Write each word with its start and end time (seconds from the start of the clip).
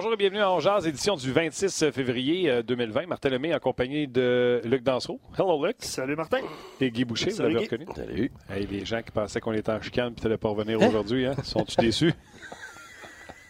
Bonjour 0.00 0.12
et 0.12 0.16
bienvenue 0.16 0.42
à 0.42 0.56
Jazz, 0.60 0.86
édition 0.86 1.16
du 1.16 1.32
26 1.32 1.90
février 1.90 2.62
2020. 2.62 3.00
Euh, 3.02 3.06
Martin 3.08 3.30
Lemay 3.30 3.52
en 3.52 3.58
compagnie 3.58 4.06
de 4.06 4.60
Luc 4.62 4.84
Dansereau. 4.84 5.20
Hello, 5.36 5.66
Luc. 5.66 5.74
Salut, 5.80 6.14
Martin. 6.14 6.38
Et 6.80 6.92
Guy 6.92 7.04
Boucher, 7.04 7.30
Salut, 7.30 7.48
vous 7.48 7.54
l'avez 7.56 7.66
reconnu. 7.66 7.86
Salut. 7.96 8.30
Hey, 8.48 8.68
les 8.70 8.84
gens 8.84 9.02
qui 9.02 9.10
pensaient 9.10 9.40
qu'on 9.40 9.54
était 9.54 9.72
en 9.72 9.82
chicane 9.82 10.12
et 10.12 10.14
tu 10.14 10.22
n'allais 10.22 10.36
pas 10.36 10.50
revenir 10.50 10.80
aujourd'hui, 10.80 11.26
hein? 11.26 11.34
sont-tu 11.42 11.74
déçus? 11.80 12.14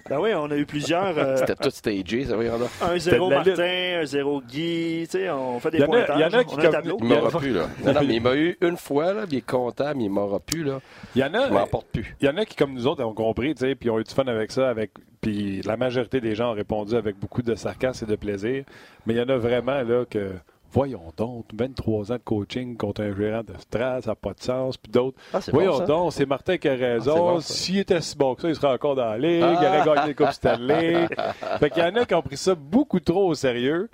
Ben 0.09 0.19
oui, 0.21 0.31
on 0.35 0.51
a 0.51 0.57
eu 0.57 0.65
plusieurs. 0.67 1.17
euh, 1.19 1.37
C'était 1.37 1.55
tout 1.55 1.71
stagé, 1.71 2.25
ça 2.25 2.37
va 2.37 2.45
y 2.45 2.51
en 2.51 2.55
a. 2.63 2.95
1-0 2.95 2.99
C'était 2.99 3.17
de 3.19 3.31
la 3.31 3.37
Martin, 3.37 4.03
1-0 4.03 4.43
Guy. 4.47 5.07
Tu 5.11 5.19
sais, 5.19 5.31
on 5.31 5.61
fait 5.61 5.71
des 5.71 5.85
pointages. 5.85 6.17
il 6.17 6.23
y 6.23 6.25
en 6.25 6.39
a 6.39 6.45
qui 6.45 6.55
on 6.55 6.59
a 6.59 6.61
un 6.61 6.63
comme- 6.65 6.73
tableau. 6.73 6.97
Il 7.01 7.07
m'aura 7.09 7.39
plus, 7.39 7.53
là. 7.53 7.67
Non, 7.85 7.93
non, 7.93 8.01
mais 8.07 8.15
il 8.15 8.23
m'a 8.23 8.35
eu 8.37 8.57
une 8.61 8.77
fois, 8.77 9.13
là, 9.13 9.25
il 9.31 9.37
est 9.39 9.47
content, 9.47 9.93
mais 9.95 10.05
il 10.05 10.11
m'aura 10.11 10.41
plus, 10.41 10.65
là. 10.65 10.81
Il 11.15 11.21
y 11.21 11.25
en 11.25 11.35
a, 11.35 11.49
Je 11.49 11.53
m'en 11.53 11.67
porte 11.67 11.87
plus. 11.93 12.17
il 12.21 12.27
y 12.27 12.29
en 12.31 12.37
a 12.37 12.45
qui, 12.45 12.57
comme 12.57 12.73
nous 12.73 12.87
autres, 12.87 13.05
ont 13.05 13.13
compris, 13.15 13.55
tu 13.55 13.67
sais, 13.67 13.75
puis 13.75 13.91
ont 13.91 13.99
eu 14.01 14.05
du 14.05 14.15
fun 14.15 14.25
avec 14.27 14.51
ça, 14.51 14.69
avec, 14.71 14.93
puis 15.21 15.61
la 15.63 15.77
majorité 15.77 16.21
des 16.21 16.35
gens 16.35 16.51
ont 16.53 16.55
répondu 16.55 16.95
avec 16.97 17.19
beaucoup 17.19 17.43
de 17.43 17.55
sarcasme 17.55 18.07
et 18.07 18.11
de 18.11 18.17
plaisir. 18.17 18.65
Mais 19.07 19.15
il 19.15 19.17
y 19.19 19.21
en 19.21 19.29
a 19.29 19.37
vraiment, 19.37 19.83
là, 19.83 20.05
que, 20.09 20.31
voyons 20.73 21.13
donc, 21.17 21.47
23 21.55 22.13
ans 22.13 22.15
de 22.15 22.21
coaching 22.23 22.77
contre 22.77 23.03
un 23.03 23.15
gérant 23.17 23.43
de 23.43 23.55
strass, 23.59 24.05
ça 24.05 24.11
n'a 24.11 24.15
pas 24.15 24.35
de 24.35 24.41
sens, 24.41 24.77
puis 24.77 24.91
d'autres. 24.91 25.17
Ah, 25.33 25.41
Voyons 25.53 25.79
bon, 25.79 25.87
donc, 25.87 26.13
c'est 26.13 26.27
Martin 26.27 26.57
qui 26.59 26.69
a 26.69 26.75
raison. 26.75 27.15
Ah, 27.15 27.19
bon, 27.19 27.41
ça. 27.41 27.55
S'il 27.55 27.79
était 27.79 28.01
si 28.01 28.17
bon 28.17 28.35
que 28.35 28.43
ça, 28.43 28.49
il 28.49 28.55
serait 28.55 28.73
encore 28.73 28.95
dans 28.95 29.07
la 29.07 29.19
ligue. 29.19 29.43
Ah. 29.43 29.59
Il 29.61 29.67
aurait 29.67 29.85
gagné 29.85 30.09
les 30.09 30.15
Coupe 30.15 30.33
Stanley. 30.33 31.09
fait 31.61 31.71
qu'il 31.71 31.83
y 31.83 31.87
en 31.87 31.95
a 31.95 32.05
qui 32.05 32.15
ont 32.15 32.23
pris 32.23 32.37
ça 32.37 32.55
beaucoup 32.55 33.01
trop 33.01 33.29
au 33.29 33.35
sérieux. 33.35 33.89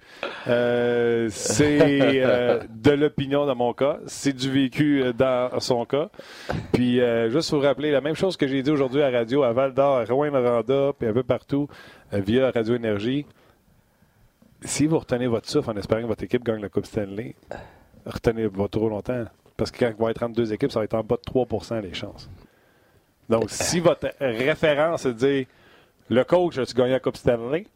Euh, 0.48 1.28
c'est 1.30 2.22
euh, 2.22 2.60
de 2.70 2.90
l'opinion 2.90 3.46
dans 3.46 3.56
mon 3.56 3.72
cas. 3.72 3.98
C'est 4.06 4.32
du 4.34 4.50
vécu 4.50 5.02
euh, 5.02 5.12
dans 5.12 5.60
son 5.60 5.84
cas. 5.84 6.10
Puis, 6.72 7.00
euh, 7.00 7.30
juste 7.30 7.52
vous 7.52 7.60
rappeler 7.60 7.90
la 7.90 8.00
même 8.00 8.14
chose 8.14 8.36
que 8.36 8.46
j'ai 8.46 8.62
dit 8.62 8.70
aujourd'hui 8.70 9.02
à 9.02 9.10
radio, 9.10 9.42
à 9.42 9.52
Val 9.52 9.74
d'Or, 9.74 9.98
à 9.98 10.04
Rouen-Noranda, 10.04 10.92
puis 10.98 11.08
un 11.08 11.12
peu 11.12 11.22
partout, 11.22 11.68
via 12.12 12.50
Radio 12.50 12.74
Énergie. 12.74 13.26
Si 14.64 14.86
vous 14.86 14.98
retenez 14.98 15.26
votre 15.26 15.48
souffle 15.48 15.70
en 15.70 15.76
espérant 15.76 16.02
que 16.02 16.06
votre 16.06 16.24
équipe 16.24 16.42
gagne 16.42 16.60
la 16.60 16.68
Coupe 16.68 16.86
Stanley, 16.86 17.34
retenez 18.06 18.48
pas 18.48 18.68
trop 18.68 18.88
longtemps. 18.88 19.24
Parce 19.56 19.70
que 19.70 19.84
quand 19.84 19.92
il 19.96 20.02
va 20.02 20.10
être 20.10 20.22
entre 20.22 20.34
deux 20.34 20.52
équipes, 20.52 20.72
ça 20.72 20.80
va 20.80 20.84
être 20.84 20.94
en 20.94 21.04
bas 21.04 21.16
de 21.16 21.30
3% 21.30 21.80
les 21.80 21.94
chances. 21.94 22.28
Donc, 23.28 23.50
si 23.50 23.80
votre 23.80 24.10
référence 24.20 25.06
est 25.06 25.12
de 25.12 25.26
dire 25.26 25.46
le 26.08 26.24
coach, 26.24 26.58
as-tu 26.58 26.74
gagné 26.74 26.92
la 26.92 27.00
Coupe 27.00 27.16
Stanley? 27.16 27.66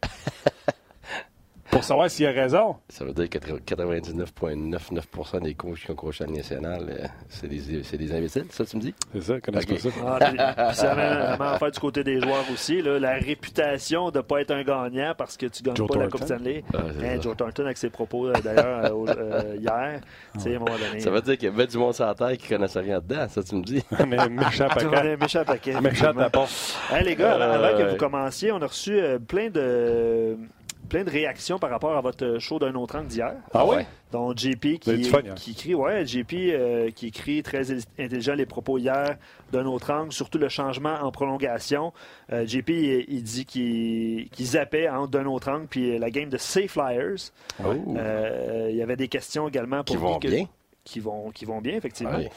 Pour 1.71 1.85
savoir 1.85 2.09
s'il 2.11 2.27
a 2.27 2.31
raison. 2.31 2.77
Ça 2.89 3.05
veut 3.05 3.13
dire 3.13 3.29
que 3.29 3.39
99,99% 3.39 5.43
des 5.43 5.55
coachs 5.55 5.79
qui 5.85 5.91
ont 5.91 5.95
coaché 5.95 6.25
à 6.25 6.27
la 6.27 6.33
nationale, 6.33 6.87
euh, 6.89 7.07
c'est 7.29 7.47
des, 7.47 7.83
c'est 7.85 7.99
des 7.99 8.13
imbéciles, 8.13 8.47
ça, 8.51 8.65
tu 8.65 8.77
me 8.77 8.83
dis? 8.83 8.95
C'est 9.13 9.21
ça, 9.23 9.41
connais 9.41 9.59
Ok. 9.59 9.69
pas 9.69 9.79
ça? 9.79 9.89
Ah, 10.07 10.19
puis- 10.21 10.31
puis 10.39 10.75
ça 10.77 10.93
a 10.93 10.97
même 10.97 11.41
affaire 11.43 11.71
du 11.71 11.79
côté 11.81 12.03
des 12.05 12.21
joueurs 12.21 12.45
aussi. 12.53 12.81
Là, 12.83 12.99
la 12.99 13.13
réputation 13.15 14.11
de 14.11 14.19
ne 14.19 14.23
pas 14.23 14.41
être 14.41 14.51
un 14.51 14.63
gagnant 14.63 15.15
parce 15.17 15.37
que 15.37 15.47
tu 15.47 15.63
ne 15.63 15.67
gagnes 15.67 15.77
Joe 15.77 15.89
pas 15.89 15.99
la. 15.99 16.09
Coupe 16.09 16.23
Stanley. 16.25 16.65
Ah, 16.75 16.79
Hein. 17.03 17.21
Joe 17.21 17.37
Thornton 17.37 17.65
avec 17.67 17.77
ses 17.77 17.91
propos 17.91 18.29
euh, 18.29 18.33
d'ailleurs 18.43 18.85
euh, 18.87 19.15
euh, 19.19 19.57
hier. 19.59 20.01
Tu 20.35 20.41
sais, 20.41 20.55
à 20.55 20.57
un 20.57 20.61
moment 20.61 20.79
donné. 20.79 21.01
Ça 21.01 21.11
veut 21.11 21.21
dire 21.21 21.37
qu'il 21.37 21.51
y 21.51 21.53
avait 21.53 21.67
du 21.67 21.77
monde 21.77 21.95
sur 21.95 22.07
la 22.07 22.15
terre 22.15 22.37
qui 22.39 22.49
connaissait 22.49 22.81
rien 22.81 22.99
dedans, 23.01 23.29
ça, 23.29 23.43
tu 23.43 23.55
me 23.55 23.63
dis? 23.63 23.85
Mais 24.07 24.29
méchant 24.29 24.69
Tu 24.79 24.87
paquet. 24.89 25.17
méchant 25.17 25.45
paquet. 25.45 25.81
Méchant. 25.81 26.13
Hey, 26.91 27.05
les 27.05 27.15
gars, 27.15 27.35
avant, 27.35 27.53
avant 27.65 27.77
que 27.77 27.83
Euh, 27.83 27.91
vous 27.91 27.97
commenciez, 27.97 28.51
on 28.53 28.63
a 28.63 28.67
reçu 28.67 28.99
euh, 28.99 29.19
plein 29.19 29.51
de 29.51 30.37
plein 30.89 31.05
de 31.05 31.11
réactions 31.11 31.59
par 31.59 31.71
rapport 31.71 31.97
à 31.97 32.01
votre 32.01 32.39
show 32.39 32.59
d'un 32.59 32.75
autre 32.75 32.97
angle 32.97 33.07
d'hier. 33.09 33.35
Ah 33.55 33.65
ouais? 33.67 33.87
Donc 34.11 34.39
JP 34.39 34.65
avez 34.65 34.79
qui, 34.79 35.05
fun 35.05 35.21
hier. 35.21 35.35
qui 35.35 35.51
écrit, 35.53 35.75
ouais, 35.75 36.07
JP 36.07 36.33
euh, 36.33 36.91
qui 36.91 37.09
écrit 37.09 37.43
très 37.43 37.71
intelligent 37.99 38.35
les 38.35 38.47
propos 38.47 38.79
hier 38.79 39.17
d'un 39.53 39.67
autre 39.67 39.93
angle, 39.93 40.13
surtout 40.13 40.39
le 40.39 40.49
changement 40.49 40.95
en 41.03 41.11
prolongation. 41.13 41.93
Euh, 42.33 42.47
JP 42.47 42.71
il, 42.71 43.05
il 43.09 43.23
dit 43.23 43.45
qu'il 43.45 44.47
zappait 44.47 44.89
entre 44.89 45.11
d'un 45.11 45.27
autre 45.27 45.51
angle 45.51 45.67
puis 45.69 45.99
la 45.99 46.11
game 46.11 46.29
de 46.31 46.39
Safe 46.39 46.69
Flyers. 46.71 47.33
Oh. 47.65 47.69
Euh, 47.97 48.69
il 48.71 48.77
y 48.77 48.83
avait 48.83 48.97
des 48.97 49.09
questions 49.09 49.47
également 49.49 49.85
pour 49.85 49.95
Qui 49.95 49.97
vont 49.97 50.19
que- 50.19 50.29
bien. 50.29 50.47
Qui 50.85 51.01
vont, 51.01 51.31
qui 51.31 51.45
vont 51.45 51.61
bien, 51.61 51.75
effectivement. 51.77 52.17
Ouais. 52.17 52.31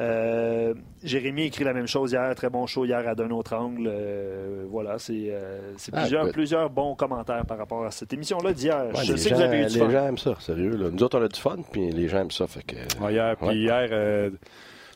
Euh, 0.00 0.74
Jérémy 1.04 1.44
écrit 1.44 1.62
la 1.64 1.72
même 1.72 1.86
chose 1.86 2.12
hier, 2.12 2.34
très 2.34 2.50
bon 2.50 2.66
show 2.66 2.84
hier 2.84 3.06
à 3.06 3.14
d'un 3.14 3.30
autre 3.30 3.54
angle. 3.54 3.86
Euh, 3.86 4.64
voilà, 4.68 4.98
c'est 4.98 5.28
euh, 5.30 5.72
Ah, 5.92 6.06
plusieurs, 6.32 6.68
bons 6.70 6.94
commentaires 6.96 7.46
par 7.46 7.58
rapport 7.58 7.84
à 7.84 7.90
cette 7.92 8.12
émission-là 8.12 8.52
d'hier. 8.52 8.86
Ouais, 8.94 9.04
Je 9.04 9.12
les 9.12 9.18
sais 9.18 9.28
gens, 9.28 9.36
que 9.36 9.40
vous 9.40 9.46
avez 9.46 9.60
eu 9.62 9.66
du 9.66 9.74
les 9.74 9.78
fun. 9.80 9.90
gens 9.90 10.06
aiment 10.08 10.18
ça, 10.18 10.34
sérieux. 10.40 10.76
Là. 10.76 10.90
Nous 10.90 11.02
autres, 11.02 11.18
on 11.18 11.22
a 11.22 11.28
du 11.28 11.38
fun, 11.40 11.58
puis 11.70 11.90
les 11.90 12.08
gens 12.08 12.18
aiment 12.22 12.30
ça. 12.32 12.46
Fait 12.48 12.62
que... 12.64 12.74
Ouais, 13.04 13.12
hier, 13.12 13.36
puis 13.36 13.46
Ouais. 13.46 13.56
hier, 13.56 13.88
euh, 13.92 14.30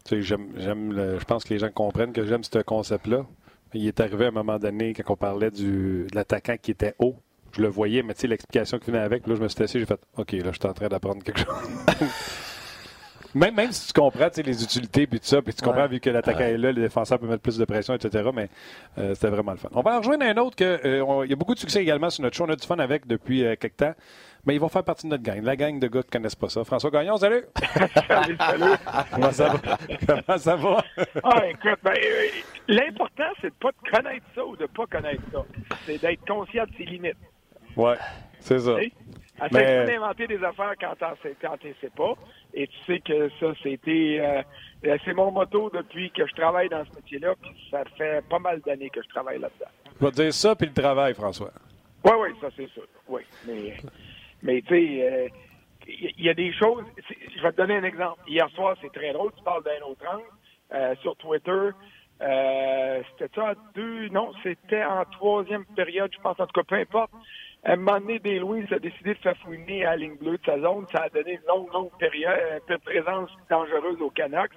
tu 0.05 0.17
sais, 0.17 0.23
j'aime, 0.23 0.49
j'aime 0.57 0.93
le- 0.93 1.19
je 1.19 1.25
pense 1.25 1.45
que 1.45 1.55
les 1.55 1.61
gens 1.61 1.71
comprennent 1.71 2.13
que 2.13 2.25
j'aime 2.25 2.43
ce 2.43 2.59
concept-là. 2.59 3.25
Il 3.75 3.87
est 3.87 4.01
arrivé 4.01 4.25
à 4.25 4.29
un 4.29 4.33
moment 4.33 4.59
donné, 4.59 4.95
quand 4.95 5.13
on 5.13 5.17
parlait 5.17 5.51
du, 5.51 6.07
de 6.11 6.15
l'attaquant 6.17 6.57
qui 6.61 6.71
était 6.73 6.95
haut, 6.99 7.17
je 7.53 7.63
le 7.63 7.69
voyais, 7.69 8.03
mais 8.03 8.15
tu 8.15 8.23
sais, 8.23 8.27
l'explication 8.27 8.79
qui 8.79 8.91
venait 8.91 9.03
avec, 9.03 9.27
là, 9.27 9.35
je 9.37 9.43
me 9.43 9.49
suis 9.49 9.63
assis, 9.63 9.79
j'ai 9.79 9.87
fait, 9.87 10.01
OK, 10.17 10.33
là, 10.33 10.51
je 10.53 10.59
suis 10.59 10.67
en 10.69 10.73
train 10.73 10.89
d'apprendre 10.89 11.23
quelque 11.23 11.39
chose. 11.41 11.55
même, 13.38 13.54
même 13.54 13.72
si 13.72 13.87
tu 13.93 13.99
comprends, 14.00 14.28
les 14.37 14.62
utilités, 14.62 15.06
puis 15.06 15.21
tout 15.21 15.26
ça, 15.26 15.41
puis 15.43 15.54
tu 15.54 15.62
comprends, 15.65 15.82
Ouais. 15.82 15.88
vu 15.88 16.00
que 16.00 16.10
l'attaquant 16.10 16.41
Ouais. 16.41 16.53
est 16.53 16.59
là, 16.59 16.72
le 16.72 16.82
défenseur 16.82 17.19
peut 17.19 17.26
mettre 17.26 17.43
plus 17.43 17.56
de 17.59 17.65
pression, 17.65 17.94
etc., 17.94 18.28
mais 18.34 18.49
euh, 18.99 19.15
c'était 19.15 19.28
vraiment 19.28 19.53
le 19.53 19.59
fun. 19.59 19.69
On 19.72 19.81
va 19.82 19.97
en 19.97 19.99
rejoindre 19.99 20.25
un 20.25 20.37
autre 20.37 20.56
que, 20.56 20.65
euh, 20.84 21.25
il 21.25 21.31
y 21.31 21.32
a 21.32 21.37
beaucoup 21.37 21.54
de 21.54 21.59
succès 21.60 21.81
également 21.82 22.10
sur 22.10 22.22
notre 22.22 22.37
show, 22.37 22.44
on 22.47 22.50
a 22.50 22.56
du 22.56 22.66
fun 22.66 22.78
avec 22.78 23.06
depuis 23.06 23.44
euh, 23.44 23.56
quelque 23.56 23.76
temps, 23.76 23.94
mais 24.47 24.54
ils 24.54 24.60
vont 24.60 24.69
faire 24.69 24.84
partie 24.84 25.06
de 25.06 25.10
notre 25.10 25.22
gang, 25.22 25.43
la 25.43 25.56
gang 25.56 25.78
de 25.78 25.87
gars 25.88 26.03
qui 26.03 26.10
connaissent 26.10 26.34
pas 26.34 26.49
ça. 26.49 26.65
François 26.65 26.91
Gagnon, 26.91 27.16
salut! 27.16 27.44
Salut, 28.09 28.37
salut. 28.38 28.65
Comment 29.12 29.32
ça 29.32 29.49
va? 29.49 29.78
Comment 30.06 30.38
ça 30.38 30.56
va? 30.56 30.84
Ah, 31.22 31.47
écoute, 31.49 31.78
ben, 31.82 31.93
euh, 31.93 32.26
l'important, 32.69 33.25
c'est 33.41 33.49
de 33.50 33.55
pas 33.60 33.70
de 33.70 33.91
connaître 33.91 34.26
ça 34.34 34.44
ou 34.44 34.56
de 34.56 34.66
pas 34.66 34.87
connaître 34.87 35.22
ça. 35.32 35.44
C'est 35.87 36.00
d'être 36.00 36.25
conscient 36.26 36.65
de 36.65 36.70
ses 36.76 36.84
limites. 36.84 37.16
Ouais, 37.76 37.97
c'est 38.41 38.59
ça. 38.59 38.76
Essaye 39.44 39.87
d'inventer 39.87 40.26
des 40.26 40.43
affaires 40.43 40.75
quand 40.81 40.94
quand 40.99 41.56
t'en 41.56 41.71
sais 41.81 41.91
pas. 41.97 42.15
Et 42.54 42.66
tu 42.66 42.76
sais 42.87 43.00
que 43.00 43.28
ça, 43.41 43.53
c'était, 43.62 44.19
euh, 44.21 44.43
euh, 44.87 44.99
c'est 45.04 45.15
mon 45.15 45.31
motto 45.31 45.71
depuis 45.71 46.10
que 46.10 46.26
je 46.26 46.34
travaille 46.34 46.69
dans 46.69 46.84
ce 46.84 46.97
métier-là, 46.97 47.34
puis 47.41 47.50
ça 47.71 47.84
fait 47.97 48.25
pas 48.28 48.38
mal 48.38 48.60
d'années 48.60 48.91
que 48.91 49.03
je 49.03 49.09
travaille 49.09 49.38
là-dedans. 49.38 49.71
Je 50.00 50.04
vais 50.04 50.10
te 50.12 50.16
dire 50.22 50.32
ça, 50.34 50.56
puis 50.56 50.66
le 50.66 50.75
travail, 50.75 51.15
François. 51.15 51.53
Oui, 52.04 52.12
oui, 52.21 52.28
ça 52.41 52.49
c'est 52.56 52.69
sûr. 52.71 52.87
Oui, 53.09 53.22
mais, 53.47 53.76
mais 54.43 54.62
tu 54.62 54.69
sais, 54.69 55.10
euh, 55.12 55.28
il 55.87 56.15
y, 56.19 56.25
y 56.25 56.28
a 56.28 56.34
des 56.34 56.53
choses. 56.53 56.84
Je 57.37 57.43
vais 57.43 57.53
te 57.53 57.56
donner 57.56 57.76
un 57.76 57.84
exemple. 57.84 58.20
Hier 58.26 58.49
soir, 58.50 58.76
c'est 58.81 58.93
très 58.93 59.12
drôle. 59.12 59.32
Tu 59.37 59.43
parles 59.43 59.65
d'un 59.65 59.87
autre 59.87 60.05
angle 60.10 60.25
euh, 60.75 60.94
sur 61.03 61.16
Twitter. 61.16 61.70
Euh, 62.20 63.03
c'était 63.12 63.34
ça 63.34 63.50
à 63.50 63.55
deux. 63.75 64.09
Non, 64.09 64.32
c'était 64.43 64.84
en 64.84 65.05
troisième 65.05 65.65
période, 65.76 66.10
je 66.12 66.20
pense. 66.20 66.38
En 66.41 66.47
tout 66.47 66.60
cas, 66.60 66.65
peu 66.66 66.75
importe. 66.76 67.12
À 67.69 67.73
un 67.73 67.77
moment 67.77 68.01
donné, 68.01 68.19
Des 68.19 68.39
Louis 68.39 68.65
a 68.71 68.79
décidé 68.79 69.12
de 69.12 69.19
faire 69.19 69.37
fouiner 69.45 69.84
à 69.84 69.91
la 69.91 69.97
ligne 69.97 70.17
bleue 70.17 70.39
de 70.39 70.45
sa 70.47 70.59
zone. 70.59 70.87
Ça 70.91 71.03
a 71.03 71.09
donné 71.11 71.33
une 71.33 71.47
longue, 71.47 71.71
longue 71.73 71.91
période, 71.99 72.62
euh, 72.71 72.79
présence 72.83 73.31
dangereuse 73.51 74.01
au 74.01 74.09
Canucks. 74.09 74.53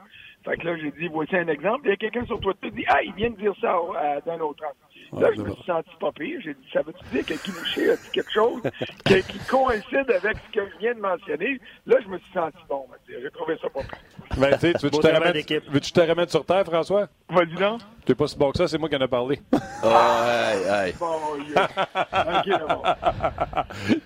Fait 0.46 0.56
que 0.56 0.66
là, 0.66 0.78
j'ai 0.78 0.92
dit, 0.92 1.10
voici 1.10 1.36
un 1.36 1.48
exemple. 1.50 1.82
Il 1.86 1.90
y 1.90 1.94
a 1.94 1.98
quelqu'un 1.98 2.26
sur 2.26 2.40
Twitter 2.40 2.70
qui 2.70 2.76
dit, 2.78 2.86
ah, 2.88 3.04
il 3.04 3.14
vient 3.14 3.30
de 3.30 3.36
dire 3.36 3.54
ça 3.60 3.76
à- 3.98 4.22
d'un 4.22 4.40
autre 4.40 4.64
angle. 4.64 4.76
Là, 5.20 5.30
je 5.36 5.42
me 5.42 5.52
suis 5.52 5.64
senti 5.66 5.90
pas 6.00 6.12
pire. 6.14 6.40
J'ai 6.44 6.54
dit, 6.54 6.68
ça 6.72 6.82
veut-tu 6.82 7.04
dire 7.12 7.26
que 7.26 7.34
Guy 7.44 7.52
Boucher 7.52 7.92
a 7.92 7.96
dit 7.98 8.10
quelque 8.14 8.32
chose 8.32 8.62
qui, 9.06 9.22
qui 9.24 9.40
coïncide 9.40 10.10
avec 10.10 10.38
ce 10.48 10.60
que 10.60 10.66
je 10.70 10.78
viens 10.80 10.94
de 10.96 11.00
mentionner? 11.02 11.60
Là, 11.86 11.98
je 12.02 12.08
me 12.08 12.18
suis 12.18 12.32
senti 12.34 12.58
bon. 12.70 12.86
J'ai 13.10 13.30
trouvé 13.32 13.58
ça 13.62 13.70
pas 13.70 13.82
pire. 13.82 14.38
Ben, 14.38 14.52
tu 14.54 14.60
sais, 14.60 14.74
tu 14.74 14.86
veux-tu 14.86 15.00
te 15.00 15.08
remettre, 15.08 15.34
d'équipe. 15.34 15.64
veux-tu 15.70 15.92
te 15.92 16.00
remettre 16.00 16.32
sur 16.32 16.46
terre, 16.46 16.64
François? 16.66 17.08
Vas-y 17.30 17.56
donc. 17.56 17.82
T'es 18.06 18.16
pas 18.16 18.28
si 18.28 18.38
bon 18.38 18.52
que 18.52 18.58
ça, 18.58 18.68
c'est 18.68 18.78
moi 18.78 18.88
qui 18.90 18.96
en 18.96 19.02
ai 19.02 19.08
parlé. 19.08 19.42
Ah. 19.84 20.86
Bon, 21.00 21.08
yeah. 21.50 21.68
Là, 22.46 22.66
bon. 22.70 22.84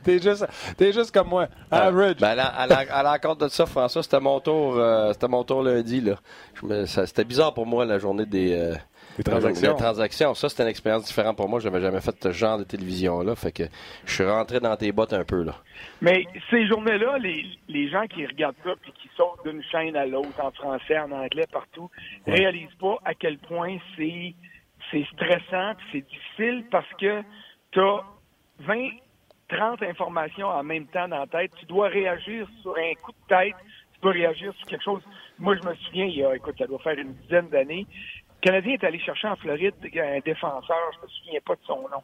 t'es, 0.04 0.19
juste, 0.19 0.46
t'es 0.78 0.94
juste 0.94 1.12
comme 1.13 1.28
moi. 1.28 1.48
Average. 1.69 2.16
Ben, 2.22 2.38
à, 2.40 2.66
la- 2.66 2.78
à 2.94 3.04
l'encontre 3.04 3.46
de 3.46 3.50
ça, 3.50 3.66
François, 3.66 4.02
c'était 4.04 4.19
mon 4.22 4.40
tour, 4.40 4.78
euh, 4.78 5.12
c'était 5.13 5.28
mon 5.28 5.44
tour 5.44 5.62
lundi. 5.63 6.00
Là. 6.02 6.16
Je 6.62 6.66
me- 6.66 6.86
ça- 6.86 7.06
c'était 7.06 7.25
bizarre 7.25 7.54
pour 7.54 7.66
moi 7.66 7.84
la 7.86 8.00
journée 8.00 8.25
des, 8.25 8.54
euh, 8.54 8.75
Les 9.18 9.24
transactions. 9.24 10.34
Ça, 10.34 10.50
c'était 10.50 10.64
une 10.64 10.70
expérience 10.70 11.06
différente 11.06 11.38
pour 11.38 11.48
moi. 11.48 11.60
Je 11.60 11.70
n'avais 11.70 11.82
jamais 11.82 12.02
fait 12.02 12.16
ce 12.22 12.32
genre 12.32 12.58
de 12.58 12.64
télévision-là. 12.64 13.36
Fait 13.36 13.52
que 13.52 13.64
je 14.06 14.14
suis 14.14 14.26
rentré 14.26 14.60
dans 14.60 14.76
tes 14.76 14.92
bottes 14.92 15.14
un 15.14 15.24
peu. 15.24 15.44
là. 15.44 15.56
Mais 16.02 16.26
ces 16.50 16.68
journées-là, 16.68 17.18
les, 17.20 17.46
les 17.68 17.90
gens 17.90 18.06
qui 18.08 18.26
regardent 18.26 18.56
ça 18.64 18.72
puis 18.82 18.92
qui 18.94 19.10
sautent 19.16 19.46
d'une 19.46 19.64
chaîne 19.64 19.96
à 19.96 20.06
l'autre, 20.06 20.44
en 20.44 20.52
français, 20.52 20.98
en 21.00 21.12
anglais, 21.12 21.46
partout, 21.52 21.90
réalisent 22.28 22.76
pas 22.80 22.98
à 23.06 23.14
quel 23.14 23.38
point 23.38 23.78
c'est 23.98 24.34
c'est 24.92 25.06
stressant 25.14 25.74
puis 25.78 25.88
c'est 25.92 26.08
difficile 26.08 26.66
parce 26.70 26.90
que 27.00 27.22
tu 27.72 27.80
as 27.80 28.04
20, 28.60 28.90
30 29.50 29.84
informations 29.84 30.48
en 30.48 30.64
même 30.64 30.88
temps 30.88 31.08
dans 31.08 31.20
la 31.20 31.28
tête. 31.28 31.52
Tu 31.60 31.66
dois 31.66 31.88
réagir 31.88 32.48
sur 32.62 32.76
un 32.78 32.94
coup 33.02 33.12
de 33.12 33.28
tête. 33.28 33.56
Tu 33.94 34.00
dois 34.02 34.12
réagir 34.12 34.54
sur 34.56 34.68
quelque 34.68 34.84
chose. 34.84 35.02
Moi, 35.40 35.56
je 35.62 35.68
me 35.68 35.76
souviens, 35.76 36.06
il 36.06 36.18
y 36.18 36.24
a, 36.24 36.36
écoute, 36.36 36.56
ça 36.58 36.66
doit 36.68 36.80
faire 36.80 36.98
une 36.98 37.14
dizaine 37.14 37.50
d'années, 37.50 37.86
Canadien 38.45 38.74
est 38.74 38.83
allé 38.83 39.00
chercher 39.00 39.27
en 39.27 39.36
Floride 39.38 39.74
un 39.83 40.19
défenseur, 40.19 40.77
je 40.94 41.01
me 41.01 41.07
souviens 41.07 41.39
pas 41.44 41.56
de 41.56 41.62
son 41.65 41.81
nom. 41.89 42.03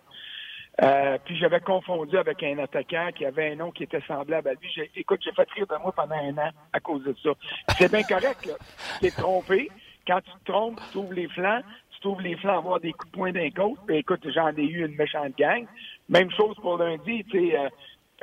Euh, 0.81 1.19
puis 1.23 1.37
j'avais 1.37 1.59
confondu 1.59 2.17
avec 2.17 2.41
un 2.41 2.57
attaquant 2.57 3.09
qui 3.15 3.25
avait 3.25 3.51
un 3.51 3.57
nom 3.57 3.69
qui 3.69 3.83
était 3.83 4.01
semblable 4.07 4.49
à 4.49 4.53
lui. 4.53 4.89
Écoute, 4.95 5.19
j'ai 5.23 5.33
fait 5.33 5.47
rire 5.51 5.67
de 5.67 5.75
moi 5.75 5.91
pendant 5.91 6.15
un 6.15 6.35
an 6.39 6.49
à 6.73 6.79
cause 6.79 7.03
de 7.03 7.15
ça. 7.21 7.29
C'est 7.77 7.91
bien 7.91 8.01
correct, 8.01 8.43
là. 8.47 8.53
Tu 8.95 9.01
t'es 9.01 9.11
trompé. 9.11 9.69
Quand 10.07 10.19
tu 10.21 10.31
te 10.31 10.51
trompes, 10.51 10.81
tu 10.91 10.97
ouvres 10.97 11.13
les 11.13 11.27
flancs, 11.27 11.61
tu 11.91 11.99
t'ouvres 11.99 12.21
les 12.21 12.35
flancs 12.37 12.55
à 12.55 12.57
avoir 12.57 12.79
des 12.79 12.93
coups 12.93 13.11
de 13.11 13.17
poing 13.17 13.31
d'un 13.31 13.51
côté. 13.51 13.79
Puis 13.85 13.97
écoute, 13.97 14.27
j'en 14.33 14.49
ai 14.55 14.63
eu 14.63 14.83
une 14.83 14.95
méchante 14.95 15.37
gang. 15.37 15.67
Même 16.09 16.31
chose 16.31 16.55
pour 16.55 16.77
lundi, 16.77 17.23
tu 17.25 17.37
sais, 17.37 17.55
euh, 17.55 17.69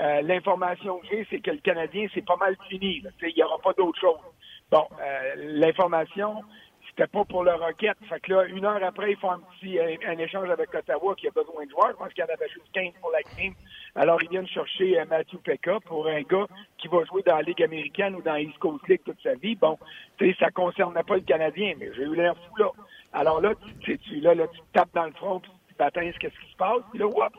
euh, 0.01 0.23
l'information 0.23 0.99
que 0.99 1.07
j'ai, 1.09 1.27
c'est 1.31 1.39
que 1.39 1.53
le 1.53 1.59
Canadien, 1.59 2.09
c'est 2.13 2.27
pas 2.27 2.37
mal 2.37 2.57
fini. 2.69 3.01
Il 3.23 3.35
n'y 3.37 3.43
aura 3.45 3.59
pas 3.59 3.75
d'autre 3.75 4.01
chose. 4.01 4.19
Bon, 4.73 4.87
l'information, 5.37 6.43
c'était 6.99 7.11
pas 7.11 7.25
pour 7.25 7.45
le 7.45 7.53
Rocket. 7.53 7.97
Fait 8.09 8.19
que 8.19 8.33
là, 8.33 8.45
une 8.47 8.65
heure 8.65 8.83
après, 8.83 9.13
ils 9.13 9.17
font 9.19 9.31
un 9.31 9.39
petit 9.39 9.79
un, 9.79 10.11
un 10.11 10.19
échange 10.19 10.51
avec 10.51 10.75
Ottawa 10.75 11.15
qui 11.15 11.29
a 11.29 11.31
besoin 11.31 11.65
de 11.65 11.71
joueurs. 11.71 11.91
Je 11.93 11.97
pense 11.97 12.13
qu'il 12.13 12.25
en 12.25 12.27
avait 12.27 12.49
juste 12.49 12.67
15 12.73 12.93
pour 13.01 13.13
la 13.13 13.21
game. 13.23 13.55
Alors, 13.95 14.21
ils 14.21 14.29
viennent 14.29 14.49
chercher 14.49 14.99
euh, 14.99 15.05
Matthew 15.09 15.37
Pekka 15.45 15.79
pour 15.87 16.09
un 16.09 16.23
gars 16.23 16.47
qui 16.77 16.89
va 16.89 17.05
jouer 17.05 17.23
dans 17.23 17.37
la 17.37 17.43
Ligue 17.43 17.63
américaine 17.63 18.17
ou 18.17 18.23
dans 18.23 18.35
East 18.35 18.59
Coast 18.59 18.87
League 18.89 19.03
toute 19.05 19.23
sa 19.23 19.35
vie. 19.35 19.55
Bon, 19.55 19.79
tu 20.19 20.29
sais, 20.29 20.37
ça 20.41 20.51
concernait 20.51 21.05
pas 21.05 21.15
le 21.15 21.21
Canadien, 21.21 21.75
mais 21.79 21.91
j'ai 21.95 22.03
eu 22.03 22.17
l'air 22.17 22.35
fou 22.35 22.57
là. 22.57 22.71
Alors 23.13 23.41
là, 23.41 23.53
tu, 23.81 23.97
tu, 23.99 24.21
là, 24.21 24.35
là, 24.35 24.49
tu 24.49 24.59
tapes 24.73 24.93
dans 24.93 25.07
le 25.07 25.13
front, 25.13 25.39
puis 25.39 25.53
tu 25.69 25.75
baptises 25.75 26.19
qu'est-ce 26.19 26.39
qui 26.41 26.51
se 26.51 26.57
passe. 26.57 26.83
Puis 26.91 26.99
là, 26.99 27.07
whoop, 27.07 27.33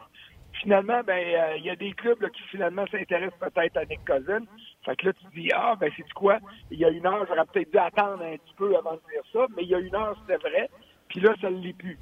finalement, 0.62 1.02
ben, 1.06 1.18
euh, 1.18 1.58
il 1.58 1.66
y 1.66 1.70
a 1.70 1.76
des 1.76 1.92
clubs 1.92 2.26
qui 2.30 2.42
finalement 2.44 2.86
s'intéressent 2.88 3.40
peut-être 3.40 3.76
à 3.76 3.84
Nick 3.86 4.06
Cousin. 4.06 4.46
Fait 4.86 4.96
que 4.96 5.08
là, 5.08 5.14
tu 5.14 5.42
dis, 5.42 5.50
ah, 5.54 5.76
ben, 5.80 5.92
c'est 5.96 6.14
quoi? 6.14 6.40
Il 6.72 6.80
y 6.80 6.86
a 6.86 6.90
une 6.90 7.06
heure, 7.06 7.26
j'aurais 7.28 7.46
peut-être 7.52 7.72
dû 7.72 7.78
attendre 7.78 8.24
un 8.24 8.38
petit 8.38 8.54
peu 8.58 8.76
avant 8.78 8.94
de 8.94 9.02
dire 9.12 9.24
ça, 9.34 9.46
mais 9.56 9.64
il 9.64 9.70
y 9.70 9.76
a 9.76 9.80
une 9.80 9.96
heure, 9.96 10.16
c'était 10.22 10.50
vrai. 10.50 10.70
Puis 11.10 11.20
là, 11.20 11.34
ça 11.42 11.50
ne 11.50 11.58
l'est 11.58 11.74
plus. 11.74 11.98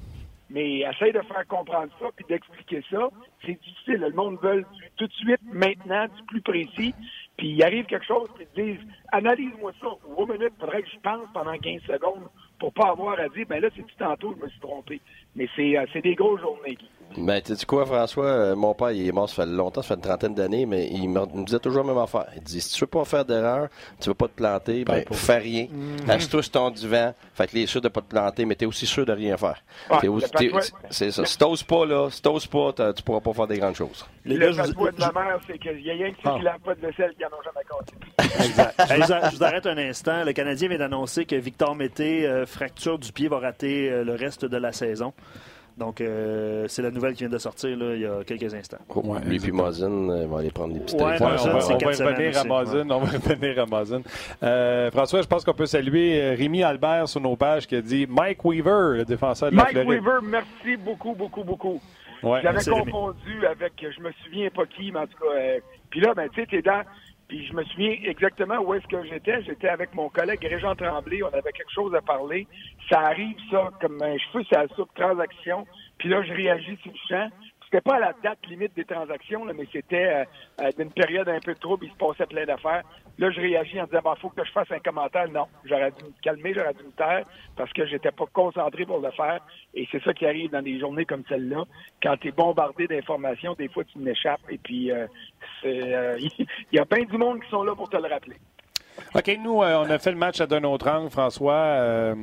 Mais 0.50 0.78
essaye 0.78 1.12
de 1.12 1.20
faire 1.20 1.46
comprendre 1.46 1.92
ça, 1.98 2.06
puis 2.16 2.24
d'expliquer 2.28 2.82
ça. 2.90 3.08
C'est 3.44 3.60
difficile. 3.60 4.00
Le 4.00 4.12
monde 4.12 4.38
veut 4.40 4.62
du 4.62 4.90
tout 4.96 5.06
de 5.06 5.12
suite, 5.12 5.40
maintenant, 5.52 6.06
du 6.06 6.22
plus 6.26 6.40
précis. 6.40 6.94
Puis 7.36 7.48
il 7.50 7.62
arrive 7.62 7.84
quelque 7.86 8.06
chose, 8.06 8.28
puis 8.34 8.46
ils 8.56 8.76
disent, 8.76 8.86
analyse-moi 9.12 9.72
ça. 9.80 9.88
Ou 10.16 10.24
une 10.24 10.38
minute, 10.38 10.54
faudrait 10.58 10.82
que 10.82 10.88
je 10.88 10.98
pense 11.00 11.26
pendant 11.34 11.56
15 11.56 11.82
secondes 11.82 12.28
pour 12.58 12.72
pas 12.72 12.88
avoir 12.88 13.18
à 13.20 13.28
dire, 13.28 13.46
ben 13.48 13.60
là, 13.60 13.68
c'est 13.76 13.82
tout 13.82 13.96
tantôt, 13.98 14.34
je 14.38 14.44
me 14.44 14.48
suis 14.48 14.60
trompé? 14.60 15.00
Mais 15.36 15.48
c'est 15.54 15.76
euh, 15.78 16.00
des 16.02 16.14
grosses 16.14 16.40
journées. 16.40 16.78
Ben, 17.16 17.40
tu 17.42 17.56
sais 17.56 17.66
quoi, 17.66 17.84
François? 17.86 18.26
Euh, 18.26 18.54
mon 18.56 18.74
père, 18.74 18.90
il 18.92 19.08
est 19.08 19.12
mort, 19.12 19.28
ça 19.28 19.36
fait 19.44 19.46
longtemps, 19.50 19.82
ça 19.82 19.88
fait 19.88 19.94
une 19.94 20.00
trentaine 20.02 20.34
d'années, 20.34 20.66
mais 20.66 20.86
il 20.88 21.08
me, 21.08 21.20
il 21.34 21.40
me 21.40 21.44
disait 21.44 21.58
toujours 21.58 21.82
la 21.82 21.92
même 21.92 22.02
affaire. 22.02 22.26
Il 22.36 22.42
dit, 22.42 22.60
si 22.60 22.74
tu 22.74 22.80
veux 22.80 22.86
pas 22.86 23.04
faire 23.04 23.24
d'erreur, 23.24 23.68
tu 24.00 24.08
veux 24.10 24.14
pas 24.14 24.28
te 24.28 24.34
planter, 24.34 24.84
ben, 24.84 25.02
fais 25.12 25.38
rien. 25.38 25.66
Assieds-toi 26.06 26.42
sur 26.42 26.52
ton 26.52 26.70
divan. 26.70 27.14
Fait 27.34 27.46
que 27.48 27.56
les 27.56 27.66
sûr 27.66 27.80
de 27.80 27.88
pas 27.88 28.02
te 28.02 28.06
planter, 28.08 28.44
mais 28.44 28.54
t'es 28.54 28.66
aussi 28.66 28.86
sûr 28.86 29.04
de 29.06 29.12
rien 29.12 29.36
faire. 29.36 29.62
C'est 30.90 31.10
ça. 31.10 31.24
Si 31.24 31.38
t'oses 31.38 31.62
pas, 31.62 31.86
là, 31.86 32.08
si 32.10 32.22
t'oses 32.22 32.46
pas, 32.46 32.72
tu 32.94 33.02
pourras 33.02 33.20
pas 33.20 33.32
faire 33.32 33.46
des 33.46 33.58
grandes 33.58 33.74
choses. 33.76 34.06
Les 34.24 34.36
le 34.36 34.46
gars, 34.46 34.52
je 34.52 34.72
vous- 34.74 34.84
fatwa 34.86 34.90
de 34.92 35.12
ma 35.14 35.24
mère, 35.24 35.38
c'est 35.46 35.58
qu'il 35.58 35.80
y 35.80 35.90
a 35.90 35.94
rien 35.94 36.10
que 36.12 36.16
ceux 36.22 36.28
Ah. 36.28 36.38
qui 36.38 36.62
pas 36.64 36.74
de 36.74 36.80
vaisselle 36.80 37.14
qui 37.16 37.24
en 37.24 37.28
ont 37.28 37.42
jamais 37.42 37.64
cassé. 37.68 38.48
Exact. 38.48 38.74
je, 38.88 38.94
vous 38.94 39.12
a- 39.12 39.30
je 39.30 39.36
vous 39.36 39.44
arrête 39.44 39.66
un 39.66 39.78
instant. 39.78 40.24
Le 40.24 40.32
Canadien 40.32 40.68
vient 40.68 40.78
d'annoncer 40.78 41.24
que 41.24 41.36
Victor 41.36 41.74
Mété, 41.74 42.26
euh, 42.26 42.46
fracture 42.46 42.98
du 42.98 43.12
pied, 43.12 43.28
va 43.28 43.38
rater 43.38 43.90
euh, 43.90 44.04
le 44.04 44.14
reste 44.14 44.44
de 44.44 44.56
la 44.56 44.72
saison. 44.72 45.12
Donc, 45.78 46.00
euh, 46.00 46.66
c'est 46.68 46.82
la 46.82 46.90
nouvelle 46.90 47.14
qui 47.14 47.20
vient 47.20 47.28
de 47.28 47.38
sortir 47.38 47.76
là, 47.76 47.94
il 47.94 48.00
y 48.00 48.06
a 48.06 48.24
quelques 48.24 48.52
instants. 48.52 48.78
Oh, 48.88 49.00
Ouais, 49.04 49.20
lui 49.24 49.38
puis 49.38 49.52
euh, 50.10 50.26
vont 50.26 50.36
aller 50.38 50.50
prendre 50.50 50.74
des 50.74 50.80
petits 50.80 50.96
Ouais, 50.96 51.16
téléphones. 51.16 51.28
Ouais, 51.28 51.32
Amazon, 51.34 51.50
on 51.50 51.58
va, 51.58 51.74
on 51.74 51.78
va 51.78 51.92
semaines 51.94 52.36
à. 52.36 52.86
On 52.90 52.98
va 52.98 53.10
revenir 53.28 53.58
à 53.58 53.62
Amazon. 53.62 54.02
Euh, 54.42 54.90
François, 54.90 55.22
je 55.22 55.26
pense 55.28 55.44
qu'on 55.44 55.54
peut 55.54 55.66
saluer 55.66 56.20
euh, 56.20 56.34
Rémi 56.36 56.62
Albert 56.64 57.08
sur 57.08 57.20
nos 57.20 57.36
pages 57.36 57.66
qui 57.66 57.76
a 57.76 57.80
dit 57.80 58.06
Mike 58.08 58.44
Weaver, 58.44 58.96
le 58.98 59.04
défenseur 59.04 59.50
de 59.52 59.56
la 59.56 59.64
Mike. 59.64 59.88
Weaver, 59.88 60.18
merci 60.22 60.76
beaucoup, 60.76 61.14
beaucoup, 61.14 61.44
beaucoup. 61.44 61.80
Ouais. 62.22 62.40
J'avais 62.42 62.60
Rémi. 62.60 62.90
confondu 62.90 63.46
avec, 63.46 63.72
je 63.78 64.02
me 64.02 64.10
souviens 64.24 64.50
pas 64.50 64.66
qui, 64.66 64.90
mais 64.90 64.98
en 64.98 65.06
tout 65.06 65.18
cas, 65.20 65.38
euh, 65.38 65.58
puis 65.90 66.00
là, 66.00 66.12
ben, 66.14 66.28
tu 66.28 66.40
sais, 66.40 66.46
t'es 66.48 66.62
dans, 66.62 66.82
puis 67.28 67.46
je 67.46 67.52
me 67.52 67.62
souviens 67.64 67.94
exactement 68.04 68.58
où 68.60 68.72
est-ce 68.74 68.86
que 68.86 69.04
j'étais. 69.04 69.42
J'étais 69.42 69.68
avec 69.68 69.94
mon 69.94 70.08
collègue 70.08 70.40
Régent 70.42 70.74
Tremblay, 70.74 71.22
on 71.22 71.28
avait 71.28 71.52
quelque 71.52 71.72
chose 71.72 71.94
à 71.94 72.00
parler. 72.00 72.46
Ça 72.90 73.00
arrive, 73.00 73.36
ça, 73.50 73.70
comme 73.80 74.00
un 74.02 74.16
cheveu 74.16 74.44
la 74.50 74.66
soupe, 74.68 74.92
transaction, 74.94 75.66
puis 75.98 76.08
là, 76.08 76.22
je 76.22 76.32
réagis 76.32 76.78
sur 76.82 76.92
le 76.92 76.98
champ. 77.08 77.28
C'était 77.70 77.82
pas 77.82 77.96
à 77.96 78.00
la 78.00 78.14
date 78.22 78.38
limite 78.48 78.74
des 78.74 78.86
transactions, 78.86 79.44
mais 79.44 79.68
c'était 79.70 80.06
euh, 80.06 80.24
euh, 80.62 80.70
d'une 80.78 80.90
période 80.90 81.28
un 81.28 81.38
peu 81.38 81.54
trouble, 81.54 81.84
il 81.84 81.90
se 81.92 81.96
passait 81.96 82.24
plein 82.24 82.46
d'affaires. 82.46 82.82
Là, 83.18 83.30
je 83.30 83.40
réagis 83.42 83.78
en 83.78 83.84
disant, 83.84 84.00
il 84.16 84.20
faut 84.20 84.30
que 84.30 84.42
je 84.42 84.50
fasse 84.52 84.70
un 84.70 84.78
commentaire. 84.78 85.28
Non, 85.30 85.44
j'aurais 85.66 85.90
dû 85.90 86.04
me 86.04 86.12
calmer, 86.22 86.54
j'aurais 86.54 86.72
dû 86.72 86.84
me 86.84 86.92
taire, 86.92 87.26
parce 87.56 87.70
que 87.74 87.84
j'étais 87.84 88.10
pas 88.10 88.24
concentré 88.32 88.86
pour 88.86 89.00
le 89.00 89.10
faire. 89.10 89.40
Et 89.74 89.86
c'est 89.92 90.02
ça 90.02 90.14
qui 90.14 90.24
arrive 90.24 90.50
dans 90.50 90.62
des 90.62 90.80
journées 90.80 91.04
comme 91.04 91.24
celle-là. 91.28 91.64
Quand 92.02 92.16
tu 92.16 92.28
es 92.28 92.32
bombardé 92.32 92.86
d'informations, 92.86 93.52
des 93.52 93.68
fois, 93.68 93.84
tu 93.84 93.98
m'échappes. 93.98 94.40
Et 94.48 94.56
puis, 94.56 94.90
euh, 94.90 95.06
il 95.64 96.46
y 96.72 96.78
a 96.78 96.86
plein 96.86 97.04
du 97.04 97.18
monde 97.18 97.42
qui 97.42 97.50
sont 97.50 97.64
là 97.64 97.74
pour 97.74 97.90
te 97.90 97.98
le 97.98 98.08
rappeler. 98.08 98.36
OK, 99.14 99.38
nous, 99.40 99.58
on 99.58 99.90
a 99.90 99.98
fait 99.98 100.12
le 100.12 100.16
match 100.16 100.40
à 100.40 100.46
d'un 100.46 100.64
autre 100.64 100.88
angle, 100.88 101.10
François. 101.10 102.14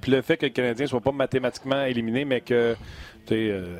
Puis 0.00 0.12
le 0.12 0.22
fait 0.22 0.36
que 0.36 0.46
le 0.46 0.52
Canadien 0.52 0.84
ne 0.84 0.88
soit 0.90 1.00
pas 1.00 1.12
mathématiquement 1.12 1.84
éliminé, 1.84 2.24
mais 2.24 2.40
que, 2.40 2.74
tu 3.26 3.34
sais, 3.34 3.48
euh, 3.50 3.76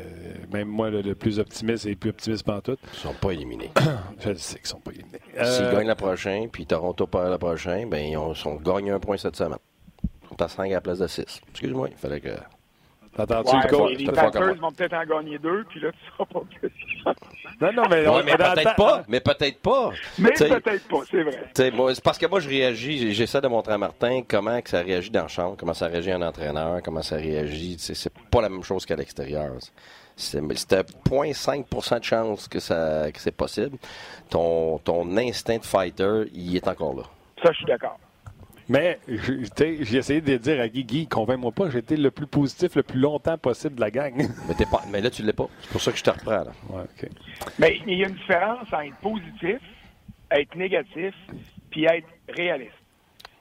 même 0.52 0.68
moi, 0.68 0.90
le, 0.90 1.02
le 1.02 1.14
plus 1.14 1.38
optimiste 1.38 1.86
et 1.86 1.90
le 1.90 1.96
plus 1.96 2.10
optimiste 2.10 2.48
en 2.48 2.60
tout, 2.60 2.76
Ils 2.94 2.98
sont 2.98 3.14
pas 3.14 3.32
éliminés. 3.32 3.70
je 4.20 4.34
sais 4.34 4.58
qu'ils 4.58 4.66
sont 4.66 4.80
pas 4.80 4.92
éliminés. 4.92 5.18
S'ils 5.32 5.64
Euh, 5.64 5.72
gagnent 5.72 5.86
la 5.86 5.94
prochaine, 5.96 6.48
puis 6.48 6.66
Toronto 6.66 7.06
perd 7.06 7.28
la 7.30 7.38
prochaine, 7.38 7.88
ben, 7.90 7.98
ils 8.04 8.16
ont, 8.16 8.34
sont 8.34 8.56
gagnés 8.56 8.90
un 8.90 9.00
point 9.00 9.16
cette 9.16 9.36
semaine. 9.36 9.58
Ils 10.04 10.28
sont 10.30 10.42
à 10.42 10.48
5 10.48 10.70
à 10.70 10.74
la 10.74 10.80
place 10.80 10.98
de 10.98 11.06
6. 11.06 11.40
Excuse-moi, 11.50 11.88
il 11.90 11.96
fallait 11.96 12.20
que. 12.20 12.30
T'entends-tu 13.16 13.56
Ouais, 13.56 13.62
le 13.64 13.68
coach? 13.76 13.98
les 13.98 14.04
Packers 14.06 14.54
vont 14.56 14.70
peut-être 14.72 14.94
en 14.94 15.04
gagner 15.04 15.38
deux, 15.38 15.64
puis 15.68 15.80
là, 15.80 15.90
tu 15.92 15.98
seras 16.12 16.24
pas 16.26 16.40
plus. 16.58 16.72
Non, 17.60 17.72
non, 17.72 17.82
mais, 17.90 18.06
Ouais, 18.06 18.22
mais 18.24 18.36
peut-être 18.36 18.76
pas. 18.76 19.02
Mais 19.08 19.20
peut-être 19.20 19.58
pas. 19.60 19.90
Mais 20.18 20.30
peut-être 20.30 20.88
pas, 20.88 20.98
c'est 21.10 21.22
vrai. 21.22 21.50
t'sais, 21.52 21.70
moi, 21.72 21.94
c'est 21.94 22.04
parce 22.04 22.18
que 22.18 22.26
moi, 22.26 22.38
je 22.40 22.48
réagis, 22.48 23.12
j'essaie 23.12 23.40
de 23.40 23.48
montrer 23.48 23.72
à 23.72 23.78
Martin 23.78 24.22
comment 24.26 24.60
que 24.62 24.70
ça 24.70 24.80
réagit 24.80 25.10
dans 25.10 25.22
le 25.22 25.28
champ, 25.28 25.56
comment 25.58 25.74
ça 25.74 25.86
réagit 25.88 26.12
un 26.12 26.22
entraîneur, 26.22 26.80
comment 26.84 27.02
ça 27.02 27.16
réagit. 27.16 27.76
C'est 27.78 28.12
pas 28.30 28.40
la 28.42 28.48
même 28.48 28.62
chose 28.62 28.86
qu'à 28.86 28.96
l'extérieur. 28.96 29.50
C'est- 30.16 30.40
C'était 30.54 30.82
0.5% 31.08 31.98
de 31.98 32.04
chance 32.04 32.46
que, 32.48 32.60
ça, 32.60 33.10
que 33.12 33.18
c'est 33.20 33.34
possible. 33.34 33.76
Ton, 34.28 34.78
ton 34.78 35.16
instinct 35.16 35.58
de 35.58 35.64
fighter, 35.64 36.24
il 36.32 36.56
est 36.56 36.68
encore 36.68 36.94
là. 36.94 37.02
Ça, 37.42 37.50
je 37.52 37.56
suis 37.56 37.66
d'accord. 37.66 37.98
Mais 38.70 39.00
je- 39.08 39.32
tu 39.32 39.46
sais, 39.56 39.78
j'ai 39.84 39.98
essayé 39.98 40.20
de 40.20 40.36
dire 40.36 40.60
à 40.60 40.68
Guy, 40.68 40.84
Guy, 40.84 41.08
convainc-moi 41.08 41.50
pas, 41.50 41.68
j'ai 41.70 41.78
été 41.78 41.96
le 41.96 42.12
plus 42.12 42.28
positif 42.28 42.76
le 42.76 42.84
plus 42.84 43.00
longtemps 43.00 43.36
possible 43.36 43.74
de 43.74 43.80
la 43.80 43.90
gang. 43.90 44.14
Mais, 44.48 44.54
t'es 44.54 44.64
pas, 44.64 44.80
mais 44.92 45.00
là, 45.00 45.10
tu 45.10 45.22
l'es 45.22 45.32
pas. 45.32 45.48
C'est 45.60 45.72
pour 45.72 45.80
ça 45.80 45.90
que 45.90 45.98
je 45.98 46.04
te 46.04 46.10
reprends. 46.10 46.44
Là. 46.44 46.52
Ouais. 46.70 47.08
Mais 47.58 47.80
il 47.86 47.94
y 47.98 48.04
a 48.04 48.08
une 48.08 48.14
différence 48.14 48.60
entre 48.72 48.82
être 48.84 48.96
positif, 48.98 49.58
être 50.30 50.54
négatif, 50.54 51.14
puis 51.70 51.84
être 51.86 52.06
réaliste. 52.28 52.70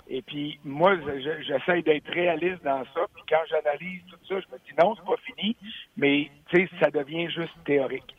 Et 0.09 0.23
puis, 0.23 0.59
moi, 0.65 0.95
je- 0.95 1.21
je- 1.21 1.43
j'essaie 1.43 1.83
d'être 1.83 2.09
réaliste 2.11 2.63
dans 2.63 2.83
ça. 2.95 3.01
Puis 3.13 3.23
quand 3.29 3.43
j'analyse 3.47 4.01
tout 4.09 4.17
ça, 4.27 4.39
je 4.39 4.51
me 4.51 4.57
dis 4.65 4.73
non, 4.83 4.95
c'est 4.95 5.05
pas 5.05 5.21
fini. 5.23 5.55
Mais, 5.95 6.31
tu 6.49 6.61
sais, 6.65 6.69
ça 6.81 6.89
devient 6.89 7.29
juste 7.29 7.53
théorique. 7.65 8.15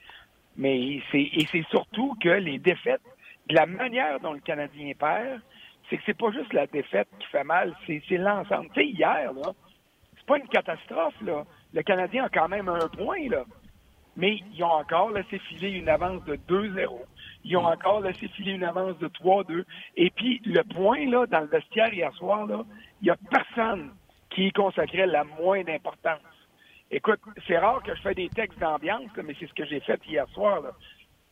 Mais 0.56 1.00
c'est, 1.10 1.18
et 1.32 1.48
c'est 1.50 1.64
surtout 1.70 2.14
que 2.22 2.28
les 2.28 2.58
défaites, 2.60 3.00
de 3.48 3.56
la 3.56 3.66
manière 3.66 4.20
dont 4.20 4.32
le 4.32 4.38
Canadien 4.40 4.92
perd, 4.96 5.40
c'est 5.90 5.96
que 5.96 6.02
c'est 6.06 6.16
pas 6.16 6.30
juste 6.30 6.52
la 6.52 6.66
défaite 6.66 7.08
qui 7.18 7.26
fait 7.26 7.44
mal, 7.44 7.74
c'est, 7.86 8.00
l'ensemble. 8.12 8.68
Tu 8.72 8.80
sais, 8.80 8.86
hier, 8.86 9.32
là, 9.32 9.52
c'est 10.16 10.26
pas 10.26 10.38
une 10.38 10.48
catastrophe, 10.48 11.20
là. 11.22 11.44
Le 11.74 11.82
Canadien 11.82 12.24
a 12.24 12.28
quand 12.28 12.48
même 12.48 12.68
un 12.68 12.88
point, 12.88 13.28
là. 13.28 13.44
Mais 14.16 14.38
ils 14.54 14.62
ont 14.62 14.72
encore 14.72 15.10
laissé 15.10 15.38
filer 15.38 15.70
une 15.70 15.88
avance 15.88 16.24
de 16.24 16.36
2-0. 16.36 16.88
Ils 17.44 17.56
ont 17.56 17.66
encore 17.66 18.00
laissé 18.00 18.28
filer 18.28 18.52
une 18.52 18.64
avance 18.64 18.98
de 18.98 19.08
3-2. 19.08 19.64
Et 19.96 20.10
puis, 20.10 20.40
le 20.44 20.62
point, 20.62 21.08
là, 21.08 21.26
dans 21.26 21.40
le 21.40 21.46
vestiaire 21.46 21.92
hier 21.92 22.12
soir, 22.14 22.46
là, 22.46 22.64
il 23.00 23.04
n'y 23.04 23.10
a 23.10 23.16
personne 23.30 23.92
qui 24.30 24.48
y 24.48 24.52
consacrait 24.52 25.06
la 25.06 25.24
moindre 25.24 25.72
importance. 25.72 26.20
Écoute, 26.90 27.20
c'est 27.46 27.58
rare 27.58 27.82
que 27.82 27.94
je 27.94 28.02
fais 28.02 28.14
des 28.14 28.28
textes 28.28 28.58
d'ambiance, 28.58 29.10
mais 29.24 29.34
c'est 29.38 29.46
ce 29.46 29.54
que 29.54 29.64
j'ai 29.64 29.80
fait 29.80 30.00
hier 30.06 30.28
soir. 30.30 30.60
Là. 30.60 30.72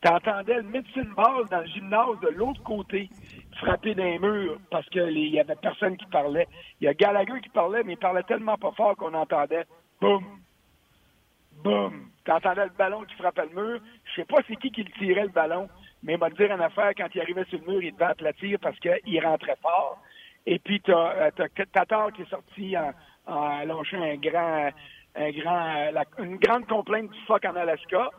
T'entendais 0.01 0.55
le 0.55 0.63
médecine 0.63 1.13
base 1.13 1.49
dans 1.49 1.59
le 1.59 1.65
gymnase 1.65 2.19
de 2.21 2.29
l'autre 2.29 2.63
côté 2.63 3.09
frapper 3.57 3.93
d'un 3.95 4.17
mur 4.19 4.57
parce 4.71 4.87
qu'il 4.89 5.17
y 5.17 5.39
avait 5.39 5.55
personne 5.55 5.97
qui 5.97 6.05
parlait. 6.05 6.47
Il 6.79 6.85
y 6.85 6.87
a 6.87 6.93
Gallagher 6.93 7.41
qui 7.43 7.49
parlait, 7.49 7.83
mais 7.83 7.93
il 7.93 7.99
parlait 7.99 8.23
tellement 8.23 8.57
pas 8.57 8.71
fort 8.71 8.95
qu'on 8.95 9.13
entendait 9.13 9.65
boum, 9.99 10.23
boum. 11.63 12.09
T'entendais 12.23 12.63
le 12.63 12.71
ballon 12.77 13.03
qui 13.03 13.15
frappait 13.15 13.47
le 13.53 13.61
mur. 13.61 13.81
Je 14.05 14.15
sais 14.15 14.25
pas 14.25 14.37
c'est 14.47 14.55
qui 14.55 14.71
qui 14.71 14.83
le 14.83 14.91
tirait 14.91 15.23
le 15.23 15.29
ballon, 15.29 15.67
mais 16.01 16.13
il 16.13 16.19
m'a 16.19 16.29
dire 16.29 16.51
en 16.51 16.59
affaire, 16.61 16.91
quand 16.95 17.07
il 17.13 17.19
arrivait 17.19 17.43
sur 17.45 17.59
le 17.59 17.65
mur, 17.69 17.83
il 17.83 17.91
devait 17.91 18.05
aplatir 18.05 18.57
parce 18.61 18.79
qu'il 18.79 19.25
rentrait 19.25 19.57
fort. 19.61 20.01
Et 20.45 20.59
puis 20.59 20.79
t'as 20.79 21.27
euh, 21.27 21.31
Tatar 21.73 22.13
qui 22.13 22.21
est 22.21 22.29
sorti 22.29 22.77
en, 22.77 22.93
en 23.27 23.69
un 23.69 24.15
grand 24.15 24.69
un 25.15 25.31
grand 25.31 25.75
euh, 25.75 26.03
une 26.19 26.37
grande 26.37 26.67
complainte 26.67 27.09
du 27.09 27.19
fuck 27.27 27.43
en 27.43 27.55
Alaska. 27.57 28.09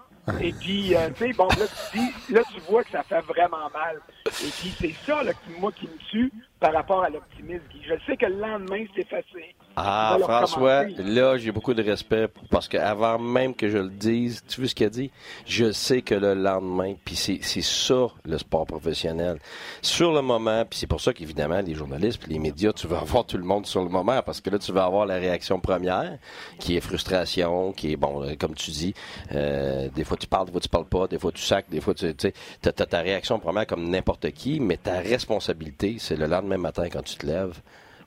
Et 0.41 0.53
puis, 0.53 0.95
euh, 0.95 1.09
tu 1.11 1.27
sais, 1.27 1.33
bon, 1.33 1.49
là 1.49 1.67
tu, 1.91 1.99
dis, 1.99 2.33
là, 2.33 2.43
tu 2.53 2.61
vois 2.61 2.85
que 2.85 2.91
ça 2.91 3.03
fait 3.03 3.21
vraiment 3.21 3.69
mal. 3.73 4.01
Et 4.27 4.51
puis, 4.61 4.75
c'est 4.79 4.95
ça, 5.07 5.23
là, 5.23 5.33
qui, 5.33 5.51
moi, 5.59 5.73
qui 5.73 5.87
me 5.87 5.97
tue 6.11 6.33
par 6.59 6.73
rapport 6.73 7.05
à 7.05 7.11
l'optimisme. 7.11 7.65
Je 7.83 7.95
sais 8.07 8.17
que 8.17 8.27
le 8.27 8.37
lendemain, 8.37 8.85
c'est 8.95 9.09
facile. 9.09 9.55
Ah, 9.77 10.19
François, 10.21 10.85
là, 10.99 11.39
j'ai 11.39 11.53
beaucoup 11.53 11.75
de 11.75 11.83
respect 11.83 12.29
parce 12.51 12.69
qu'avant 12.69 13.19
même 13.19 13.55
que 13.55 13.69
je 13.69 13.79
le 13.79 13.89
dise, 13.89 14.43
tu 14.49 14.61
vois 14.61 14.69
ce 14.69 14.75
qu'il 14.75 14.87
a 14.87 14.91
dit? 14.91 15.11
Je 15.47 15.71
sais 15.73 16.03
que 16.03 16.15
le 16.15 16.35
lendemain, 16.35 16.95
puis 17.05 17.17
c'est 17.17 17.41
ça 17.63 18.09
le 18.25 18.39
sport 18.39 18.67
professionnel. 18.67 19.39
Sur 19.81 20.13
le 20.13 20.23
moment, 20.23 20.65
puis 20.69 20.79
c'est 20.79 20.87
pour 20.87 21.01
ça 21.01 21.13
qu'évidemment, 21.13 21.61
les 21.61 21.75
journalistes 21.75 22.21
puis 22.21 22.33
les 22.33 22.39
médias, 22.39 22.73
tu 22.73 22.87
vas 22.89 22.99
avoir 23.01 23.25
tout 23.25 23.37
le 23.37 23.45
monde 23.45 23.65
sur 23.67 23.83
le 23.83 23.89
moment 23.89 24.21
parce 24.23 24.41
que 24.41 24.51
là, 24.51 24.59
tu 24.59 24.73
vas 24.73 24.85
avoir 24.85 25.07
la 25.07 25.17
réaction 25.17 25.61
première 25.61 26.19
qui 26.59 26.77
est 26.77 26.81
frustration, 26.81 27.73
qui 27.73 27.93
est, 27.93 27.97
bon, 27.97 28.25
euh, 28.25 28.35
comme 28.39 28.55
tu 28.55 28.71
dis, 28.71 28.95
euh, 29.33 29.89
des 29.95 30.05
fois 30.05 30.17
tu 30.17 30.27
parles, 30.27 30.47
des 30.47 30.53
fois 30.53 30.61
tu 30.61 30.69
parles 30.69 30.89
pas, 30.89 31.07
des 31.07 31.19
fois 31.19 31.33
tu 31.33 31.43
sacs, 31.43 31.71
des 31.71 31.81
fois 31.81 31.95
tu 31.95 32.13
sais, 32.19 32.35
as, 32.65 32.73
ta 32.73 33.01
réaction 33.01 33.39
première 33.39 33.67
comme 33.67 33.89
n'importe 33.89 34.31
qui, 34.33 34.61
mais 34.61 34.77
ta 34.77 34.99
responsabilité, 34.99 35.97
c'est 35.99 36.17
le 36.17 36.27
lendemain 36.27 36.59
matin 36.59 36.89
quand 36.91 37.03
tu 37.03 37.17
te 37.17 37.27
lèves 37.27 37.61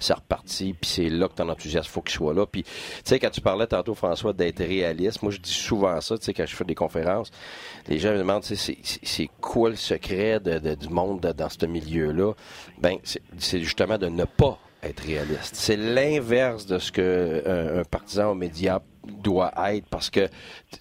c'est 0.04 0.14
reparti, 0.14 0.74
puis 0.74 0.90
c'est 0.90 1.10
là 1.10 1.28
que 1.28 1.34
ton 1.34 1.50
enthousiasme 1.50 1.90
faut 1.90 2.02
qu'il 2.02 2.16
soit 2.16 2.34
là. 2.34 2.46
Puis, 2.46 2.64
tu 2.64 2.72
sais, 3.06 3.20
quand 3.20 3.30
tu 3.30 3.42
parlais 3.42 3.68
tantôt, 3.68 3.96
François, 3.96 4.34
d'être 4.34 4.64
réaliste, 4.64 5.22
moi, 5.22 5.32
je 5.32 5.40
dis 5.40 5.52
souvent 5.52 6.00
ça, 6.02 6.18
tu 6.18 6.26
sais, 6.26 6.34
quand 6.34 6.46
je 6.46 6.56
fais 6.56 6.66
des 6.66 6.76
conférences, 6.76 7.32
les 7.88 8.00
gens 8.00 8.12
me 8.12 8.20
demandent, 8.20 8.44
c'est 8.44 9.30
quoi 9.42 9.70
le 9.70 9.76
secret 9.76 10.40
du 10.40 10.90
monde 10.90 11.22
dans 11.22 11.50
ce 11.50 11.66
milieu-là? 11.66 12.34
Ben, 12.80 12.98
c'est 13.04 13.62
justement 13.62 13.98
de 13.98 14.08
ne 14.08 14.26
pas 14.26 14.60
être 14.84 15.02
réaliste. 15.02 15.56
C'est 15.56 15.78
l'inverse 15.78 16.66
de 16.66 16.78
ce 16.78 16.92
que 16.92 17.02
euh, 17.02 17.82
un, 17.82 17.84
partisan 17.84 18.32
aux 18.32 18.36
médias 18.36 18.80
doit 19.06 19.52
être 19.70 19.86
parce 19.88 20.10
que 20.10 20.30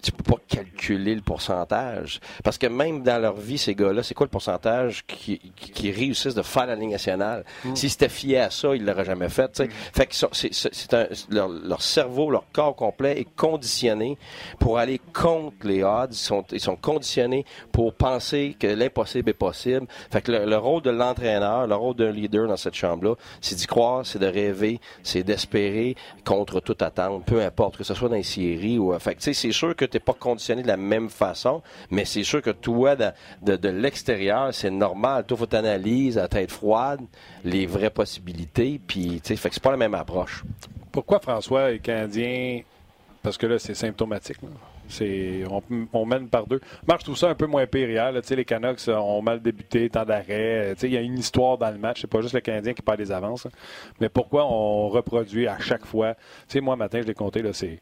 tu 0.02 0.12
peux 0.12 0.22
pas 0.22 0.40
calculer 0.48 1.14
le 1.14 1.20
pourcentage. 1.20 2.20
Parce 2.44 2.58
que 2.58 2.66
même 2.66 3.02
dans 3.02 3.20
leur 3.20 3.36
vie, 3.36 3.58
ces 3.58 3.74
gars-là, 3.74 4.02
c'est 4.02 4.14
quoi 4.14 4.26
le 4.26 4.30
pourcentage 4.30 5.04
qui, 5.06 5.38
qui, 5.56 5.90
réussissent 5.90 6.34
de 6.34 6.42
faire 6.42 6.66
la 6.66 6.76
ligne 6.76 6.90
nationale? 6.90 7.44
Mm. 7.64 7.76
S'ils 7.76 7.90
s'étaient 7.90 8.08
fiés 8.08 8.38
à 8.38 8.50
ça, 8.50 8.74
ils 8.74 8.84
l'auraient 8.84 9.04
jamais 9.04 9.28
fait. 9.28 9.60
Mm. 9.60 9.68
Fait 9.92 10.06
que 10.06 10.14
c'est 10.14 10.94
un, 10.94 11.06
leur, 11.30 11.48
leur, 11.48 11.82
cerveau, 11.82 12.30
leur 12.30 12.44
corps 12.52 12.76
complet 12.76 13.20
est 13.20 13.28
conditionné 13.36 14.16
pour 14.58 14.78
aller 14.78 15.00
contre 15.12 15.66
les 15.66 15.82
odds. 15.82 16.08
Ils 16.10 16.16
sont, 16.16 16.44
ils 16.52 16.60
sont 16.60 16.76
conditionnés 16.76 17.44
pour 17.72 17.94
penser 17.94 18.56
que 18.58 18.66
l'impossible 18.66 19.30
est 19.30 19.34
possible. 19.34 19.86
Fait 20.10 20.22
que 20.22 20.32
le, 20.32 20.56
rôle 20.56 20.82
de 20.82 20.90
l'entraîneur, 20.90 21.66
le 21.66 21.74
rôle 21.74 21.96
d'un 21.96 22.10
leader 22.10 22.46
dans 22.48 22.56
cette 22.56 22.74
chambre-là, 22.74 23.14
c'est 23.40 23.56
d'y 23.56 23.66
croire, 23.66 24.06
c'est 24.06 24.18
de 24.18 24.26
rêver, 24.26 24.80
c'est 25.02 25.22
d'espérer 25.22 25.96
contre 26.24 26.60
toute 26.60 26.82
attente, 26.82 27.24
peu 27.24 27.42
importe 27.42 27.76
que 27.76 27.84
ce 27.84 27.94
soit 27.94 28.11
dans 28.12 28.38
les 28.38 28.78
ou. 28.78 28.98
Fait 28.98 29.14
que, 29.14 29.32
c'est 29.32 29.52
sûr 29.52 29.74
que 29.74 29.84
tu 29.84 29.96
n'es 29.96 30.00
pas 30.00 30.12
conditionné 30.12 30.62
de 30.62 30.68
la 30.68 30.76
même 30.76 31.08
façon, 31.08 31.62
mais 31.90 32.04
c'est 32.04 32.24
sûr 32.24 32.42
que 32.42 32.50
toi, 32.50 32.96
de, 32.96 33.56
de, 33.56 33.68
l'extérieur, 33.68 34.52
c'est 34.52 34.70
normal. 34.70 35.24
Toi, 35.24 35.36
faut 35.36 35.46
t'analyser 35.46 36.20
à 36.20 36.28
tête 36.28 36.50
froide 36.50 37.00
les 37.44 37.66
vraies 37.66 37.90
possibilités, 37.90 38.80
puis, 38.86 39.20
tu 39.22 39.36
sais, 39.36 39.50
c'est 39.50 39.62
pas 39.62 39.70
la 39.70 39.76
même 39.76 39.94
approche. 39.94 40.44
Pourquoi 40.90 41.20
François 41.20 41.72
est 41.72 41.78
Canadien? 41.78 42.60
Parce 43.22 43.38
que 43.38 43.46
là, 43.46 43.58
c'est 43.58 43.74
symptomatique. 43.74 44.38
C'est, 44.88 45.44
on, 45.92 46.04
mène 46.04 46.28
par 46.28 46.46
deux. 46.46 46.60
Moi, 46.86 46.96
je 46.98 47.04
trouve 47.04 47.16
ça 47.16 47.28
un 47.28 47.34
peu 47.34 47.46
moins 47.46 47.66
pire 47.66 47.88
les 47.88 48.44
Canucks 48.44 48.88
ont 48.88 49.22
mal 49.22 49.40
débuté, 49.40 49.88
temps 49.88 50.04
d'arrêt. 50.04 50.74
Il 50.82 50.90
y 50.90 50.96
a 50.96 51.00
une 51.00 51.18
histoire 51.18 51.56
dans 51.56 51.70
le 51.70 51.78
match. 51.78 52.00
C'est 52.02 52.10
pas 52.10 52.20
juste 52.20 52.34
le 52.34 52.40
Canadien 52.40 52.74
qui 52.74 52.82
perd 52.82 52.98
des 52.98 53.12
avances. 53.12 53.46
Mais 54.00 54.08
pourquoi 54.08 54.44
on 54.44 54.88
reproduit 54.88 55.46
à 55.46 55.58
chaque 55.60 55.86
fois? 55.86 56.14
sais, 56.48 56.60
moi, 56.60 56.76
matin, 56.76 57.00
je 57.00 57.06
l'ai 57.06 57.14
compté, 57.14 57.40
là, 57.42 57.52
c'est 57.52 57.80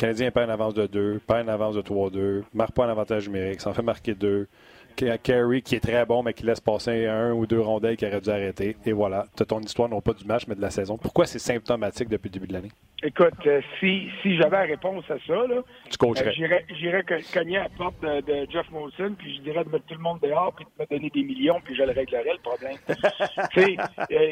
Canadien 0.00 0.30
perd 0.30 0.46
une 0.46 0.52
avance 0.52 0.72
de 0.72 0.86
2, 0.86 1.20
perd 1.26 1.42
une 1.42 1.50
avance 1.50 1.74
de 1.74 1.82
3-2, 1.82 2.44
marque 2.54 2.72
pas 2.72 2.86
un 2.86 2.88
avantage 2.88 3.28
numérique, 3.28 3.60
s'en 3.60 3.74
fait 3.74 3.82
marquer 3.82 4.14
2. 4.14 4.48
Carey 4.96 5.60
qui 5.60 5.76
est 5.76 5.80
très 5.80 6.06
bon, 6.06 6.22
mais 6.22 6.32
qui 6.32 6.44
laisse 6.44 6.60
passer 6.60 7.06
un 7.06 7.32
ou 7.32 7.46
deux 7.46 7.60
rondelles 7.60 7.96
qui 7.96 8.06
aurait 8.06 8.20
dû 8.20 8.30
arrêter. 8.30 8.76
Et 8.86 8.92
voilà, 8.92 9.26
tu 9.36 9.42
as 9.42 9.46
ton 9.46 9.60
histoire, 9.60 9.90
non 9.90 10.00
pas 10.00 10.14
du 10.14 10.24
match, 10.24 10.46
mais 10.48 10.54
de 10.54 10.60
la 10.60 10.70
saison. 10.70 10.96
Pourquoi 10.96 11.26
c'est 11.26 11.38
symptomatique 11.38 12.08
depuis 12.08 12.28
le 12.28 12.32
début 12.32 12.46
de 12.46 12.52
l'année? 12.54 12.70
Écoute, 13.02 13.46
euh, 13.46 13.60
si, 13.78 14.08
si 14.22 14.36
j'avais 14.36 14.56
la 14.56 14.62
réponse 14.62 15.04
à 15.10 15.16
ça, 15.26 15.46
là, 15.46 15.62
tu. 15.88 15.96
Euh, 16.02 16.58
j'irais 16.78 17.04
cogner 17.32 17.58
à 17.58 17.62
la 17.64 17.68
porte 17.68 18.00
de, 18.02 18.46
Jeff 18.50 18.70
Molson, 18.70 19.14
puis 19.18 19.36
je 19.36 19.42
dirais 19.42 19.64
de 19.64 19.70
mettre 19.70 19.86
tout 19.86 19.94
le 19.94 20.00
monde 20.00 20.18
dehors, 20.22 20.54
puis 20.54 20.64
de 20.64 20.82
me 20.82 20.88
donner 20.88 21.10
des 21.10 21.22
millions, 21.22 21.60
puis 21.62 21.74
je 21.74 21.82
le 21.82 21.92
réglerais, 21.92 22.32
le 22.32 22.42
problème. 22.42 22.76
euh, 22.88 24.26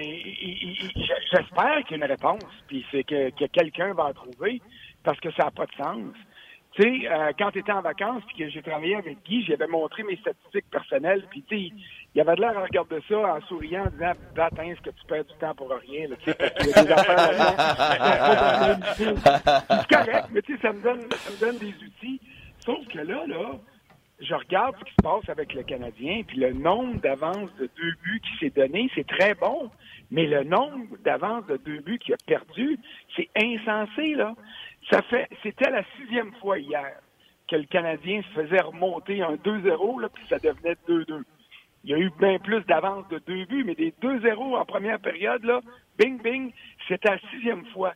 J'espère 1.30 1.84
qu'il 1.86 1.98
y 1.98 2.02
a 2.02 2.04
une 2.04 2.10
réponse, 2.10 2.44
puis 2.66 2.84
c'est 2.90 3.04
que, 3.04 3.30
que 3.30 3.46
quelqu'un 3.46 3.94
va 3.94 4.06
en 4.06 4.12
trouver 4.12 4.60
parce 5.02 5.20
que 5.20 5.30
ça 5.32 5.44
n'a 5.44 5.50
pas 5.50 5.66
de 5.66 5.72
sens. 5.72 6.14
Tu 6.74 6.82
sais, 6.82 7.08
euh, 7.10 7.32
quand 7.38 7.50
tu 7.50 7.60
étais 7.60 7.72
en 7.72 7.80
vacances 7.80 8.22
puis 8.28 8.36
que 8.36 8.50
j'ai 8.50 8.62
travaillé 8.62 8.94
avec 8.96 9.18
Guy, 9.24 9.42
j'avais 9.44 9.66
montré 9.66 10.02
mes 10.02 10.16
statistiques 10.16 10.70
personnelles, 10.70 11.24
puis 11.30 11.42
tu 11.48 11.56
sais, 11.56 11.72
il 12.14 12.20
avait 12.20 12.36
l'air 12.36 12.56
à 12.56 12.62
regarder 12.62 12.98
ça 13.08 13.18
en 13.18 13.40
souriant, 13.42 13.86
en 13.86 13.90
disant 13.90 14.12
Attends, 14.36 14.62
est-ce 14.62 14.80
que 14.82 14.90
tu 14.90 15.06
perds 15.06 15.24
du 15.24 15.34
temps 15.40 15.54
pour 15.54 15.70
rien, 15.70 16.08
tu 16.18 16.24
sais, 16.24 16.34
parce 16.34 16.52
qu'il 16.54 16.68
y 16.68 16.74
a 16.74 16.84
des 16.84 16.92
affaires 16.92 17.30
C'est 19.88 19.96
correct, 19.96 20.28
mais 20.30 20.42
tu 20.42 20.54
sais, 20.54 20.62
ça 20.62 20.72
me 20.72 20.82
donne 20.82 21.00
ça 21.10 21.30
me 21.30 21.40
donne 21.40 21.58
des 21.58 21.74
outils. 21.84 22.20
Sauf 22.60 22.86
que 22.86 22.98
là, 22.98 23.26
là, 23.26 23.58
je 24.20 24.34
regarde 24.34 24.76
ce 24.78 24.84
qui 24.84 24.90
se 24.90 25.02
passe 25.02 25.28
avec 25.28 25.54
le 25.54 25.62
Canadien, 25.62 26.22
puis 26.26 26.38
le 26.38 26.52
nombre 26.52 27.00
d'avances 27.00 27.50
de 27.58 27.70
deux 27.76 27.94
buts 28.02 28.20
qui 28.20 28.38
s'est 28.38 28.50
donné, 28.50 28.90
c'est 28.94 29.06
très 29.06 29.34
bon. 29.34 29.70
Mais 30.10 30.26
le 30.26 30.42
nombre 30.42 30.96
d'avances 31.04 31.46
de 31.46 31.56
deux 31.58 31.80
buts 31.80 31.98
qu'il 31.98 32.14
a 32.14 32.16
perdu, 32.26 32.78
c'est 33.14 33.28
insensé, 33.36 34.14
là. 34.14 34.34
Ça 34.90 35.02
fait, 35.02 35.28
c'était 35.42 35.70
la 35.70 35.84
sixième 35.96 36.32
fois 36.34 36.58
hier 36.58 37.00
que 37.48 37.56
le 37.56 37.64
Canadien 37.64 38.22
se 38.22 38.42
faisait 38.42 38.60
remonter 38.60 39.22
un 39.22 39.34
2-0, 39.34 40.00
là, 40.00 40.08
puis 40.08 40.24
ça 40.28 40.38
devenait 40.38 40.76
2-2. 40.88 41.22
Il 41.84 41.90
y 41.90 41.94
a 41.94 41.98
eu 41.98 42.10
bien 42.18 42.38
plus 42.38 42.62
d'avance 42.64 43.08
de 43.08 43.18
deux 43.26 43.44
buts, 43.46 43.64
mais 43.64 43.74
des 43.74 43.92
2-0 44.02 44.56
en 44.56 44.64
première 44.64 44.98
période, 45.00 45.44
là, 45.44 45.60
bing, 45.98 46.20
bing, 46.20 46.52
c'était 46.86 47.10
la 47.10 47.18
sixième 47.30 47.64
fois. 47.66 47.94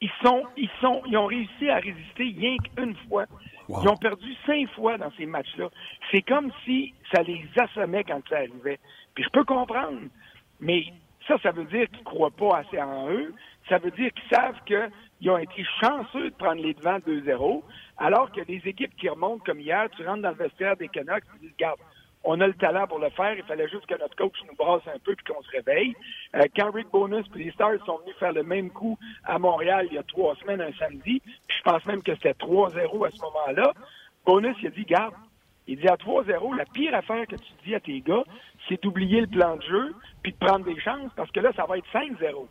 Ils 0.00 0.10
sont, 0.24 0.44
ils 0.56 0.70
sont, 0.80 1.02
ils 1.06 1.16
ont 1.16 1.26
réussi 1.26 1.68
à 1.68 1.76
résister 1.76 2.34
rien 2.38 2.56
qu'une 2.58 2.96
fois. 3.08 3.26
Ils 3.68 3.88
ont 3.88 3.96
perdu 3.96 4.34
cinq 4.46 4.68
fois 4.70 4.96
dans 4.98 5.12
ces 5.12 5.26
matchs-là. 5.26 5.68
C'est 6.10 6.22
comme 6.22 6.50
si 6.64 6.94
ça 7.12 7.22
les 7.22 7.44
assommait 7.56 8.04
quand 8.04 8.20
ça 8.28 8.38
arrivait. 8.38 8.80
Puis 9.14 9.24
je 9.24 9.28
peux 9.30 9.44
comprendre, 9.44 10.00
mais 10.58 10.84
ça, 11.30 11.38
ça 11.42 11.50
veut 11.52 11.64
dire 11.64 11.88
qu'ils 11.88 12.00
ne 12.00 12.04
croient 12.04 12.30
pas 12.30 12.58
assez 12.58 12.80
en 12.80 13.08
eux. 13.10 13.32
Ça 13.68 13.78
veut 13.78 13.90
dire 13.92 14.10
qu'ils 14.12 14.36
savent 14.36 14.60
qu'ils 14.66 15.30
ont 15.30 15.38
été 15.38 15.64
chanceux 15.80 16.30
de 16.30 16.34
prendre 16.34 16.60
les 16.60 16.74
devants 16.74 16.98
2-0, 16.98 17.62
alors 17.98 18.32
que 18.32 18.40
les 18.48 18.60
équipes 18.64 18.94
qui 18.96 19.08
remontent 19.08 19.44
comme 19.44 19.60
hier, 19.60 19.88
tu 19.96 20.04
rentres 20.06 20.22
dans 20.22 20.30
le 20.30 20.36
vestiaire 20.36 20.76
des 20.76 20.88
Canucks, 20.88 21.24
tu 21.34 21.46
dis, 21.46 21.52
regarde, 21.52 21.78
on 22.24 22.40
a 22.40 22.46
le 22.46 22.54
talent 22.54 22.86
pour 22.86 22.98
le 22.98 23.10
faire. 23.10 23.34
Il 23.34 23.44
fallait 23.44 23.68
juste 23.68 23.86
que 23.86 23.98
notre 23.98 24.16
coach 24.16 24.34
nous 24.48 24.56
brasse 24.56 24.82
un 24.88 24.98
peu 24.98 25.14
puis 25.14 25.32
qu'on 25.32 25.42
se 25.42 25.50
réveille. 25.50 25.94
Euh, 26.34 26.42
quand 26.54 26.70
Rick 26.70 26.88
Bonus 26.90 27.24
et 27.34 27.44
les 27.44 27.50
Stars 27.52 27.84
sont 27.86 27.98
venus 27.98 28.14
faire 28.18 28.32
le 28.32 28.42
même 28.42 28.70
coup 28.70 28.98
à 29.24 29.38
Montréal 29.38 29.86
il 29.90 29.94
y 29.94 29.98
a 29.98 30.02
trois 30.02 30.34
semaines, 30.36 30.60
un 30.60 30.72
samedi, 30.78 31.20
puis 31.20 31.56
je 31.56 31.62
pense 31.62 31.84
même 31.86 32.02
que 32.02 32.14
c'était 32.16 32.32
3-0 32.32 33.06
à 33.06 33.10
ce 33.10 33.20
moment-là, 33.20 33.72
Bonus, 34.26 34.56
il 34.60 34.66
a 34.66 34.70
dit, 34.70 34.84
garde, 34.84 35.14
il 35.70 35.78
dit 35.78 35.86
à 35.86 35.94
3-0, 35.94 36.56
la 36.56 36.64
pire 36.64 36.92
affaire 36.96 37.24
que 37.28 37.36
tu 37.36 37.52
dis 37.64 37.76
à 37.76 37.80
tes 37.80 38.00
gars, 38.00 38.24
c'est 38.68 38.82
d'oublier 38.82 39.20
le 39.20 39.28
plan 39.28 39.54
de 39.54 39.62
jeu 39.62 39.94
puis 40.20 40.32
de 40.32 40.36
prendre 40.44 40.64
des 40.64 40.78
chances 40.80 41.12
parce 41.14 41.30
que 41.30 41.38
là, 41.38 41.52
ça 41.54 41.64
va 41.64 41.78
être 41.78 41.86
5-0. 41.92 42.48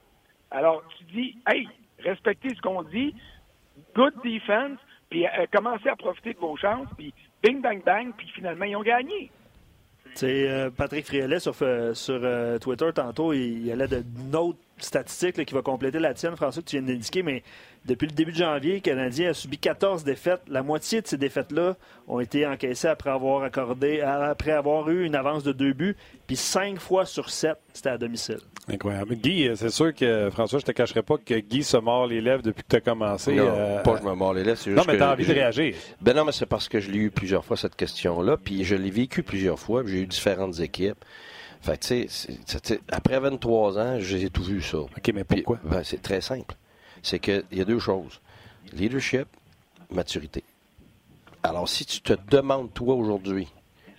Alors, 0.51 0.81
tu 0.97 1.03
dis, 1.13 1.37
hey, 1.45 1.67
respectez 1.99 2.55
ce 2.55 2.61
qu'on 2.61 2.81
dit, 2.83 3.13
good 3.93 4.13
defense, 4.23 4.79
puis 5.09 5.25
euh, 5.25 5.45
commencez 5.51 5.89
à 5.89 5.97
profiter 5.97 6.33
de 6.33 6.39
vos 6.39 6.55
chances, 6.55 6.87
puis 6.97 7.13
bing, 7.43 7.61
bang, 7.61 7.83
bang, 7.83 8.13
puis 8.15 8.27
finalement, 8.33 8.63
ils 8.63 8.77
ont 8.77 8.83
gagné. 8.83 9.29
C'est 10.15 10.49
euh, 10.49 10.69
Patrick 10.69 11.05
Friolet 11.05 11.39
sur, 11.39 11.53
euh, 11.61 11.93
sur 11.93 12.21
Twitter 12.61 12.89
tantôt, 12.95 13.33
il, 13.33 13.65
il 13.65 13.71
allait 13.73 13.87
de 13.89 14.37
autre 14.37 14.59
statistique 14.77 15.45
qui 15.45 15.53
va 15.53 15.61
compléter 15.61 15.99
la 15.99 16.13
tienne, 16.13 16.37
François, 16.37 16.63
que 16.63 16.69
tu 16.69 16.77
viens 16.79 16.87
d'indiquer, 16.87 17.21
mais 17.21 17.43
depuis 17.85 18.07
le 18.07 18.13
début 18.13 18.31
de 18.31 18.37
janvier, 18.37 18.75
le 18.75 18.79
Canadien 18.81 19.31
a 19.31 19.33
subi 19.33 19.57
14 19.57 20.03
défaites. 20.03 20.41
La 20.47 20.63
moitié 20.63 21.01
de 21.01 21.07
ces 21.07 21.17
défaites-là 21.17 21.75
ont 22.07 22.19
été 22.19 22.45
encaissées 22.45 22.87
après 22.87 23.09
avoir 23.09 23.43
accordé, 23.43 24.01
après 24.01 24.51
avoir 24.51 24.89
eu 24.89 25.05
une 25.05 25.15
avance 25.15 25.43
de 25.43 25.51
deux 25.51 25.73
buts, 25.73 25.95
puis 26.27 26.35
cinq 26.35 26.79
fois 26.79 27.05
sur 27.05 27.29
sept, 27.29 27.57
c'était 27.73 27.89
à 27.89 27.97
domicile. 27.97 28.39
Incroyable. 28.67 29.15
Guy, 29.15 29.49
c'est 29.55 29.69
sûr 29.69 29.93
que, 29.95 30.29
François, 30.29 30.59
je 30.59 30.65
te 30.65 30.71
cacherai 30.71 31.01
pas 31.01 31.17
que 31.17 31.33
Guy 31.33 31.63
se 31.63 31.77
mord 31.77 32.05
les 32.05 32.21
lèvres 32.21 32.43
depuis 32.43 32.63
que 32.63 32.67
tu 32.69 32.75
as 32.75 32.81
commencé. 32.81 33.33
Non, 33.33 33.47
euh, 33.47 33.81
pas 33.81 33.97
je 33.97 34.03
me 34.03 34.13
mords 34.13 34.33
les 34.33 34.43
lèvres, 34.43 34.57
c'est 34.57 34.71
juste 34.71 34.77
Non, 34.77 34.91
mais 34.91 34.97
tu 34.97 35.03
as 35.03 35.11
envie 35.11 35.25
de 35.25 35.33
réagir. 35.33 35.75
Ben 36.01 36.15
non, 36.15 36.25
mais 36.25 36.31
c'est 36.31 36.45
parce 36.45 36.69
que 36.69 36.79
je 36.79 36.91
l'ai 36.91 36.99
eu 36.99 37.11
plusieurs 37.11 37.43
fois, 37.43 37.57
cette 37.57 37.75
question-là, 37.75 38.37
puis 38.37 38.63
je 38.63 38.75
l'ai 38.75 38.91
vécu 38.91 39.23
plusieurs 39.23 39.59
fois, 39.59 39.83
j'ai 39.85 40.01
eu 40.01 40.05
différentes 40.05 40.59
équipes. 40.59 41.03
Fait 41.61 41.77
tu 41.77 42.07
sais, 42.07 42.79
après 42.89 43.19
23 43.19 43.79
ans, 43.79 43.99
j'ai 43.99 44.29
tout 44.29 44.43
vu 44.43 44.61
ça. 44.61 44.77
OK, 44.77 45.11
mais 45.13 45.23
pourquoi? 45.23 45.59
Ben, 45.63 45.81
c'est 45.83 46.01
très 46.01 46.21
simple. 46.21 46.55
C'est 47.03 47.19
qu'il 47.19 47.43
y 47.51 47.61
a 47.61 47.65
deux 47.65 47.79
choses. 47.79 48.19
Leadership, 48.73 49.27
maturité. 49.91 50.43
Alors, 51.43 51.67
si 51.69 51.85
tu 51.85 52.01
te 52.01 52.13
demandes, 52.29 52.73
toi, 52.73 52.95
aujourd'hui, 52.95 53.47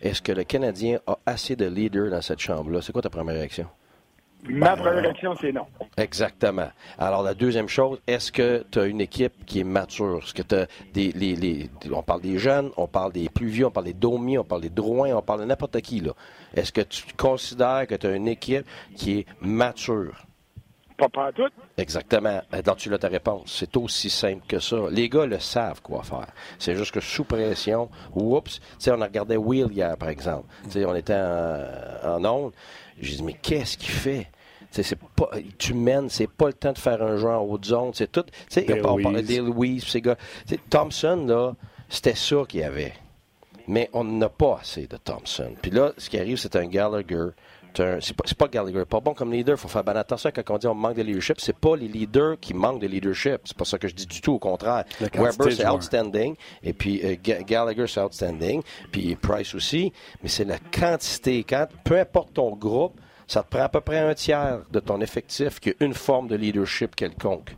est-ce 0.03 0.23
que 0.23 0.33
le 0.33 0.45
Canadien 0.45 1.01
a 1.07 1.19
assez 1.27 1.57
de 1.57 1.67
leaders 1.67 2.11
dans 2.11 2.23
cette 2.23 2.41
chambre-là? 2.41 2.83
C'est 2.83 2.93
quoi 2.93 3.03
ta 3.03 3.11
première 3.11 3.35
réaction? 3.35 3.67
Ma 4.49 4.75
première 4.75 5.03
réaction, 5.03 5.35
c'est 5.39 5.53
non. 5.53 5.67
Exactement. 5.99 6.71
Alors, 6.99 7.23
la 7.23 7.35
deuxième 7.35 7.69
chose, 7.69 8.01
est-ce 8.07 8.33
que 8.33 8.65
tu 8.71 8.79
as 8.79 8.87
une 8.87 9.01
équipe 9.01 9.45
qui 9.45 9.61
est 9.61 9.65
mature? 9.65 10.21
Est-ce 10.23 10.33
que 10.33 10.43
tu 10.43 10.57
des. 10.95 11.13
Les, 11.13 11.71
on 11.93 12.03
parle 12.03 12.23
des 12.23 12.39
jeunes, 12.39 12.71
on 12.79 12.87
parle 12.87 13.13
des 13.13 13.29
plus 13.29 13.49
vieux, 13.49 13.67
on 13.67 13.71
parle 13.71 13.87
des 13.87 13.93
Domi, 13.93 14.39
on 14.39 14.45
parle 14.45 14.63
des 14.63 14.71
Drouin, 14.71 15.15
on 15.15 15.23
parle 15.23 15.41
de 15.41 15.45
n'importe 15.45 15.79
qui, 15.83 16.01
là. 16.01 16.13
Est-ce 16.55 16.73
que 16.73 16.81
tu 16.81 17.05
considères 17.17 17.87
que 17.87 17.95
tu 17.95 18.07
as 18.07 18.17
une 18.17 18.29
équipe 18.29 18.65
qui 18.97 19.19
est 19.19 19.27
mature? 19.43 20.25
Pas 20.97 21.09
pas 21.09 21.33
tout. 21.33 21.49
Exactement. 21.81 22.43
Alors, 22.53 22.77
tu 22.77 22.93
as 22.93 22.99
ta 22.99 23.09
réponse. 23.09 23.57
C'est 23.59 23.77
aussi 23.77 24.11
simple 24.11 24.47
que 24.47 24.59
ça. 24.61 24.77
Les 24.91 25.09
gars 25.09 25.27
le 25.27 25.39
savent 25.39 25.81
quoi 25.83 26.03
faire. 26.03 26.29
C'est 26.59 26.77
juste 26.77 26.93
que 26.93 27.01
sous 27.01 27.25
pression, 27.25 27.89
oups, 28.15 28.55
tu 28.55 28.61
sais, 28.79 28.91
on 28.91 29.01
a 29.01 29.07
regardé 29.07 29.37
Will 29.37 29.69
hier, 29.73 29.97
par 29.97 30.11
exemple. 30.11 30.47
Tu 30.65 30.73
sais, 30.73 30.85
on 30.85 30.95
était 30.95 31.15
en, 31.15 32.17
en 32.17 32.25
onde. 32.25 32.53
J'ai 33.01 33.17
dit, 33.17 33.23
mais 33.23 33.35
qu'est-ce 33.35 33.79
qu'il 33.79 33.91
fait? 33.91 34.29
c'est 34.71 34.99
pas, 35.17 35.31
tu 35.59 35.75
mènes, 35.75 36.09
c'est 36.09 36.29
pas 36.29 36.47
le 36.47 36.53
temps 36.53 36.73
de 36.73 36.79
faire 36.79 37.03
un 37.03 37.17
jeu 37.17 37.29
en 37.29 37.43
haute 37.43 37.65
zone. 37.65 37.91
C'est 37.95 38.13
tout. 38.13 38.23
Tu 38.23 38.63
sais, 38.63 39.23
des 39.23 39.39
Louise, 39.39 39.85
ces 39.85 40.01
gars. 40.01 40.17
Thompson, 40.69 41.25
là, 41.27 41.55
c'était 41.89 42.15
ça 42.15 42.37
qu'il 42.49 42.61
y 42.61 42.65
avait. 42.65 42.93
Mais 43.67 43.89
on 43.93 44.05
n'a 44.05 44.29
pas 44.29 44.59
assez 44.61 44.87
de 44.87 44.97
Thompson. 44.97 45.53
Puis 45.61 45.71
là, 45.71 45.93
ce 45.97 46.11
qui 46.11 46.19
arrive, 46.19 46.37
c'est 46.37 46.57
un 46.57 46.67
Gallagher. 46.67 47.29
C'est 47.75 48.17
pas, 48.17 48.25
pas 48.39 48.49
Gallagher, 48.49 48.85
pas 48.85 49.01
bon 49.01 49.15
comme 49.15 49.33
leader. 49.33 49.57
Il 49.57 49.61
faut 49.61 49.69
faire 49.69 49.85
bien 49.85 49.97
attention 49.97 50.31
quand 50.35 50.51
on 50.51 50.59
dit 50.59 50.67
on 50.67 50.75
manque 50.75 50.97
de 50.97 51.03
leadership. 51.03 51.41
C'est 51.41 51.57
pas 51.57 51.77
les 51.77 51.89
leaders 51.89 52.39
qui 52.41 52.55
manquent 52.55 52.81
de 52.81 52.87
leadership. 52.87 53.41
C'est 53.45 53.57
pas 53.57 53.65
ça 53.65 53.79
que 53.79 53.89
je 53.89 53.95
dis 53.95 54.07
du 54.07 54.21
tout. 54.21 54.33
Au 54.33 54.39
contraire, 54.39 54.85
Weber 55.01 55.53
c'est 55.53 55.69
outstanding, 55.69 56.37
et 56.63 56.73
puis 56.73 57.01
euh, 57.05 57.17
Gallagher 57.23 57.87
c'est 57.87 58.01
outstanding, 58.01 58.63
puis 58.91 59.17
Price 59.17 59.55
aussi. 59.55 59.93
Mais 60.23 60.29
c'est 60.29 60.45
la 60.45 60.59
quantité. 60.59 61.45
Quand 61.45 61.67
peu 61.85 61.99
importe 61.99 62.35
ton 62.35 62.55
groupe, 62.57 63.01
ça 63.27 63.43
te 63.43 63.49
prend 63.49 63.63
à 63.63 63.69
peu 63.69 63.81
près 63.81 63.99
un 63.99 64.15
tiers 64.15 64.61
de 64.71 64.81
ton 64.81 65.01
effectif 65.01 65.61
qui 65.61 65.71
a 65.71 65.73
une 65.81 65.95
forme 65.95 66.29
de 66.29 66.37
leadership 66.37 66.97
quelconque. 66.97 67.55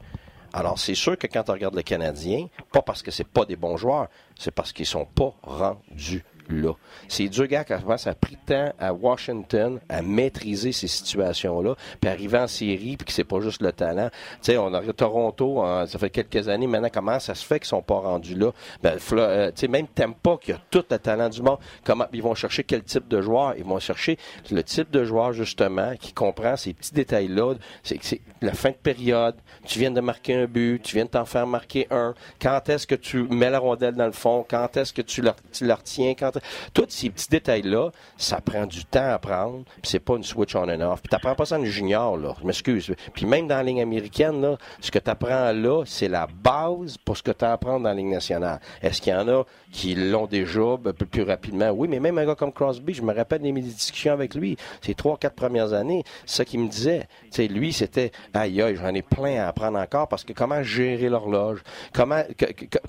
Alors, 0.52 0.78
c'est 0.78 0.94
sûr 0.94 1.16
que 1.16 1.26
quand 1.26 1.48
on 1.48 1.52
regarde 1.54 1.74
le 1.74 1.82
Canadien, 1.82 2.48
pas 2.72 2.82
parce 2.82 3.02
que 3.02 3.10
c'est 3.10 3.26
pas 3.26 3.46
des 3.46 3.56
bons 3.56 3.78
joueurs, 3.78 4.08
c'est 4.38 4.50
parce 4.50 4.72
qu'ils 4.72 4.86
sont 4.86 5.06
pas 5.06 5.32
rendus 5.42 6.24
là. 6.60 6.72
C'est 7.08 7.28
deux 7.28 7.46
gars 7.46 7.64
qui 7.64 7.72
ça 7.96 8.10
a 8.10 8.14
pris 8.14 8.36
temps 8.36 8.72
à 8.78 8.92
Washington 8.92 9.80
à 9.88 10.02
maîtriser 10.02 10.72
ces 10.72 10.88
situations-là, 10.88 11.74
puis 12.00 12.10
arriver 12.10 12.38
en 12.38 12.46
série, 12.46 12.96
puis 12.96 13.06
que 13.06 13.12
c'est 13.12 13.24
pas 13.24 13.40
juste 13.40 13.62
le 13.62 13.72
talent. 13.72 14.10
Tu 14.42 14.52
sais, 14.52 14.56
on 14.58 14.72
a 14.74 14.82
Toronto, 14.92 15.64
ça 15.86 15.98
fait 15.98 16.10
quelques 16.10 16.48
années 16.48 16.66
maintenant, 16.66 16.90
comment 16.92 17.18
ça 17.18 17.34
se 17.34 17.44
fait 17.44 17.60
qu'ils 17.60 17.68
sont 17.68 17.82
pas 17.82 17.98
rendus 17.98 18.34
là? 18.34 18.52
Ben, 18.82 18.96
euh, 19.12 19.50
tu 19.50 19.60
sais, 19.60 19.68
même 19.68 19.86
pas 20.22 20.36
qui 20.36 20.52
a 20.52 20.60
tout 20.70 20.84
le 20.90 20.98
talent 20.98 21.28
du 21.28 21.42
monde, 21.42 21.58
comment 21.84 22.06
ils 22.12 22.22
vont 22.22 22.34
chercher 22.34 22.64
quel 22.64 22.82
type 22.82 23.08
de 23.08 23.20
joueur? 23.20 23.54
Ils 23.56 23.64
vont 23.64 23.78
chercher 23.78 24.18
le 24.50 24.62
type 24.62 24.90
de 24.90 25.04
joueur, 25.04 25.32
justement, 25.32 25.94
qui 25.96 26.12
comprend 26.12 26.56
ces 26.56 26.72
petits 26.74 26.94
détails-là. 26.94 27.54
C'est 27.82 28.20
la 28.40 28.52
fin 28.52 28.70
de 28.70 28.76
période, 28.76 29.34
tu 29.64 29.78
viens 29.78 29.90
de 29.90 30.00
marquer 30.00 30.34
un 30.34 30.46
but, 30.46 30.82
tu 30.82 30.96
viens 30.96 31.04
de 31.04 31.10
t'en 31.10 31.24
faire 31.24 31.46
marquer 31.46 31.86
un. 31.90 32.14
Quand 32.40 32.68
est-ce 32.68 32.86
que 32.86 32.94
tu 32.94 33.22
mets 33.22 33.50
la 33.50 33.58
rondelle 33.58 33.94
dans 33.94 34.06
le 34.06 34.12
fond? 34.12 34.44
Quand 34.48 34.76
est-ce 34.76 34.92
que 34.92 35.02
tu 35.02 35.22
leur, 35.22 35.36
tu 35.52 35.66
leur 35.66 35.82
tiens? 35.82 36.14
Quand 36.18 36.32
tous 36.74 36.86
ces 36.88 37.10
petits 37.10 37.28
détails-là, 37.28 37.90
ça 38.16 38.40
prend 38.40 38.66
du 38.66 38.84
temps 38.84 39.10
à 39.10 39.18
prendre, 39.18 39.64
puis 39.64 39.90
c'est 39.90 40.00
pas 40.00 40.16
une 40.16 40.24
switch 40.24 40.54
on 40.54 40.68
and 40.68 40.80
off. 40.80 41.02
Puis 41.02 41.10
t'apprends 41.10 41.34
pas 41.34 41.46
ça 41.46 41.58
en 41.58 41.64
junior, 41.64 42.16
là. 42.16 42.34
Je 42.40 42.46
m'excuse. 42.46 42.94
Puis 43.14 43.26
même 43.26 43.46
dans 43.46 43.56
la 43.56 43.62
ligne 43.62 43.82
américaine, 43.82 44.40
là, 44.40 44.56
ce 44.80 44.90
que 44.90 44.98
tu 44.98 45.10
apprends 45.10 45.52
là, 45.52 45.84
c'est 45.86 46.08
la 46.08 46.26
base 46.26 46.98
pour 46.98 47.16
ce 47.16 47.22
que 47.22 47.30
tu 47.30 47.44
apprends 47.44 47.80
dans 47.80 47.88
la 47.88 47.94
ligne 47.94 48.10
nationale. 48.10 48.60
Est-ce 48.82 49.00
qu'il 49.00 49.12
y 49.12 49.16
en 49.16 49.28
a 49.28 49.44
qui 49.70 49.94
l'ont 49.94 50.26
déjà 50.26 50.60
un 50.60 50.92
peu 50.92 51.06
plus 51.06 51.22
rapidement? 51.22 51.70
Oui, 51.70 51.88
mais 51.88 52.00
même 52.00 52.18
un 52.18 52.26
gars 52.26 52.34
comme 52.34 52.52
Crosby, 52.52 52.94
je 52.94 53.02
me 53.02 53.14
rappelle 53.14 53.42
des 53.42 53.52
discussions 53.52 54.12
avec 54.12 54.34
lui, 54.34 54.56
ces 54.80 54.94
trois, 54.94 55.16
quatre 55.16 55.34
premières 55.34 55.72
années, 55.72 56.04
c'est 56.26 56.38
ça 56.38 56.44
qu'il 56.44 56.60
me 56.60 56.68
disait. 56.68 57.08
sais, 57.30 57.48
lui, 57.48 57.72
c'était, 57.72 58.12
aïe, 58.34 58.60
aïe, 58.60 58.76
j'en 58.76 58.94
ai 58.94 59.02
plein 59.02 59.44
à 59.44 59.48
apprendre 59.48 59.78
encore 59.78 60.08
parce 60.08 60.24
que 60.24 60.32
comment 60.32 60.62
gérer 60.62 61.08
l'horloge? 61.08 61.62
Comment, 61.92 62.22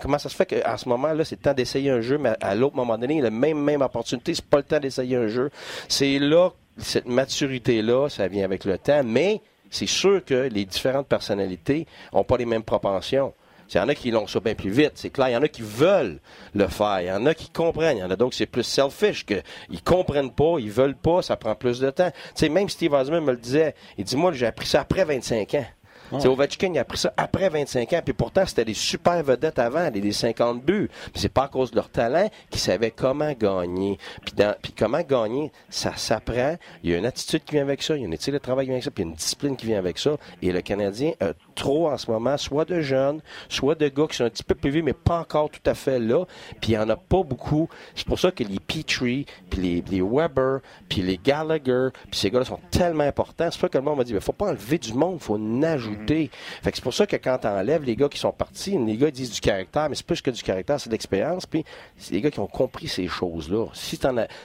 comment 0.02 0.18
ça 0.18 0.30
se 0.30 0.36
fait 0.36 0.46
qu'à 0.46 0.78
ce 0.78 0.90
moment-là, 0.90 1.24
c'est 1.26 1.36
le 1.36 1.42
temps 1.42 1.54
d'essayer 1.54 1.90
un 1.90 2.02
jeu, 2.02 2.18
mais 2.18 2.34
à 2.42 2.56
l'autre 2.56 2.76
moment 2.76 2.98
donné, 2.98 3.22
le 3.22 3.30
même, 3.34 3.60
même 3.62 3.82
opportunité, 3.82 4.34
c'est 4.34 4.46
pas 4.46 4.58
le 4.58 4.64
temps 4.64 4.80
d'essayer 4.80 5.16
un 5.16 5.28
jeu. 5.28 5.50
C'est 5.88 6.20
là, 6.20 6.52
cette 6.78 7.08
maturité-là, 7.08 8.10
ça 8.10 8.28
vient 8.28 8.46
avec 8.46 8.66
le 8.66 8.78
temps, 8.78 9.04
mais 9.04 9.42
c'est 9.70 9.88
sûr 9.88 10.24
que 10.24 10.50
les 10.52 10.66
différentes 10.66 11.08
personnalités 11.08 11.88
n'ont 12.14 12.24
pas 12.24 12.38
les 12.38 12.46
mêmes 12.46 12.64
propensions. 12.64 13.34
Il 13.74 13.78
y 13.78 13.80
en 13.80 13.90
a 13.90 13.96
qui 13.96 14.12
l'ont 14.12 14.28
ça 14.28 14.40
bien 14.40 14.54
plus 14.54 14.70
vite, 14.70 14.92
c'est 14.96 15.10
clair. 15.10 15.30
Il 15.30 15.34
y 15.34 15.38
en 15.38 15.42
a 15.42 15.48
qui 15.48 15.64
veulent 15.64 16.20
le 16.54 16.68
faire. 16.68 17.02
Il 17.02 17.08
y 17.08 17.12
en 17.12 17.26
a 17.26 17.34
qui 17.34 17.50
comprennent. 17.50 17.98
Il 17.98 18.02
y 18.02 18.04
en 18.04 18.12
a 18.12 18.16
d'autres 18.16 18.36
c'est 18.36 18.46
plus 18.46 18.64
selfish, 18.64 19.26
qu'ils 19.26 19.82
comprennent 19.84 20.32
pas, 20.32 20.58
ils 20.60 20.70
veulent 20.70 20.96
pas, 20.96 21.22
ça 21.22 21.36
prend 21.38 21.56
plus 21.56 21.80
de 21.80 21.90
temps. 21.90 22.12
Tu 22.12 22.32
sais, 22.36 22.50
même 22.50 22.70
Steve 22.70 22.94
Osman 22.94 23.22
me 23.22 23.32
le 23.32 23.38
disait. 23.38 23.74
Il 23.98 24.04
dit, 24.04 24.16
moi, 24.16 24.32
j'ai 24.32 24.46
appris 24.46 24.68
ça 24.68 24.82
après 24.82 25.06
25 25.06 25.56
ans. 25.56 25.66
Ouais. 26.14 26.28
Ovechkin, 26.28 26.72
il 26.74 26.80
a 26.80 26.86
pris 26.86 26.98
ça 26.98 27.14
après 27.18 27.50
25 27.50 27.94
ans. 27.94 28.02
Puis 28.04 28.14
pourtant, 28.14 28.46
c'était 28.46 28.66
des 28.66 28.74
super 28.74 29.22
vedettes 29.24 29.60
avant, 29.60 29.90
des 29.90 30.12
50 30.12 30.64
buts. 30.64 30.90
Puis 31.12 31.22
c'est 31.22 31.30
pas 31.30 31.44
à 31.44 31.48
cause 31.48 31.72
de 31.72 31.76
leur 31.76 31.90
talent 31.90 32.30
qu'ils 32.50 32.62
savaient 32.62 32.92
comment 32.92 33.32
gagner. 33.34 33.98
Puis, 34.24 34.34
puis 34.62 34.74
comment 34.78 35.02
gagner, 35.02 35.52
ça 35.70 35.96
s'apprend. 35.96 36.58
Il 36.84 36.92
y 36.92 36.94
a 36.94 36.98
une 36.98 37.06
attitude 37.06 37.44
qui 37.44 37.54
vient 37.54 37.64
avec 37.64 37.82
ça, 37.82 37.96
il 37.96 38.02
y 38.02 38.04
a 38.04 38.08
une 38.08 38.14
éthique 38.14 38.34
de 38.34 38.40
travail 38.40 38.66
qui 38.66 38.70
vient 38.70 38.76
avec 38.76 38.84
ça, 38.84 38.92
puis 38.92 39.04
il 39.04 39.08
y 39.08 39.10
a 39.10 39.12
une 39.12 39.16
discipline 39.16 39.56
qui 39.56 39.66
vient 39.66 39.80
avec 39.80 39.98
ça. 39.98 40.18
Et 40.42 40.52
le 40.52 40.62
Canadien 40.62 41.14
a 41.20 41.34
trop 41.56 41.90
en 41.90 41.98
ce 41.98 42.10
moment, 42.10 42.38
soit 42.38 42.66
de 42.66 42.82
jeunes, 42.82 43.22
soit 43.50 43.76
de 43.76 43.88
gars 43.88 44.08
qui 44.08 44.18
sont 44.18 44.26
un 44.26 44.30
petit 44.30 44.44
peu 44.44 44.56
plus 44.56 44.70
vieux, 44.72 44.84
mais 44.84 44.94
pas 44.94 45.20
encore 45.20 45.50
tout 45.50 45.62
à 45.66 45.74
fait 45.74 46.00
là. 46.00 46.26
Puis 46.62 46.72
il 46.72 46.78
n'y 46.78 46.78
en 46.78 46.90
a 46.90 46.96
pas 46.96 47.24
beaucoup. 47.24 47.70
C'est 47.96 48.08
pour 48.08 48.20
ça 48.20 48.32
que 48.32 48.44
les 48.44 48.60
Petrie, 48.60 49.26
puis 49.50 49.62
les, 49.62 49.84
les 49.90 50.02
Weber, 50.02 50.60
puis 50.90 51.02
les 51.02 51.18
Gallagher, 51.18 51.90
puis 52.10 52.20
ces 52.20 52.32
gars-là 52.32 52.46
sont 52.46 52.60
tellement 52.72 53.04
importants. 53.04 53.50
C'est 53.52 53.60
pour 53.60 53.62
ça 53.62 53.70
que 53.70 53.78
le 53.78 53.84
monde 53.84 53.98
m'a 53.98 54.04
dit, 54.04 54.14
il 54.14 54.22
faut 54.22 54.32
pas 54.32 54.48
enlever 54.48 54.78
du 54.78 54.94
monde, 54.94 55.18
il 55.20 55.24
faut 55.24 55.36
en 55.36 55.64
ajouter. 55.64 56.03
Fait 56.08 56.72
que 56.72 56.78
c'est 56.78 56.84
pour 56.84 56.94
ça 56.94 57.06
que 57.06 57.16
quand 57.16 57.38
tu 57.40 57.48
enlèves 57.48 57.84
les 57.84 57.96
gars 57.96 58.10
qui 58.10 58.20
sont 58.20 58.32
partis, 58.32 58.78
les 58.78 58.98
gars 58.98 59.12
disent 59.12 59.32
du 59.32 59.42
caractère, 59.42 59.90
mais 59.90 59.96
c'est 59.96 60.06
plus 60.06 60.22
que 60.22 60.32
du 60.32 60.42
caractère, 60.42 60.80
c'est 60.80 60.90
de 60.90 60.94
l'expérience. 60.94 61.46
Puis 61.46 61.64
c'est 61.98 62.14
les 62.14 62.22
gars 62.22 62.32
qui 62.32 62.40
ont 62.40 62.48
compris 62.48 62.88
ces 62.88 63.08
choses-là. 63.08 63.68
Si, 63.74 64.00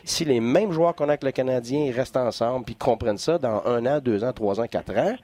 si 0.05 0.25
les 0.25 0.41
mêmes 0.41 0.73
joueurs 0.73 0.95
qu'on 0.95 1.05
a 1.05 1.09
avec 1.09 1.25
le 1.25 1.33
Canadien 1.33 1.93
restent 1.95 2.17
ensemble, 2.17 2.65
puis 2.65 2.75
comprennent 2.75 3.19
ça 3.19 3.39
dans 3.39 3.65
un 3.67 3.85
an, 3.87 4.01
deux 4.01 4.25
ans, 4.25 4.33
trois 4.33 4.61
ans, 4.61 4.67
quatre 4.67 4.97
ans, 4.97 5.17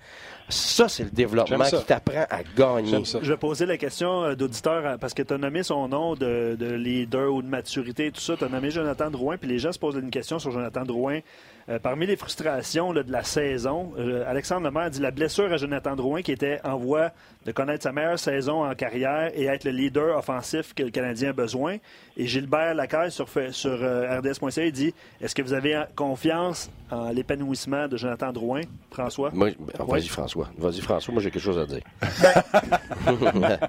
ça, 0.48 0.88
c'est 0.88 1.04
le 1.04 1.10
développement 1.10 1.64
qui 1.64 1.84
t'apprend 1.84 2.26
à 2.28 2.42
gagner. 2.56 3.02
Je 3.04 3.30
vais 3.30 3.36
poser 3.36 3.64
la 3.64 3.78
question 3.78 4.24
euh, 4.24 4.34
d'auditeur 4.34 4.84
euh, 4.84 4.96
parce 4.98 5.14
que 5.14 5.22
tu 5.22 5.32
as 5.32 5.38
nommé 5.38 5.62
son 5.62 5.88
nom 5.88 6.14
de, 6.14 6.56
de, 6.58 6.74
leader 6.74 7.32
ou 7.32 7.40
de 7.40 7.48
maturité, 7.48 8.10
tout 8.10 8.20
ça. 8.20 8.36
Tu 8.36 8.44
as 8.44 8.48
nommé 8.48 8.70
Jonathan 8.70 9.10
Drouin, 9.10 9.38
puis 9.38 9.48
les 9.48 9.58
gens 9.58 9.72
se 9.72 9.78
posent 9.78 9.96
une 9.96 10.10
question 10.10 10.38
sur 10.38 10.50
Jonathan 10.50 10.84
Drouin. 10.84 11.20
Euh, 11.70 11.78
parmi 11.78 12.04
les 12.04 12.16
frustrations 12.16 12.92
de 12.92 13.04
la 13.08 13.24
saison, 13.24 13.92
euh, 13.98 14.22
Alexandre 14.28 14.66
Lemaire 14.66 14.90
dit 14.90 15.00
la 15.00 15.10
blessure 15.10 15.50
à 15.50 15.56
Jonathan 15.56 15.96
Drouin 15.96 16.20
qui 16.20 16.30
était 16.30 16.60
en 16.62 16.76
voie 16.76 17.10
de 17.46 17.52
connaître 17.52 17.84
sa 17.84 17.92
meilleure 17.92 18.18
saison 18.18 18.68
en 18.68 18.74
carrière 18.74 19.30
et 19.34 19.46
être 19.46 19.64
le 19.64 19.70
leader 19.70 20.18
offensif 20.18 20.74
que 20.74 20.82
le 20.82 20.90
Canadien 20.90 21.30
a 21.30 21.32
besoin. 21.32 21.78
Et 22.18 22.26
Gilbert 22.26 22.74
Lacaille 22.74 23.10
sur, 23.10 23.28
sur 23.50 23.82
euh, 23.82 24.18
RDS.ca 24.18 24.70
dit 24.70 24.92
Est-ce 25.22 25.34
que 25.34 25.40
vous 25.40 25.54
avez 25.54 25.84
Confiance 25.96 26.70
en 26.90 27.08
l'épanouissement 27.10 27.88
de 27.88 27.96
Jonathan 27.96 28.30
Drouin, 28.30 28.60
François? 28.90 29.30
Moi, 29.32 29.50
ben, 29.58 29.86
Vas-y, 29.86 30.08
François. 30.08 30.33
Vas-y, 30.36 30.80
François. 30.80 31.12
Moi, 31.12 31.22
j'ai 31.22 31.30
quelque 31.30 31.42
chose 31.42 31.58
à 31.58 31.66
dire. 31.66 31.82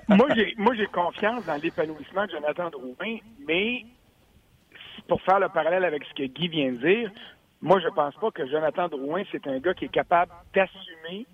moi, 0.58 0.76
j'ai 0.76 0.88
confiance 0.88 1.46
dans 1.46 1.62
l'épanouissement 1.62 2.26
de 2.26 2.32
Jonathan 2.32 2.70
Drouin, 2.70 3.18
mais 3.48 3.86
pour 5.08 5.22
faire 5.22 5.40
le 5.40 5.50
parallèle 5.50 5.86
avec 5.86 6.04
ce 6.06 6.14
que 6.14 6.24
Guy 6.24 6.48
vient 6.48 6.72
de 6.72 6.78
dire, 6.78 7.12
moi, 7.62 7.80
je 7.80 7.88
pense 7.90 8.16
pas 8.16 8.32
que 8.32 8.48
Jonathan 8.48 8.88
Drouin, 8.88 9.24
c'est 9.32 9.46
un 9.48 9.60
gars 9.60 9.74
qui 9.74 9.86
est 9.86 9.90
capable 9.90 10.32
d'assumer 10.54 11.26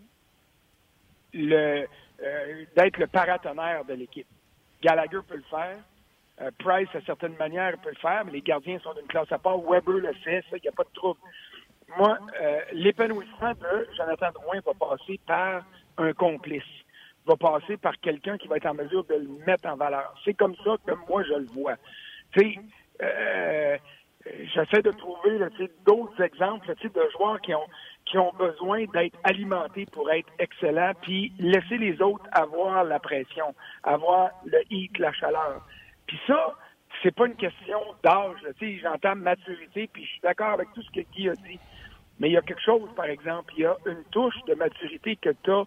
le 1.34 1.86
euh, 2.24 2.65
d'être 2.76 2.98
le 2.98 3.08
paratonnerre 3.08 3.84
de 3.86 3.94
l'équipe. 3.96 4.28
Gallagher 4.84 5.20
peut 5.28 5.38
le 5.38 5.44
faire. 5.50 5.78
Euh, 6.41 6.52
Price, 6.60 6.89
à 6.94 7.02
certaines 7.06 7.36
manières, 7.36 7.78
peut 7.82 7.89
le 7.89 7.96
faire, 7.96 8.24
mais 8.26 8.32
les 8.32 8.41
gardiens 8.41 8.80
sont 8.80 8.94
d'une 8.94 9.08
classe 9.08 9.32
à 9.32 9.39
part. 9.39 9.58
Weber 9.60 9.98
le 9.98 10.13
fait, 10.24 10.44
ça, 10.50 10.58
il 10.58 10.62
n'y 10.62 10.67
a 10.67 10.72
pas 10.72 10.84
de 10.84 10.94
trouble. 10.94 11.20
Moi, 11.97 12.17
euh, 12.41 12.60
l'épanouissement 12.73 13.51
de 13.51 13.88
Jonathan 13.95 14.32
Drouin 14.34 14.60
va 14.65 14.73
passer 14.73 15.19
par 15.25 15.63
un 15.97 16.13
complice, 16.13 16.63
va 17.25 17.36
passer 17.36 17.77
par 17.77 17.99
quelqu'un 17.99 18.38
qui 18.38 18.47
va 18.47 18.58
être 18.58 18.67
en 18.67 18.73
mesure 18.73 19.04
de 19.06 19.15
le 19.15 19.45
mettre 19.45 19.67
en 19.67 19.75
valeur. 19.75 20.13
C'est 20.23 20.34
comme 20.34 20.56
ça 20.63 20.75
que 20.86 20.93
moi, 21.10 21.23
je 21.23 21.34
le 21.34 21.47
vois. 21.54 21.75
Tu 22.34 22.60
sais, 22.99 23.82
j'essaie 24.54 24.82
de 24.82 24.91
trouver 24.91 25.39
d'autres 25.86 26.21
exemples 26.21 26.73
de 26.73 27.10
joueurs 27.17 27.41
qui 27.41 27.54
ont 27.54 27.67
qui 28.06 28.17
ont 28.17 28.32
besoin 28.38 28.86
d'être 28.86 29.17
alimentés 29.23 29.86
pour 29.86 30.12
être 30.12 30.32
excellents, 30.39 30.93
puis 31.01 31.32
laisser 31.39 31.77
les 31.77 32.01
autres 32.01 32.25
avoir 32.32 32.84
la 32.84 32.99
pression, 32.99 33.54
avoir 33.84 34.32
le 34.45 34.60
heat, 34.69 34.97
la 34.97 35.13
chaleur. 35.13 35.62
Puis 36.08 36.19
ça, 36.27 36.58
c'est 37.01 37.15
pas 37.15 37.27
une 37.27 37.36
question 37.36 37.80
d'âge. 38.04 38.38
J'entends 38.82 39.15
maturité, 39.15 39.89
puis 39.91 40.04
je 40.04 40.10
suis 40.10 40.21
d'accord 40.21 40.51
avec 40.51 40.67
tout 40.73 40.82
ce 40.82 40.91
que 40.91 41.01
Guy 41.13 41.30
a 41.30 41.36
dit. 41.36 41.60
Mais 42.21 42.29
il 42.29 42.34
y 42.34 42.38
a 42.38 42.41
quelque 42.41 42.62
chose, 42.62 42.88
par 42.95 43.05
exemple, 43.05 43.51
il 43.57 43.63
y 43.63 43.65
a 43.65 43.75
une 43.88 44.03
touche 44.12 44.36
de 44.47 44.53
maturité 44.53 45.15
que 45.15 45.31
tu 45.43 45.51
as 45.51 45.63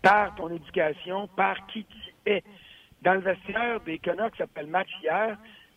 par 0.00 0.34
ton 0.34 0.48
éducation, 0.48 1.28
par 1.36 1.66
qui 1.66 1.84
tu 1.84 2.30
es. 2.30 2.42
Dans 3.02 3.12
le 3.12 3.20
vestiaire 3.20 3.80
des 3.80 3.98
Canucks, 3.98 4.34
ça 4.38 4.44
s'appelle 4.44 4.66
match 4.66 4.88
hier, 5.02 5.36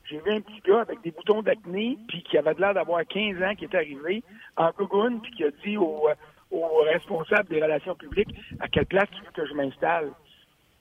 j'ai 0.10 0.20
vu 0.20 0.32
un 0.32 0.39
petit 0.39 0.62
gars 0.65 0.80
avec 0.80 1.02
des 1.02 1.12
boutons 1.12 1.41
d'acné, 1.41 1.98
puis 2.08 2.24
qui 2.24 2.38
avait 2.38 2.54
l'air 2.54 2.74
d'avoir 2.74 3.06
15 3.06 3.43
ans, 3.43 3.54
qui 3.54 3.65
est 3.65 3.76
arrivé 3.76 4.24
en 4.56 4.72
Gogun, 4.72 5.20
puis 5.20 5.32
qui 5.32 5.43
a 5.43 5.52
dit 5.65 5.76
au, 5.76 6.08
euh, 6.08 6.15
au 6.52 6.84
responsable 6.84 7.50
des 7.50 7.62
relations 7.62 7.96
publiques 7.96 8.34
à 8.62 8.70
quelle 8.70 8.86
place 8.86 9.10
tu 9.12 9.22
veux 9.22 9.32
que 9.34 9.46
je 9.46 9.54
m'installe. 9.54 10.12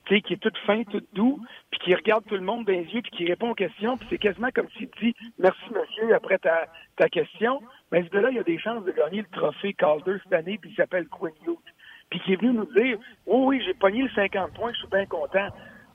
Tu 0.05 0.15
sais, 0.15 0.21
qui 0.21 0.35
est 0.35 0.37
tout 0.37 0.53
fin, 0.67 0.85
tout 0.85 1.03
doux, 1.15 1.41
puis 1.73 1.81
qui 1.81 1.95
regarde 1.97 2.25
tout 2.27 2.37
le 2.37 2.43
monde 2.43 2.65
dans 2.65 2.73
les 2.73 2.85
yeux, 2.85 3.03
puis 3.03 3.11
qui 3.11 3.27
répond 3.27 3.51
aux 3.51 3.57
questions, 3.57 3.97
puis 3.97 4.07
c'est 4.09 4.19
quasiment 4.19 4.51
comme 4.55 4.69
s'il 4.79 4.89
dit 5.03 5.17
merci 5.37 5.65
monsieur 5.75 6.15
après 6.15 6.39
ta, 6.39 6.69
ta 6.95 7.09
question. 7.09 7.61
Mais 7.93 8.03
ce 8.03 8.09
gars-là, 8.09 8.31
il 8.31 8.39
a 8.39 8.43
des 8.43 8.59
chances 8.59 8.85
de 8.85 8.93
gagner 8.93 9.23
le 9.23 9.29
trophée 9.39 9.73
Calder 9.73 10.17
cette 10.23 10.33
année, 10.33 10.59
puis 10.59 10.71
il 10.71 10.77
s'appelle 10.77 11.07
Quinn 11.09 11.33
Hughes. 11.47 11.57
puis 12.11 12.21
qui 12.21 12.33
est 12.33 12.37
venu 12.37 12.53
nous 12.53 12.67
dire 12.67 12.99
Oui, 13.27 13.59
oui, 13.59 13.63
j'ai 13.65 13.75
pogné 13.75 14.03
le 14.03 14.11
50 14.11 14.55
points, 14.55 14.73
je 14.73 14.79
suis 14.79 14.89
bien 14.89 15.07
content. 15.07 15.49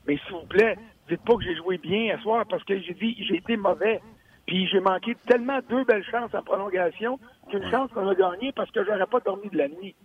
Mais 0.07 0.17
s'il 0.25 0.33
vous 0.33 0.47
plaît, 0.47 0.77
dites 1.09 1.21
pas 1.23 1.35
que 1.35 1.43
j'ai 1.43 1.55
joué 1.55 1.77
bien 1.77 2.15
ce 2.17 2.23
soir 2.23 2.45
parce 2.49 2.63
que 2.63 2.79
j'ai 2.79 2.93
dit 2.93 3.15
j'ai 3.27 3.37
été 3.37 3.57
mauvais. 3.57 4.01
Puis 4.47 4.67
j'ai 4.67 4.79
manqué 4.79 5.15
tellement 5.27 5.59
deux 5.69 5.83
belles 5.83 6.03
chances 6.09 6.33
en 6.33 6.41
prolongation 6.41 7.19
qu'une 7.49 7.69
chance 7.69 7.91
qu'on 7.91 8.07
a 8.07 8.15
gagné 8.15 8.51
parce 8.51 8.71
que 8.71 8.83
j'aurais 8.83 9.05
pas 9.05 9.19
dormi 9.19 9.49
de 9.49 9.57
la 9.57 9.67
nuit. 9.67 9.95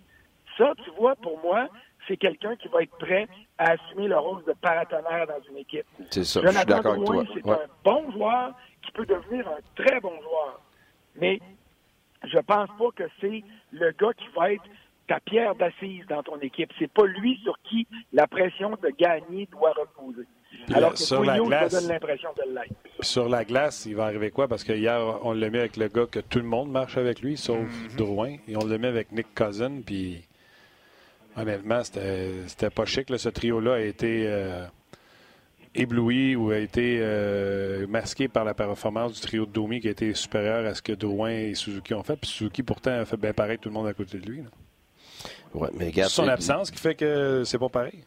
Ça, 0.59 0.73
tu 0.85 0.91
vois, 0.99 1.17
pour 1.17 1.41
moi, 1.41 1.69
c'est 2.07 2.17
quelqu'un 2.17 2.55
qui 2.57 2.69
va 2.69 2.83
être 2.83 2.97
prêt 2.99 3.27
à 3.59 3.73
assumer 3.73 4.09
le 4.09 4.19
rôle 4.19 4.45
de 4.45 4.53
paratonnerre 4.53 5.27
dans 5.27 5.41
une 5.51 5.59
équipe. 5.59 5.87
C'est 6.11 6.25
ça, 6.25 6.41
je 6.43 6.49
suis 6.49 6.67
d'accord 6.67 6.93
avec 6.93 7.05
toi. 7.05 7.25
C'est 7.35 7.49
un 7.49 7.59
bon 7.85 8.11
joueur 8.13 8.55
qui 8.83 8.93
peut 8.93 9.07
devenir 9.07 9.49
un 9.49 9.59
très 9.75 10.01
bon 10.01 10.15
joueur. 10.21 10.61
Mais 11.17 11.41
je 12.25 12.39
pense 12.39 12.69
pas 12.79 12.91
que 12.95 13.05
c'est 13.21 13.43
le 13.73 13.93
gars 13.93 14.13
qui 14.17 14.27
va 14.37 14.53
être 14.53 14.65
ta 15.07 15.21
pierre 15.21 15.55
d'assise 15.55 16.05
dans 16.09 16.23
ton 16.23 16.39
équipe. 16.41 16.71
C'est 16.79 16.91
pas 16.91 17.07
lui 17.07 17.39
sur 17.43 17.57
qui 17.69 17.87
la 18.13 18.27
pression 18.27 18.71
de 18.71 18.89
gagner 18.99 19.49
doit 19.53 19.73
reposer. 19.73 20.27
Alors 20.73 20.93
que 20.93 20.99
sur 20.99 21.25
la 21.25 21.39
glace, 21.39 21.73
donne 21.73 21.89
l'impression 21.89 22.31
de 22.37 22.55
l'être. 22.55 22.75
Sur 23.01 23.29
la 23.29 23.45
glace, 23.45 23.87
il 23.87 23.95
va 23.95 24.07
arriver 24.07 24.31
quoi? 24.31 24.49
Parce 24.49 24.65
que 24.65 24.73
hier, 24.73 25.01
on 25.23 25.33
le 25.33 25.51
met 25.51 25.61
avec 25.61 25.77
le 25.77 25.89
gars 25.89 26.07
que 26.07 26.21
tout 26.21 26.39
le 26.39 26.45
monde 26.45 26.71
marche 26.71 26.97
avec 26.97 27.21
lui, 27.21 27.37
sauf 27.37 27.59
mm-hmm. 27.59 27.97
Drouin. 27.97 28.37
Et 28.49 28.57
on 28.57 28.65
le 28.65 28.79
met 28.79 28.89
avec 28.89 29.13
Nick 29.13 29.35
Cousin, 29.35 29.81
puis 29.85 30.25
honnêtement, 31.37 31.83
c'était 31.85 32.71
pas 32.71 32.85
chic. 32.85 33.09
Ce 33.17 33.29
trio-là 33.29 33.75
a 33.75 33.81
été 33.81 34.25
euh, 34.27 34.67
ébloui 35.77 36.37
ou 36.37 36.51
a 36.51 36.59
été 36.59 36.99
euh, 37.01 37.87
masqué 37.87 38.29
par 38.29 38.45
la 38.45 38.55
performance 38.55 39.15
du 39.15 39.21
trio 39.21 39.47
de 39.47 39.53
Domi 39.53 39.81
qui 39.81 39.89
a 39.89 39.91
été 39.91 40.13
supérieur 40.15 40.67
à 40.67 40.75
ce 40.75 40.83
que 40.83 40.93
Drouin 40.93 41.31
et 41.31 41.55
Suzuki 41.55 41.95
ont 41.95 42.03
fait. 42.03 42.17
Puis 42.17 42.31
Suzuki, 42.31 42.63
pourtant, 42.63 42.93
a 42.93 43.05
fait 43.05 43.17
bien 43.17 43.33
pareil 43.33 43.59
tout 43.59 43.69
le 43.69 43.75
monde 43.75 43.87
à 43.87 43.95
côté 43.95 44.19
de 44.19 44.27
lui. 44.27 44.43
C'est 45.93 46.09
son 46.09 46.29
absence 46.29 46.71
qui 46.71 46.79
fait 46.79 46.95
que 46.95 47.43
c'est 47.45 47.59
pas 47.59 47.69
pareil. 47.69 48.05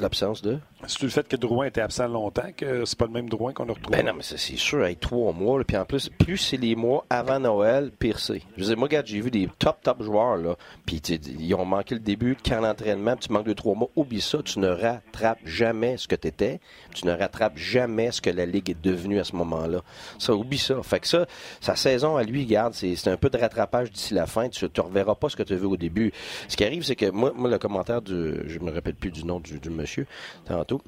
L'absence 0.00 0.42
de? 0.42 0.58
C'est 0.86 1.02
le 1.02 1.08
fait 1.08 1.26
que 1.26 1.36
Drouin 1.36 1.66
était 1.66 1.80
absent 1.80 2.06
longtemps 2.06 2.50
que 2.56 2.84
c'est 2.84 2.96
pas 2.96 3.06
le 3.06 3.12
même 3.12 3.28
Drouin 3.28 3.52
qu'on 3.52 3.68
a 3.68 3.72
retrouvé. 3.72 3.96
Ben 3.96 4.06
non, 4.06 4.12
mais 4.14 4.22
c'est 4.22 4.38
sûr, 4.38 4.82
avec 4.82 5.00
trois 5.00 5.32
mois. 5.32 5.62
Puis 5.64 5.76
en 5.76 5.84
plus, 5.84 6.08
plus 6.08 6.36
c'est 6.36 6.56
les 6.56 6.76
mois 6.76 7.04
avant 7.10 7.40
Noël, 7.40 7.90
pire 7.90 8.20
c'est. 8.20 8.42
Je 8.56 8.62
veux 8.62 8.68
dire, 8.68 8.78
moi, 8.78 8.86
regarde, 8.86 9.06
j'ai 9.06 9.20
vu 9.20 9.30
des 9.30 9.48
top, 9.58 9.82
top 9.82 10.02
joueurs, 10.02 10.36
là. 10.36 10.56
Puis 10.86 10.96
ils 10.96 11.54
ont 11.54 11.64
manqué 11.64 11.94
le 11.94 12.00
début, 12.00 12.36
quand 12.44 12.60
l'entraînement, 12.60 13.16
tu 13.16 13.32
manques 13.32 13.46
de 13.46 13.54
trois 13.54 13.74
mois. 13.74 13.88
Oublie 13.96 14.20
ça, 14.20 14.38
tu 14.42 14.60
ne 14.60 14.68
rattrapes 14.68 15.40
jamais 15.44 15.96
ce 15.96 16.06
que 16.06 16.14
tu 16.14 16.28
étais. 16.28 16.60
Tu 16.94 17.06
ne 17.06 17.12
rattrapes 17.12 17.56
jamais 17.56 18.12
ce 18.12 18.20
que 18.20 18.30
la 18.30 18.46
Ligue 18.46 18.70
est 18.70 18.80
devenue 18.80 19.18
à 19.18 19.24
ce 19.24 19.34
moment-là. 19.36 19.82
Ça, 20.18 20.34
oublie 20.34 20.58
ça. 20.58 20.80
Fait 20.82 21.00
que 21.00 21.08
ça, 21.08 21.26
sa 21.60 21.74
saison 21.74 22.16
à 22.16 22.22
lui, 22.22 22.46
garde, 22.46 22.74
c'est 22.74 23.08
un 23.08 23.16
peu 23.16 23.30
de 23.30 23.38
rattrapage 23.38 23.90
d'ici 23.90 24.14
la 24.14 24.26
fin. 24.26 24.48
Tu 24.48 24.64
ne 24.64 24.80
reverras 24.80 25.16
pas 25.16 25.28
ce 25.28 25.36
que 25.36 25.42
tu 25.42 25.54
as 25.54 25.56
vu 25.56 25.66
au 25.66 25.76
début. 25.76 26.12
Ce 26.46 26.56
qui 26.56 26.64
arrive, 26.64 26.84
c'est 26.84 26.96
que 26.96 27.10
moi, 27.10 27.32
moi, 27.34 27.50
le 27.50 27.58
commentaire 27.58 28.00
du. 28.00 28.42
Je 28.46 28.58
me 28.60 28.70
rappelle 28.70 28.94
plus 28.94 29.10
du 29.10 29.24
nom 29.24 29.40
du, 29.40 29.58
du 29.58 29.70
monsieur 29.78 30.06
tantôt. 30.46 30.82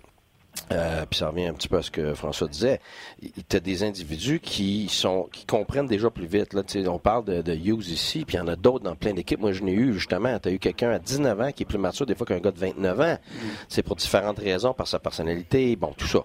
Euh, 0.72 1.04
puis 1.08 1.18
ça 1.18 1.28
revient 1.28 1.46
un 1.46 1.54
petit 1.54 1.68
peu 1.68 1.78
à 1.78 1.82
ce 1.82 1.90
que 1.90 2.14
François 2.14 2.46
disait. 2.46 2.80
Il 3.22 3.30
y 3.30 3.56
a 3.56 3.60
des 3.60 3.82
individus 3.82 4.40
qui 4.40 4.88
sont 4.88 5.28
qui 5.32 5.44
comprennent 5.44 5.86
déjà 5.86 6.10
plus 6.10 6.26
vite. 6.26 6.54
Là, 6.54 6.62
on 6.88 6.98
parle 6.98 7.24
de, 7.24 7.42
de 7.42 7.54
Hughes 7.54 7.88
ici, 7.88 8.24
puis 8.24 8.36
il 8.36 8.38
y 8.38 8.40
en 8.40 8.48
a 8.48 8.56
d'autres 8.56 8.84
dans 8.84 8.94
plein 8.94 9.12
d'équipes. 9.12 9.40
Moi, 9.40 9.52
je 9.52 9.62
n'ai 9.62 9.72
eu 9.72 9.94
justement. 9.94 10.38
Tu 10.38 10.48
as 10.48 10.52
eu 10.52 10.58
quelqu'un 10.58 10.90
à 10.90 10.98
19 10.98 11.40
ans 11.40 11.52
qui 11.52 11.62
est 11.64 11.66
plus 11.66 11.78
mature 11.78 12.06
des 12.06 12.14
fois 12.14 12.26
qu'un 12.26 12.38
gars 12.38 12.52
de 12.52 12.58
29 12.58 13.00
ans. 13.00 13.18
C'est 13.68 13.82
pour 13.82 13.96
différentes 13.96 14.38
raisons, 14.38 14.74
par 14.74 14.86
sa 14.86 14.98
personnalité, 14.98 15.74
bon, 15.76 15.92
tout 15.96 16.06
ça. 16.06 16.20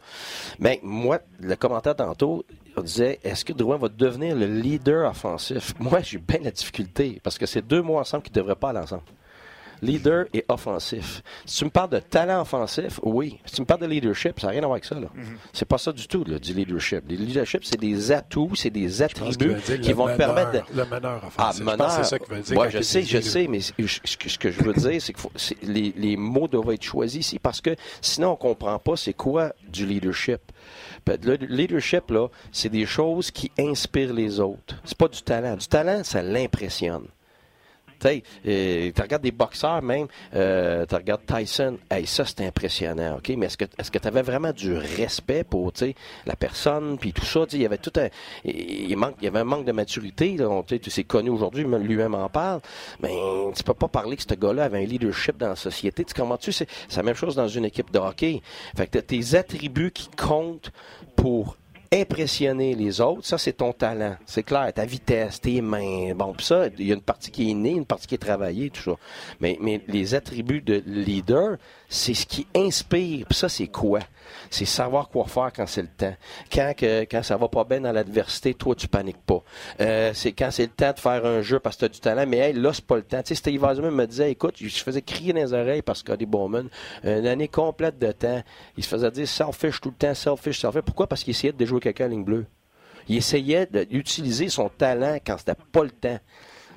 Mais 0.59 0.79
moi, 0.83 1.19
le 1.39 1.55
commentaire 1.55 1.95
tantôt, 1.95 2.45
on 2.77 2.81
disait, 2.81 3.19
est-ce 3.23 3.45
que 3.45 3.53
Drouin 3.53 3.77
va 3.77 3.89
devenir 3.89 4.35
le 4.35 4.47
leader 4.47 5.09
offensif? 5.09 5.73
Moi, 5.79 6.01
j'ai 6.01 6.17
bien 6.17 6.39
la 6.43 6.51
difficulté, 6.51 7.19
parce 7.23 7.37
que 7.37 7.45
c'est 7.45 7.65
deux 7.65 7.81
mois 7.81 8.01
ensemble 8.01 8.23
qui 8.23 8.31
ne 8.31 8.35
devraient 8.35 8.55
pas 8.55 8.69
aller 8.69 8.79
ensemble 8.79 9.03
leader 9.81 10.25
et 10.33 10.45
offensif. 10.47 11.21
Si 11.45 11.59
tu 11.59 11.65
me 11.65 11.69
parles 11.69 11.89
de 11.89 11.99
talent 11.99 12.41
offensif, 12.41 12.99
oui. 13.03 13.39
Si 13.45 13.55
tu 13.55 13.61
me 13.61 13.65
parles 13.65 13.81
de 13.81 13.87
leadership, 13.87 14.39
ça 14.39 14.47
n'a 14.47 14.51
rien 14.51 14.63
à 14.63 14.65
voir 14.65 14.75
avec 14.75 14.85
ça. 14.85 14.95
Là. 14.95 15.07
Mm-hmm. 15.07 15.37
C'est 15.53 15.67
pas 15.67 15.77
ça 15.77 15.91
du 15.91 16.07
tout, 16.07 16.23
là, 16.25 16.39
du 16.39 16.53
leadership. 16.53 17.03
Le 17.09 17.15
leadership, 17.15 17.63
c'est 17.63 17.79
des 17.79 18.11
atouts, 18.11 18.55
c'est 18.55 18.69
des 18.69 19.01
attributs 19.01 19.55
qui 19.81 19.93
vont 19.93 20.07
te 20.07 20.17
permettre 20.17 20.51
de... 20.51 20.61
Le 20.73 20.85
meneur 20.85 21.23
offensif. 21.25 21.37
Ah, 21.37 21.53
meneur. 21.63 21.91
c'est 21.91 22.03
ça 22.03 22.19
qu'il 22.19 22.33
veut 22.33 22.41
dire. 22.41 22.57
Ouais, 22.57 22.71
je 22.71 22.81
sais, 22.81 23.03
je 23.03 23.19
sais, 23.19 23.47
mais 23.47 23.59
ce 23.61 24.37
que 24.37 24.51
je 24.51 24.63
veux 24.63 24.73
dire, 24.73 25.01
c'est 25.01 25.13
que 25.13 25.21
les, 25.63 25.93
les 25.95 26.17
mots 26.17 26.47
doivent 26.47 26.71
être 26.73 26.83
choisis 26.83 27.27
ici 27.27 27.39
parce 27.39 27.61
que 27.61 27.75
sinon, 28.01 28.31
on 28.31 28.35
comprend 28.35 28.79
pas 28.79 28.95
c'est 28.95 29.13
quoi 29.13 29.53
du 29.67 29.85
leadership. 29.85 30.39
Le 31.07 31.35
leadership, 31.35 32.09
là, 32.09 32.27
c'est 32.51 32.69
des 32.69 32.85
choses 32.85 33.31
qui 33.31 33.51
inspirent 33.59 34.13
les 34.13 34.39
autres. 34.39 34.75
C'est 34.83 34.97
pas 34.97 35.07
du 35.07 35.21
talent. 35.21 35.55
Du 35.55 35.67
talent, 35.67 36.03
ça 36.03 36.21
l'impressionne. 36.21 37.05
Euh, 38.05 38.91
tu 38.93 39.01
regardes 39.01 39.23
des 39.23 39.31
boxeurs 39.31 39.81
même, 39.81 40.07
euh, 40.35 40.85
tu 40.85 40.95
regardes 40.95 41.25
Tyson, 41.25 41.77
hey, 41.89 42.05
ça 42.05 42.25
c'est 42.25 42.45
impressionnant, 42.45 43.17
ok, 43.17 43.33
mais 43.37 43.47
est-ce 43.47 43.57
que 43.57 43.65
est-ce 43.77 43.91
que 43.91 43.99
tu 43.99 44.07
avais 44.07 44.21
vraiment 44.21 44.51
du 44.51 44.73
respect 44.73 45.43
pour 45.43 45.71
la 46.25 46.35
personne, 46.35 46.97
puis 46.97 47.11
tout 47.13 47.25
ça, 47.25 47.45
il 47.51 47.61
y 47.61 47.65
avait 47.65 47.77
tout 47.77 47.93
un, 47.97 48.07
il, 48.43 48.95
manque, 48.95 49.15
il 49.21 49.25
y 49.25 49.27
avait 49.27 49.39
un 49.39 49.45
manque 49.45 49.65
de 49.65 49.71
maturité, 49.71 50.37
tu 50.67 50.89
sais, 50.89 51.03
connu 51.03 51.29
aujourd'hui, 51.29 51.63
lui-même 51.63 52.15
en 52.15 52.29
parle, 52.29 52.61
mais 53.01 53.13
tu 53.55 53.63
peux 53.63 53.73
pas 53.73 53.87
parler 53.87 54.15
que 54.15 54.23
ce 54.23 54.35
gars-là 54.35 54.65
avait 54.65 54.83
un 54.83 54.85
leadership 54.85 55.37
dans 55.37 55.49
la 55.49 55.55
société, 55.55 56.05
tu 56.05 56.13
comment 56.13 56.37
tu 56.37 56.51
c'est 56.51 56.67
la 56.95 57.03
même 57.03 57.15
chose 57.15 57.35
dans 57.35 57.47
une 57.47 57.65
équipe 57.65 57.91
de 57.91 57.99
hockey, 57.99 58.41
fait 58.77 58.87
que 58.87 58.99
tes 58.99 59.35
attributs 59.35 59.91
qui 59.91 60.09
comptent 60.09 60.71
pour 61.15 61.57
impressionner 61.93 62.75
les 62.75 63.01
autres, 63.01 63.25
ça, 63.25 63.37
c'est 63.37 63.53
ton 63.53 63.73
talent. 63.73 64.15
C'est 64.25 64.43
clair, 64.43 64.71
ta 64.73 64.85
vitesse, 64.85 65.41
tes 65.41 65.61
mains. 65.61 66.13
Bon, 66.15 66.33
puis 66.33 66.45
ça, 66.45 66.67
il 66.77 66.87
y 66.87 66.91
a 66.91 66.95
une 66.95 67.01
partie 67.01 67.31
qui 67.31 67.51
est 67.51 67.53
née, 67.53 67.71
une 67.71 67.85
partie 67.85 68.07
qui 68.07 68.15
est 68.15 68.19
travaillée, 68.19 68.69
tout 68.69 68.81
ça. 68.81 68.95
Mais, 69.39 69.57
mais 69.61 69.81
les 69.87 70.15
attributs 70.15 70.61
de 70.61 70.83
leader, 70.85 71.57
c'est 71.89 72.13
ce 72.13 72.25
qui 72.25 72.47
inspire. 72.55 73.25
Puis 73.27 73.37
ça, 73.37 73.49
c'est 73.49 73.67
quoi? 73.67 73.99
C'est 74.49 74.65
savoir 74.65 75.09
quoi 75.09 75.25
faire 75.25 75.51
quand 75.55 75.67
c'est 75.67 75.81
le 75.81 75.87
temps. 75.87 76.15
Quand, 76.51 76.73
que, 76.75 77.01
quand 77.03 77.23
ça 77.23 77.37
va 77.37 77.47
pas 77.47 77.63
bien 77.63 77.81
dans 77.81 77.91
l'adversité, 77.91 78.53
toi, 78.53 78.75
tu 78.75 78.87
paniques 78.87 79.23
pas. 79.25 79.43
Euh, 79.81 80.11
c'est 80.13 80.31
quand 80.31 80.51
c'est 80.51 80.63
le 80.63 80.69
temps 80.69 80.91
de 80.91 80.99
faire 80.99 81.25
un 81.25 81.41
jeu 81.41 81.59
parce 81.59 81.75
que 81.75 81.79
tu 81.81 81.85
as 81.85 81.89
du 81.89 81.99
talent, 81.99 82.25
mais 82.27 82.37
hey, 82.37 82.53
là, 82.53 82.71
c'est 82.73 82.85
pas 82.85 82.95
le 82.97 83.03
temps. 83.03 83.21
Tu 83.21 83.29
sais, 83.29 83.35
Steve 83.35 83.63
Eisenman 83.63 83.93
me 83.93 84.05
disait, 84.05 84.31
écoute, 84.31 84.55
je 84.57 84.67
faisais 84.69 85.01
crier 85.01 85.33
dans 85.33 85.39
les 85.39 85.53
oreilles 85.53 85.81
parce 85.81 86.03
qu'Cody 86.03 86.25
Bowman, 86.25 86.67
une 87.03 87.27
année 87.27 87.47
complète 87.47 87.99
de 87.99 88.11
temps, 88.11 88.41
il 88.77 88.83
se 88.83 88.89
faisait 88.89 89.11
dire 89.11 89.27
selfish 89.27 89.81
tout 89.81 89.89
le 89.89 89.95
temps, 89.95 90.13
selfish, 90.13 90.59
selfish. 90.59 90.81
Pourquoi? 90.83 91.07
Parce 91.07 91.23
qu'il 91.23 91.31
essayait 91.31 91.53
de 91.53 91.57
déjouer 91.57 91.79
quelqu'un 91.79 92.05
à 92.05 92.09
ligne 92.09 92.23
bleue. 92.23 92.45
Il 93.07 93.17
essayait 93.17 93.67
d'utiliser 93.67 94.49
son 94.49 94.69
talent 94.69 95.17
quand 95.25 95.37
c'était 95.37 95.55
pas 95.71 95.83
le 95.83 95.91
temps. 95.91 96.19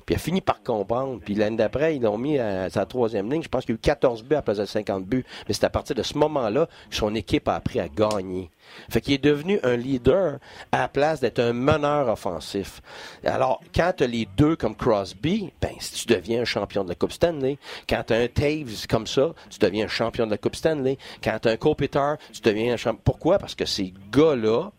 Puis 0.09 0.15
il 0.15 0.21
a 0.21 0.23
fini 0.23 0.41
par 0.41 0.63
comprendre. 0.63 1.19
Puis 1.23 1.35
l'année 1.35 1.57
d'après, 1.57 1.95
ils 1.95 2.01
l'ont 2.01 2.17
mis 2.17 2.39
à 2.39 2.67
sa 2.71 2.87
troisième 2.87 3.31
ligne. 3.31 3.43
Je 3.43 3.47
pense 3.47 3.63
qu'il 3.63 3.73
y 3.73 3.75
a 3.75 3.77
eu 3.77 3.79
14 3.79 4.23
buts 4.23 4.37
à 4.37 4.41
place 4.41 4.57
de 4.57 4.65
50 4.65 5.05
buts. 5.05 5.23
Mais 5.47 5.53
c'est 5.53 5.65
à 5.65 5.69
partir 5.69 5.95
de 5.95 6.01
ce 6.01 6.17
moment-là 6.17 6.67
que 6.89 6.95
son 6.95 7.13
équipe 7.13 7.47
a 7.47 7.53
appris 7.53 7.79
à 7.79 7.87
gagner. 7.87 8.49
Fait 8.89 9.01
qu'il 9.01 9.13
est 9.13 9.23
devenu 9.23 9.59
un 9.61 9.75
leader 9.75 10.39
à 10.71 10.79
la 10.79 10.87
place 10.87 11.19
d'être 11.19 11.37
un 11.37 11.53
meneur 11.53 12.09
offensif. 12.09 12.81
Alors, 13.23 13.61
quand 13.75 13.93
tu 13.97 14.03
as 14.03 14.07
les 14.07 14.27
deux 14.35 14.55
comme 14.55 14.75
Crosby, 14.75 15.53
ben, 15.61 15.73
si 15.79 16.07
tu 16.07 16.11
deviens 16.11 16.41
un 16.41 16.45
champion 16.45 16.83
de 16.83 16.89
la 16.89 16.95
Coupe 16.95 17.11
Stanley. 17.11 17.59
Quand 17.87 18.01
tu 18.07 18.13
as 18.13 18.17
un 18.17 18.27
Taves 18.27 18.87
comme 18.89 19.05
ça, 19.05 19.35
tu 19.51 19.59
deviens 19.59 19.85
un 19.85 19.89
champion 19.89 20.25
de 20.25 20.31
la 20.31 20.39
Coupe 20.39 20.55
Stanley. 20.55 20.97
Quand 21.23 21.37
tu 21.39 21.49
as 21.49 21.51
un 21.51 21.57
Kopitar, 21.57 22.17
tu 22.33 22.41
deviens 22.41 22.73
un 22.73 22.77
champion. 22.77 23.01
Pourquoi? 23.03 23.37
Parce 23.37 23.53
que 23.53 23.65
ces 23.65 23.93
gars-là 24.11 24.71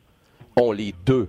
ont 0.56 0.72
les 0.72 0.92
deux. 1.06 1.28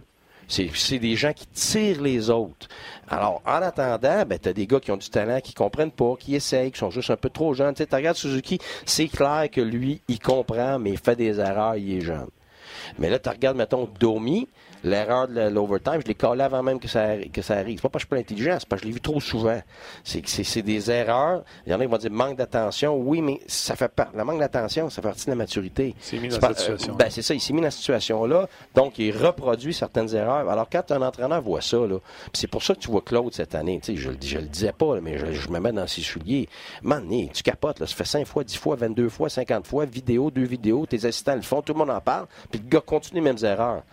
C'est 0.52 1.00
des 1.00 1.16
gens 1.16 1.32
qui 1.32 1.48
tirent 1.48 2.02
les 2.02 2.30
autres. 2.30 2.68
Alors, 3.08 3.42
en 3.46 3.62
attendant, 3.62 4.26
ben, 4.26 4.38
tu 4.38 4.54
des 4.54 4.68
gars 4.68 4.82
qui 4.82 4.92
ont 4.92 4.98
du 4.98 5.10
talent, 5.10 5.40
qui 5.40 5.54
comprennent 5.54 5.92
pas, 5.92 6.16
qui 6.20 6.36
essayent, 6.36 6.72
qui 6.72 6.80
sont 6.80 6.92
juste 6.92 7.10
un 7.10 7.16
peu 7.16 7.30
trop 7.30 7.54
jeunes. 7.54 7.74
Tu 7.74 7.86
regardes 7.90 8.18
Suzuki, 8.18 8.60
c'est 8.86 9.08
clair 9.08 9.50
que 9.50 9.62
lui, 9.62 10.02
il 10.10 10.20
comprend, 10.20 10.78
mais 10.78 10.92
il 10.92 10.98
fait 10.98 11.16
des 11.16 11.40
erreurs, 11.40 11.78
il 11.78 11.98
est 11.98 12.02
jeune. 12.02 12.30
Mais 13.00 13.10
là, 13.10 13.18
tu 13.18 13.30
regardes, 13.30 13.58
mettons, 13.58 13.90
Domi, 14.00 14.48
l'erreur 14.84 15.28
de 15.28 15.42
l'overtime, 15.50 16.02
je 16.02 16.08
l'ai 16.08 16.16
collé 16.16 16.44
avant 16.44 16.64
même 16.64 16.80
que 16.80 16.88
ça, 16.88 17.18
que 17.32 17.42
ça 17.42 17.56
arrive. 17.56 17.78
C'est 17.78 17.84
pas 17.84 17.90
parce 17.90 18.06
que 18.06 18.16
je 18.16 18.16
suis 18.16 18.24
pas 18.24 18.34
intelligent, 18.34 18.58
c'est 18.60 18.68
parce 18.68 18.82
que 18.82 18.88
je 18.88 18.90
l'ai 18.90 18.96
vu 18.96 19.02
trop 19.02 19.20
souvent. 19.20 19.62
C'est 20.04 20.22
c'est 20.28 20.62
des 20.62 20.90
erreurs. 20.92 21.44
Il 21.66 21.72
y 21.72 21.76
en 21.76 21.80
a 21.80 21.86
qui 21.86 21.92
vont 21.92 21.98
dire 21.98 22.12
manque 22.12 22.38
d'attention. 22.38 22.96
Oui, 22.96 23.22
mais 23.22 23.40
ça 23.48 23.76
fait 23.76 23.92
pas. 23.92 24.10
Le 24.16 24.24
manque 24.24 24.40
d'attention, 24.40 24.90
ça 24.90 25.02
fait 25.02 25.08
partie 25.08 25.26
de 25.26 25.32
la 25.32 25.36
maturité. 25.36 25.96
C'est 26.00 26.18
mis 26.18 26.28
dans 26.28 26.40
cette 26.40 26.60
situation. 26.60 26.96
ben, 26.96 27.10
c'est 27.10 27.22
ça, 27.22 27.34
il 27.34 27.42
s'est 27.42 27.54
mis 27.54 27.62
dans 27.62 27.72
cette 27.72 27.80
situation-là. 27.80 28.48
Donc, 28.76 29.00
il 29.00 29.16
reproduit 29.16 29.74
certaines 29.74 30.14
erreurs. 30.16 30.50
Alors, 30.50 30.68
quand 30.70 30.92
un 30.92 31.02
entraîneur 31.02 31.42
voit 31.42 31.62
ça, 31.62 31.78
là, 31.78 31.98
c'est 32.34 32.48
pour 32.48 32.64
ça 32.64 32.76
que 32.76 32.80
tu 32.80 32.90
vois 32.90 33.02
Claude 33.02 33.34
cette 33.34 33.56
année. 33.56 33.80
Tu 33.84 33.96
sais, 33.96 34.02
je, 34.02 34.10
je 34.22 34.38
le 34.38 34.48
disais 34.48 34.74
pas, 34.74 35.00
mais 35.02 35.18
je, 35.18 35.50
me 35.50 35.60
mets 35.60 35.72
dans 35.72 35.88
ses 35.88 36.02
souliers. 36.02 36.48
Man, 36.82 37.08
tu 37.34 37.44
capotes, 37.44 37.80
là. 37.80 37.88
Ça 37.88 37.96
fait 37.96 38.06
5 38.06 38.26
fois, 38.26 38.44
10 38.44 38.58
fois, 38.58 38.76
22 38.76 39.10
fois, 39.10 39.30
50 39.30 39.68
fois, 39.68 39.86
vidéo, 39.86 40.32
deux 40.32 40.44
vidéos, 40.44 40.86
tes 40.86 41.06
assistants 41.06 41.36
le 41.36 41.42
font, 41.42 41.62
tout 41.62 41.74
le 41.74 41.80
monde 41.80 41.90
en 41.90 42.02
parle. 42.02 42.28
Puis 42.50 42.62
le 42.64 42.70
gars 42.70 42.82
continue 42.82 43.22
les 43.22 43.34
mêmes 43.34 43.44
erreurs. 43.44 43.84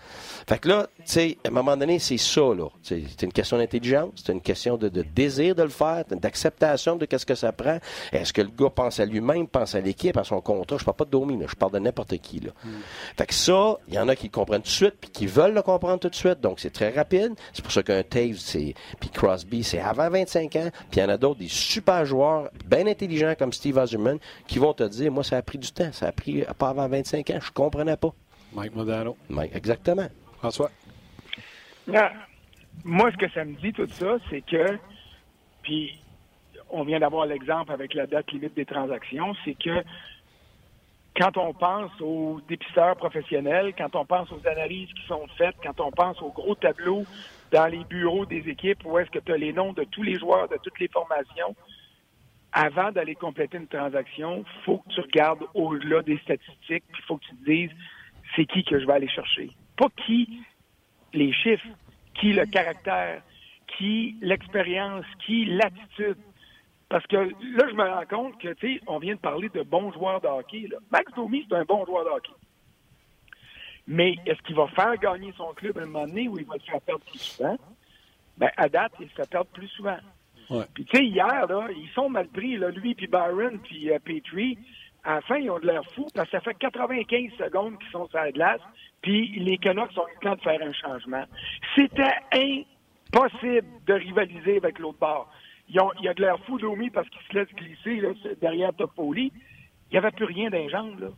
Fait 0.49 0.59
que 0.59 0.69
là, 0.69 0.87
tu 0.97 1.03
sais, 1.05 1.39
à 1.45 1.49
un 1.49 1.51
moment 1.51 1.77
donné, 1.77 1.99
c'est 1.99 2.17
ça, 2.17 2.41
là. 2.41 2.69
C'est 2.83 3.23
une 3.23 3.35
question 3.35 3.59
d'intelligence, 3.59 4.13
c'est 4.25 4.33
une 4.33 4.41
question 4.41 4.79
de, 4.79 4.89
désir 4.89 5.55
de 5.55 5.63
le 5.63 5.69
faire, 5.69 6.07
d'acceptation 6.09 6.97
de 6.97 7.05
qu'est-ce 7.05 7.27
que 7.27 7.35
ça 7.35 7.53
prend. 7.53 7.79
Est-ce 8.13 8.33
que 8.33 8.41
le 8.41 8.49
gars 8.49 8.71
pense 8.71 8.99
à 8.99 9.05
lui-même, 9.05 9.47
pense 9.47 9.75
à 9.75 9.81
l'équipe, 9.83 10.17
à 10.17 10.25
son 10.25 10.41
contrat? 10.41 10.79
Je 10.79 10.87
parle 10.87 10.97
pas 10.97 11.05
de 11.05 11.11
Domi, 11.11 11.39
je 11.47 11.55
parle 11.55 11.73
de 11.73 11.81
n'importe 11.81 12.17
qui, 12.17 12.41
là. 12.41 12.53
Hmm. 12.65 12.79
Fait 13.19 13.27
que 13.27 13.35
ça, 13.35 13.77
il 13.89 13.95
y 13.95 13.99
en 13.99 14.09
a 14.09 14.17
qui 14.17 14.29
le 14.29 14.33
comprennent 14.33 14.63
tout 14.63 14.69
de 14.69 14.73
suite, 14.73 14.95
puis 14.99 15.11
qui 15.11 15.27
veulent 15.27 15.53
le 15.53 15.61
comprendre 15.61 16.01
tout 16.01 16.09
de 16.09 16.15
suite, 16.15 16.41
donc 16.41 16.61
c'est 16.61 16.73
très 16.73 16.93
rapide. 16.93 17.35
C'est 17.53 17.61
pour 17.61 17.73
ça 17.73 17.83
qu'un 17.83 18.03
Taves, 18.03 18.39
c'est, 18.39 18.73
puis 19.01 19.11
Crosby, 19.11 19.63
c'est 19.63 19.81
avant 19.81 20.09
25 20.09 20.57
ans, 20.57 20.71
puis 20.91 20.99
il 20.99 21.03
y 21.03 21.05
en 21.05 21.11
a 21.11 21.19
d'autres, 21.19 21.41
des 21.41 21.49
super 21.49 22.07
joueurs, 22.07 22.49
bien 22.65 22.87
intelligents 22.87 23.35
comme 23.39 23.53
Steve 23.53 23.77
Eiserman, 23.77 24.19
qui 24.47 24.59
vont 24.59 24.73
te 24.73 24.85
dire, 24.85 25.13
moi, 25.13 25.25
ça 25.25 25.37
a 25.37 25.43
pris 25.43 25.59
du 25.59 25.71
temps, 25.71 25.93
ça 25.93 26.07
a 26.07 26.13
pris 26.13 26.43
pas 26.57 26.71
avant 26.71 26.89
25 26.89 27.29
ans, 27.29 27.39
je 27.39 27.51
comprenais 27.51 27.99
pas. 27.99 28.15
Mike 28.55 28.75
Modano. 28.75 29.15
Mike, 29.29 29.55
exactement. 29.55 30.09
François? 30.39 30.71
moi, 32.85 33.11
ce 33.13 33.17
que 33.17 33.29
ça 33.31 33.45
me 33.45 33.55
dit, 33.57 33.73
tout 33.73 33.89
ça, 33.89 34.17
c'est 34.31 34.43
que, 34.43 34.79
puis 35.63 35.99
on 36.71 36.85
vient 36.85 37.01
d'avoir 37.01 37.27
l'exemple 37.27 37.73
avec 37.73 37.95
la 37.95 38.07
date 38.07 38.31
limite 38.31 38.55
des 38.55 38.67
transactions, 38.67 39.35
c'est 39.45 39.55
que 39.55 39.83
quand 41.17 41.37
on 41.37 41.53
pense 41.53 41.91
aux 42.01 42.41
dépisteurs 42.49 42.97
professionnels, 42.97 43.75
quand 43.77 43.97
on 43.97 44.05
pense 44.05 44.31
aux 44.31 44.47
analyses 44.47 44.93
qui 44.93 45.07
sont 45.07 45.27
faites, 45.37 45.57
quand 45.63 45.81
on 45.81 45.91
pense 45.91 46.21
aux 46.23 46.31
gros 46.31 46.55
tableaux 46.55 47.05
dans 47.51 47.67
les 47.67 47.85
bureaux 47.85 48.27
des 48.27 48.49
équipes 48.49 48.85
où 48.85 48.99
est-ce 48.99 49.11
que 49.11 49.19
tu 49.19 49.33
as 49.33 49.37
les 49.37 49.53
noms 49.53 49.73
de 49.73 49.85
tous 49.85 50.03
les 50.03 50.19
joueurs 50.19 50.49
de 50.49 50.59
toutes 50.63 50.79
les 50.79 50.89
formations, 50.89 51.57
avant 52.53 52.93
d'aller 52.93 53.15
compléter 53.15 53.57
une 53.57 53.67
transaction, 53.67 54.45
faut 54.65 54.79
que 54.79 54.95
tu 54.95 55.01
regardes 55.01 55.45
au-delà 55.55 56.03
des 56.03 56.19
statistiques, 56.19 56.85
puis 56.93 57.03
il 57.03 57.07
faut 57.07 57.17
que 57.17 57.25
tu 57.25 57.37
te 57.37 57.45
dises 57.45 57.71
c'est 58.37 58.47
qui 58.47 58.63
que 58.63 58.79
je 58.79 58.87
vais 58.87 58.93
aller 58.93 59.09
chercher. 59.09 59.51
Pas 59.79 59.89
qui 60.05 60.43
les 61.15 61.33
chiffres, 61.33 61.69
qui 62.21 62.33
le 62.33 62.45
caractère, 62.45 63.23
qui 63.79 64.17
l'expérience, 64.21 65.07
qui 65.25 65.47
l'attitude. 65.47 66.19
Parce 66.91 67.07
que 67.07 67.17
là, 67.17 67.65
je 67.71 67.75
me 67.75 67.85
rends 67.85 68.07
compte 68.07 68.41
que, 68.41 68.53
tu 68.55 68.75
sais, 68.75 68.81
on 68.87 68.99
vient 68.99 69.15
de 69.15 69.21
parler 69.21 69.49
de 69.51 69.63
bons 69.63 69.93
joueurs 69.93 70.21
de 70.21 70.27
hockey. 70.27 70.69
Max 70.91 71.13
Domi, 71.15 71.47
c'est 71.49 71.57
un 71.57 71.65
bon 71.65 71.87
joueur 71.87 72.05
de 72.05 72.11
hockey. 72.11 72.33
Mais 73.87 74.17
est-ce 74.27 74.43
qu'il 74.43 74.57
va 74.57 74.67
faire 74.69 74.97
gagner 74.97 75.33
son 75.37 75.55
club 75.55 75.79
à 75.79 75.83
un 75.83 75.87
moment 75.87 76.07
donné 76.07 76.29
ou 76.29 76.39
il 76.39 76.45
va 76.45 76.55
le 76.55 76.61
faire 76.61 76.81
perdre 76.81 77.05
plus 77.05 77.19
souvent? 77.19 77.57
Ben, 78.37 78.51
à 78.57 78.69
date, 78.69 78.93
il 79.01 79.09
se 79.09 79.15
fait 79.15 79.31
perdre 79.31 79.51
plus 79.51 79.69
souvent. 79.69 79.97
Puis, 80.75 80.85
tu 80.87 80.97
sais, 80.97 81.05
hier, 81.05 81.47
là, 81.47 81.69
ils 81.71 81.91
sont 81.95 82.09
mal 82.09 82.27
pris, 82.29 82.57
là, 82.57 82.71
lui, 82.71 82.95
puis 82.95 83.07
Byron, 83.07 83.59
puis 83.59 83.91
euh, 83.91 83.99
Petrie 83.99 84.59
à 85.05 85.15
la 85.15 85.21
fin, 85.23 85.37
ils 85.37 85.51
ont 85.51 85.59
de 85.59 85.67
l'air 85.67 85.85
fou 85.93 86.07
parce 86.15 86.29
que 86.29 86.37
ça 86.37 86.41
fait 86.43 86.55
95 86.55 87.33
secondes 87.39 87.79
qu'ils 87.79 87.91
sont 87.91 88.07
sur 88.09 88.19
la 88.19 88.33
glace, 88.33 88.61
puis 89.03 89.39
les 89.39 89.59
Canucks 89.59 89.97
ont 89.97 90.09
eu 90.09 90.15
le 90.21 90.29
temps 90.29 90.37
de 90.37 90.41
faire 90.41 90.61
un 90.63 90.73
changement. 90.73 91.25
C'était 91.75 92.15
impossible 92.33 93.67
de 93.87 93.95
rivaliser 93.95 94.57
avec 94.57 94.79
l'autre 94.79 94.99
bord. 94.99 95.31
il 95.69 95.77
y 95.77 96.09
a 96.09 96.15
de 96.15 96.21
l'air 96.21 96.39
fou 96.47 96.59
d'Omi 96.59 96.91
parce 96.91 97.09
qu'il 97.09 97.21
se 97.31 97.39
laisse 97.39 97.55
glisser 97.55 98.01
là, 98.01 98.09
derrière 98.41 98.75
Toffoli. 98.75 99.33
Il 99.91 99.93
n'y 99.93 99.99
avait 99.99 100.11
plus 100.11 100.27
rien 100.27 100.51
dans 100.51 100.59
les 100.59 100.69
jambes. 100.69 101.01
Là. 101.01 101.09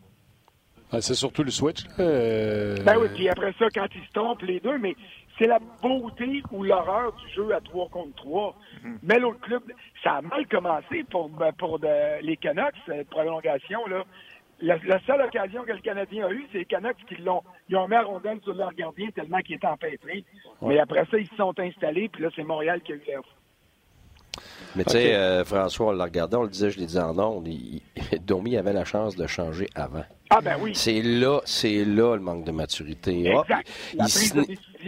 Ah, 0.93 1.01
c'est 1.01 1.15
surtout 1.15 1.45
le 1.45 1.51
switch. 1.51 1.85
Euh... 1.99 2.77
Ben 2.85 2.97
oui, 2.99 3.09
puis 3.15 3.29
après 3.29 3.55
ça, 3.59 3.67
quand 3.73 3.87
ils 3.95 4.07
se 4.07 4.13
trompent 4.13 4.43
les 4.43 4.59
deux, 4.59 4.77
mais 4.79 4.97
c'est 5.39 5.47
la 5.47 5.61
beauté 5.83 6.43
ou 6.51 6.65
l'horreur 6.65 7.13
du 7.13 7.35
jeu 7.35 7.55
à 7.55 7.61
3 7.61 7.89
contre 7.89 8.15
3. 8.17 8.57
Mhm. 8.83 8.99
Mais 9.05 9.19
l'autre 9.19 9.41
club, 9.41 9.63
ça 10.03 10.15
a 10.15 10.21
mal 10.23 10.47
commencé 10.49 11.05
pour, 11.11 11.29
ben, 11.29 11.53
pour 11.53 11.79
les 12.23 12.37
Canucks, 12.37 12.75
cette 12.87 13.09
prolongation. 13.09 13.87
Là. 13.87 14.05
La, 14.63 14.79
seule 15.07 15.23
occasion 15.23 15.63
que 15.65 15.73
le 15.73 15.81
Canadien 15.81 16.27
a 16.27 16.31
eue, 16.31 16.47
c'est 16.53 16.59
les 16.59 16.65
Canucks 16.67 17.05
qui 17.09 17.17
l'ont 17.17 17.43
ils 17.69 17.77
ont 17.77 17.89
mis 17.89 17.95
à 17.95 18.03
rondelle 18.03 18.41
sur 18.43 18.55
leur 18.55 18.75
gardien 18.75 19.11
tellement 19.11 19.41
qu'il 19.41 19.57
était 19.57 19.67
empêtré. 19.67 20.25
Mais 20.61 20.79
après 20.79 21.07
ça, 21.11 21.19
ils 21.19 21.29
se 21.29 21.37
sont 21.37 21.59
installés, 21.59 22.09
puis 22.09 22.23
là, 22.23 22.29
c'est 22.35 22.43
Montréal 22.43 22.83
qui 22.83 22.93
a 22.93 22.97
eu 22.97 23.03
l'air 23.07 23.23
mais 24.77 24.85
tu 24.85 24.93
sais, 24.93 25.15
euh, 25.15 25.45
François, 25.45 25.89
on 25.89 25.93
l'a 25.93 26.05
regardé, 26.05 26.37
on 26.37 26.43
le 26.43 26.49
disait, 26.49 26.71
je 26.71 26.79
l'ai 26.79 26.87
dit 26.87 26.99
en 26.99 27.19
ondes, 27.19 27.49
Domi 28.27 28.57
avait 28.57 28.73
la 28.73 28.85
chance 28.85 29.17
de 29.17 29.27
changer 29.27 29.69
avant. 29.75 30.05
Ah 30.31 30.41
ben 30.41 30.57
oui. 30.61 30.73
C'est 30.75 31.03
là, 31.03 31.41
c'est 31.45 31.85
là 31.85 32.15
le 32.15 32.21
manque 32.21 32.45
de 32.45 32.53
maturité. 32.53 33.27
Exact. 33.27 33.69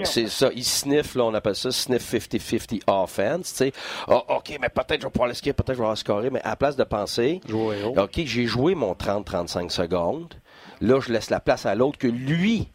c'est 0.05 0.29
ça, 0.29 0.51
il 0.55 0.65
sniffe, 0.65 1.17
là, 1.17 1.25
on 1.25 1.35
appelle 1.35 1.57
ça 1.57 1.73
sniff 1.73 2.15
50-50 2.15 2.83
offense, 2.87 3.51
tu 3.51 3.57
sais. 3.57 3.73
Ah, 4.07 4.23
OK, 4.37 4.57
mais 4.61 4.69
peut-être 4.69 5.01
je 5.01 5.07
vais 5.07 5.11
pouvoir 5.11 5.29
l'esquiver, 5.29 5.53
peut-être 5.53 5.77
je 5.77 5.83
vais 5.83 5.97
scorer, 5.97 6.31
mais 6.31 6.41
à 6.43 6.51
la 6.51 6.57
place 6.57 6.77
de 6.77 6.85
penser, 6.85 7.41
OK, 7.53 8.21
j'ai 8.25 8.47
joué 8.47 8.77
mon 8.77 8.93
30-35 8.93 9.71
secondes, 9.71 10.35
là, 10.81 11.01
je 11.01 11.13
laisse 11.13 11.29
la 11.29 11.41
place 11.41 11.67
à 11.67 11.75
l'autre 11.75 11.99
que 11.99 12.09
lui 12.09 12.69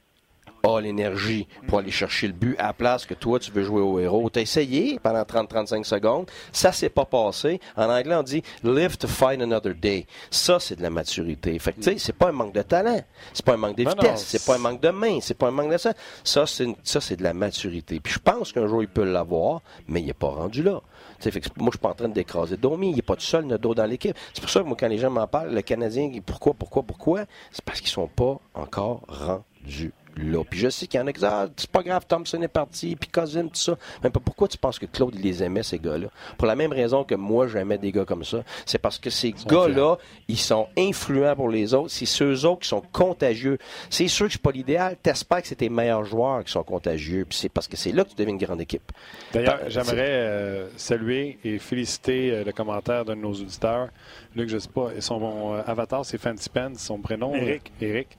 a 0.64 0.82
l'énergie 0.82 1.48
pour 1.68 1.80
aller 1.80 1.92
chercher 1.92 2.28
le 2.28 2.34
but 2.34 2.58
à 2.58 2.68
la 2.68 2.74
place 2.74 3.06
que 3.06 3.14
toi, 3.14 3.40
tu 3.40 3.52
veux 3.52 3.64
jouer 3.64 3.82
au 3.82 4.00
héros. 4.00 4.30
Tu 4.30 4.40
as 4.40 4.42
essayé 4.42 5.00
pendant 5.02 5.22
30-35 5.22 5.84
secondes. 5.84 6.30
Ça 6.52 6.72
s'est 6.72 6.90
pas 6.90 7.06
passé. 7.06 7.60
En 7.76 7.90
anglais, 7.90 8.16
on 8.16 8.24
dit 8.24 8.44
live 8.64 8.98
to 8.98 9.08
find 9.08 9.42
another 9.42 9.76
day. 9.76 10.06
Ça, 10.30 10.60
c'est 10.60 10.76
de 10.76 10.82
la 10.82 10.90
maturité. 10.90 11.58
Fait 11.60 11.74
que, 11.74 11.78
tu 11.78 11.84
sais, 11.84 11.98
c'est 11.98 12.14
pas 12.14 12.30
un 12.30 12.34
manque 12.34 12.54
de 12.54 12.62
talent. 12.62 13.02
C'est 13.34 13.46
pas 13.46 13.54
un 13.54 13.58
manque 13.58 13.78
de 13.78 13.90
vitesse. 13.90 14.26
C'est 14.26 14.46
pas 14.46 14.56
un 14.56 14.60
manque 14.60 14.82
de 14.82 14.90
main. 14.90 15.20
C'est 15.22 15.38
pas 15.38 15.48
un 15.48 15.52
manque 15.52 15.72
de 15.72 15.78
ça. 15.78 15.94
Ça, 16.24 16.46
c'est, 16.46 16.68
ça, 16.84 17.02
c'est 17.02 17.16
de 17.16 17.24
la 17.24 17.34
maturité. 17.34 18.00
Puis 18.00 18.14
je 18.14 18.20
pense 18.20 18.52
qu'un 18.52 18.68
jour, 18.68 18.82
il 18.82 18.90
peut 18.90 19.04
l'avoir, 19.04 19.62
mais 19.88 20.02
il 20.02 20.10
est 20.10 20.14
pas 20.14 20.30
rendu 20.30 20.64
là. 20.64 20.82
Fait 21.20 21.32
que 21.32 21.50
moi, 21.58 21.68
je 21.68 21.72
suis 21.72 21.80
pas 21.80 21.90
en 21.90 21.94
train 21.94 22.10
d'écraser 22.10 22.58
Domi. 22.58 22.92
Il 22.92 22.96
n'est 22.96 23.02
pas 23.02 23.16
tout 23.16 23.22
seul, 23.22 23.48
dos 23.48 23.74
dans 23.74 23.86
l'équipe. 23.86 24.16
C'est 24.34 24.42
pour 24.42 24.50
ça 24.50 24.62
que 24.62 24.66
moi, 24.66 24.78
quand 24.80 24.88
les 24.88 24.98
gens 24.98 25.10
m'en 25.10 25.28
parlent, 25.28 25.54
le 25.54 25.62
Canadien, 25.62 26.12
pourquoi, 26.26 26.54
pourquoi, 26.54 26.84
pourquoi? 26.84 27.26
C'est 27.52 27.64
parce 27.64 27.82
qu'ils 27.82 27.90
sont 27.90 28.08
pas 28.08 28.40
encore 28.54 29.02
rendus 29.08 29.94
là. 30.18 30.44
Puis 30.50 30.60
je 30.60 30.70
sais 30.70 30.88
qu'il 30.88 31.00
y 31.00 31.04
en 31.04 31.08
a 31.08 31.14
qui 31.14 31.20
disent 31.20 31.30
Ah, 31.32 31.48
c'est 31.56 31.70
pas 31.70 31.84
grave, 31.84 32.06
Thompson 32.08 32.42
est 32.42 32.48
parti, 32.48 32.96
puis 32.96 33.10
Cousin, 33.10 33.44
tout 33.44 33.56
ça. 33.56 33.78
Mais 34.04 34.10
pourquoi 34.10 34.48
tu 34.48 34.58
penses 34.58 34.80
que 34.80 34.86
Claude, 34.86 35.14
il 35.16 35.22
les 35.22 35.44
aimait, 35.44 35.64
ces 35.64 35.80
gars-là? 35.80 36.08
Pour 36.38 36.48
la 36.48 36.56
même 36.56 36.72
raison 36.72 37.04
que 37.04 37.16
moi, 37.16 37.48
j'aimais 37.48 37.78
des 37.78 37.92
gars 37.92 38.06
comme 38.06 38.24
ça. 38.24 38.44
C'est 38.66 38.78
parce 38.78 39.00
que 39.00 39.10
ces 39.10 39.34
gars-là, 39.48 39.98
ils 40.28 40.40
sont 40.40 40.68
influents 40.78 41.36
pour 41.36 41.50
les 41.50 41.74
autres. 41.74 41.90
C'est 41.90 42.06
ceux 42.06 42.46
autres 42.46 42.62
qui 42.62 42.70
sont 42.70 42.84
contagieux. 42.92 43.58
C'est 43.90 44.08
sûr 44.08 44.28
que 44.28 44.34
c'est 44.34 44.42
pas 44.42 44.52
l'idéal. 44.52 44.96
T'espères 45.02 45.42
que 45.42 45.48
c'est 45.48 45.56
tes 45.56 45.70
meilleurs 45.70 46.06
joueurs 46.06 46.44
qui 46.44 46.52
sont 46.52 46.64
contagieux. 46.64 47.26
Puis 47.26 47.38
c'est 47.38 47.50
parce 47.50 47.68
que 47.68 47.78
c'est 47.78 47.92
là 47.92 48.04
que 48.04 48.10
tu 48.10 48.16
deviens 48.16 48.34
une 48.34 48.44
grande 48.44 48.62
équipe. 48.62 48.92
D'ailleurs, 49.34 49.62
j'aimerais 49.68 49.96
euh, 49.98 50.68
saluer 50.78 51.40
et 51.44 51.60
féliciter 51.60 52.32
euh, 52.32 52.44
le 52.44 52.52
commentaire 52.52 53.06
d'un 53.06 53.16
de 53.16 53.22
nos 53.22 53.34
auditeurs. 53.34 53.90
Luc, 54.36 54.50
je 54.50 54.58
sais 54.58 54.70
pas, 54.70 54.90
son 55.00 55.56
euh, 55.56 55.62
avatar, 55.66 56.06
c'est 56.06 56.18
Fancy 56.18 56.50
Pen, 56.50 56.76
son 56.76 57.00
prénom. 57.00 57.34
Eric. 57.34 57.72
Eric. 57.82 58.18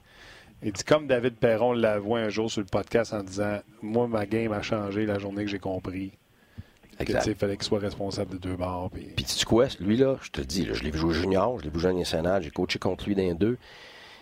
Il 0.61 0.73
dit 0.73 0.83
comme 0.83 1.07
David 1.07 1.35
Perron 1.35 1.73
l'avoue 1.73 2.15
un 2.15 2.29
jour 2.29 2.51
sur 2.51 2.61
le 2.61 2.67
podcast 2.67 3.13
en 3.13 3.23
disant 3.23 3.59
Moi, 3.81 4.07
ma 4.07 4.25
game 4.25 4.51
a 4.51 4.61
changé 4.61 5.05
la 5.05 5.17
journée 5.19 5.45
que 5.45 5.49
j'ai 5.49 5.59
compris. 5.59 6.11
Exact. 6.99 7.27
Il 7.27 7.35
fallait 7.35 7.55
qu'il 7.55 7.63
soit 7.63 7.79
responsable 7.79 8.31
de 8.33 8.37
deux 8.37 8.57
barres. 8.57 8.89
Puis, 8.91 9.07
puis 9.15 9.23
tu 9.23 9.45
quoi, 9.45 9.67
lui, 9.79 9.95
là, 9.95 10.17
je 10.21 10.31
te 10.31 10.41
dis, 10.41 10.67
je 10.69 10.83
l'ai 10.83 10.91
vu 10.91 10.99
jouer 10.99 11.13
junior, 11.13 11.57
je 11.59 11.63
l'ai 11.63 11.69
vu 11.69 11.79
jouer 11.79 11.93
national, 11.93 12.43
j'ai 12.43 12.51
coaché 12.51 12.77
contre 12.77 13.07
lui 13.07 13.15
dans 13.15 13.33
deux. 13.33 13.57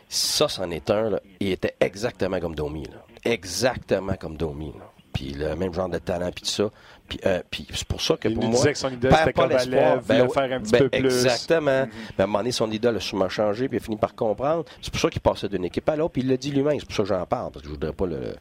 Ça, 0.10 0.48
c'en 0.48 0.70
est 0.70 0.92
un, 0.92 1.10
là. 1.10 1.20
Il 1.40 1.52
était 1.52 1.74
exactement 1.80 2.40
comme 2.40 2.54
Domi, 2.54 2.84
là. 2.84 3.04
Exactement 3.26 4.14
comme 4.16 4.38
Domi, 4.38 4.74
là 4.78 4.92
puis 5.18 5.34
le 5.34 5.56
même 5.56 5.74
genre 5.74 5.90
de 5.90 5.98
talent, 5.98 6.30
puis 6.32 6.44
tout 6.44 6.52
ça. 6.52 6.70
Puis, 7.08 7.20
euh, 7.26 7.42
c'est 7.74 7.88
pour 7.88 8.02
ça 8.02 8.18
que 8.18 8.28
pour 8.28 8.44
moi, 8.44 8.52
disait 8.52 8.74
que 8.74 8.78
son 8.78 8.92
idole, 8.92 9.12
c'était 9.18 9.34
pas 9.34 9.48
l'espoir, 9.48 10.02
ben, 10.04 10.30
faire 10.30 10.54
un 10.54 10.62
petit 10.62 10.72
ben, 10.72 10.78
peu 10.78 10.90
plus. 10.90 11.06
Exactement. 11.06 11.72
Mm-hmm. 11.72 11.90
Mais 12.18 12.22
à 12.22 12.24
un 12.24 12.28
moment 12.28 12.40
donné, 12.40 12.52
son 12.52 12.70
idole 12.70 12.98
a 12.98 13.00
sûrement 13.00 13.30
changé, 13.30 13.68
puis 13.68 13.78
il 13.78 13.82
a 13.82 13.84
fini 13.84 13.98
par 13.98 14.14
comprendre. 14.14 14.66
C'est 14.80 14.92
pour 14.92 15.00
ça 15.00 15.10
qu'il 15.10 15.22
passait 15.22 15.50
d'une 15.50 15.66
équipe 15.66 15.90
à 15.90 15.96
l'autre, 15.96 16.12
puis 16.12 16.22
il 16.22 16.28
l'a 16.28 16.38
dit 16.38 16.52
lui-même. 16.52 16.80
C'est 16.80 16.86
pour 16.86 16.96
ça 16.96 17.02
que 17.02 17.10
j'en 17.10 17.26
parle, 17.26 17.52
parce 17.52 17.64
que 17.64 17.68
je 17.68 17.74
voudrais 17.74 17.94
pas 17.94 18.06
le... 18.06 18.36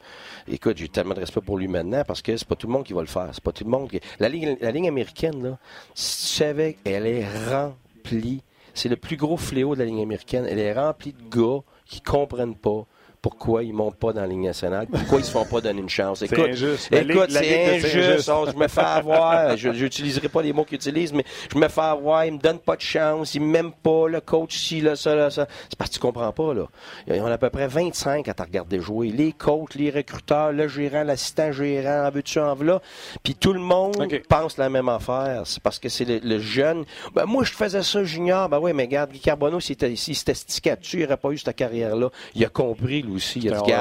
Écoute, 0.48 0.76
j'ai 0.76 0.88
tellement 0.88 1.14
de 1.14 1.20
respect 1.20 1.40
pour 1.40 1.56
lui 1.56 1.66
maintenant, 1.66 2.02
parce 2.06 2.20
que 2.20 2.36
c'est 2.36 2.46
pas 2.46 2.56
tout 2.56 2.66
le 2.66 2.74
monde 2.74 2.84
qui 2.84 2.92
va 2.92 3.00
le 3.00 3.06
faire. 3.06 3.30
C'est 3.32 3.42
pas 3.42 3.52
tout 3.52 3.64
le 3.64 3.70
monde 3.70 3.88
qui... 3.88 3.98
La 4.18 4.28
ligne, 4.28 4.58
la 4.60 4.70
ligne 4.70 4.88
américaine, 4.88 5.42
là, 5.42 5.58
si 5.94 6.26
tu 6.26 6.26
savais, 6.26 6.76
elle 6.84 7.06
est 7.06 7.26
remplie. 7.48 8.42
C'est 8.74 8.90
le 8.90 8.96
plus 8.96 9.16
gros 9.16 9.38
fléau 9.38 9.74
de 9.74 9.78
la 9.78 9.86
ligne 9.86 10.02
américaine. 10.02 10.46
Elle 10.46 10.58
est 10.58 10.74
remplie 10.74 11.14
de 11.14 11.34
gars 11.34 11.62
qui 11.86 12.02
comprennent 12.02 12.56
pas 12.56 12.84
pourquoi 13.26 13.64
ils 13.64 13.72
ne 13.72 13.76
montent 13.76 13.96
pas 13.96 14.12
dans 14.12 14.20
la 14.20 14.28
Ligue 14.28 14.44
nationale, 14.44 14.86
pourquoi 14.86 15.18
ils 15.18 15.22
ne 15.22 15.26
se 15.26 15.32
font 15.32 15.44
pas 15.44 15.60
donner 15.60 15.80
une 15.80 15.88
chance. 15.88 16.22
Écoute, 16.22 16.38
injuste. 16.38 16.92
Écoute, 16.92 17.26
c'est 17.30 17.74
injuste. 17.74 18.30
Oh, 18.32 18.46
je 18.48 18.56
me 18.56 18.68
fais 18.68 18.80
avoir. 18.82 19.56
je 19.56 19.68
n'utiliserai 19.68 20.28
pas 20.28 20.42
les 20.42 20.52
mots 20.52 20.64
qu'ils 20.64 20.76
utilisent, 20.76 21.12
mais 21.12 21.24
je 21.52 21.58
me 21.58 21.66
fais 21.66 21.80
avoir. 21.80 22.24
Ils 22.24 22.34
me 22.34 22.38
donnent 22.38 22.60
pas 22.60 22.76
de 22.76 22.82
chance. 22.82 23.34
Ils 23.34 23.42
m'aiment 23.42 23.72
pas. 23.72 24.06
Le 24.06 24.20
coach, 24.20 24.56
ci, 24.56 24.80
là, 24.80 24.94
ça, 24.94 25.16
là, 25.16 25.30
ça. 25.30 25.48
C'est 25.68 25.76
parce 25.76 25.90
que 25.90 25.94
tu 25.96 26.00
comprends 26.00 26.30
pas, 26.30 26.54
là. 26.54 26.68
Il 27.08 27.16
y 27.16 27.20
en 27.20 27.26
a 27.26 27.32
à 27.32 27.38
peu 27.38 27.50
près 27.50 27.66
25 27.66 28.28
à 28.28 28.34
te 28.34 28.42
regarder 28.44 28.78
jouer. 28.78 29.08
Les 29.08 29.32
coachs, 29.32 29.74
les 29.74 29.90
recruteurs, 29.90 30.52
le 30.52 30.68
gérant, 30.68 31.02
l'assistant 31.02 31.50
gérant, 31.50 32.06
en 32.06 32.10
veux-tu, 32.12 32.38
en 32.38 32.54
là. 32.62 32.80
Puis 33.24 33.34
tout 33.34 33.52
le 33.52 33.58
monde 33.58 34.06
pense 34.28 34.56
la 34.56 34.68
même 34.68 34.88
affaire. 34.88 35.42
C'est 35.46 35.60
parce 35.60 35.80
que 35.80 35.88
c'est 35.88 36.04
le, 36.22 36.38
jeune. 36.38 36.84
Ben, 37.12 37.24
moi, 37.24 37.42
je 37.42 37.50
faisais 37.50 37.82
ça 37.82 38.04
junior. 38.04 38.48
Ben 38.48 38.60
oui, 38.60 38.72
mais 38.72 38.84
regarde, 38.84 39.10
Guy 39.10 39.18
Carbonneau, 39.18 39.58
s'il 39.58 39.76
s'était 39.76 40.34
stické 40.34 40.76
dessus, 40.76 40.98
il 40.98 41.02
n'aurait 41.02 41.16
pas 41.16 41.30
eu 41.30 41.38
cette 41.38 41.56
carrière-là. 41.56 42.10
Il 42.36 42.44
a 42.44 42.48
compris, 42.48 43.02
lui 43.02 43.15
aussi. 43.16 43.40
Il 43.40 43.52
a 43.52 43.60
dit, 43.60 43.72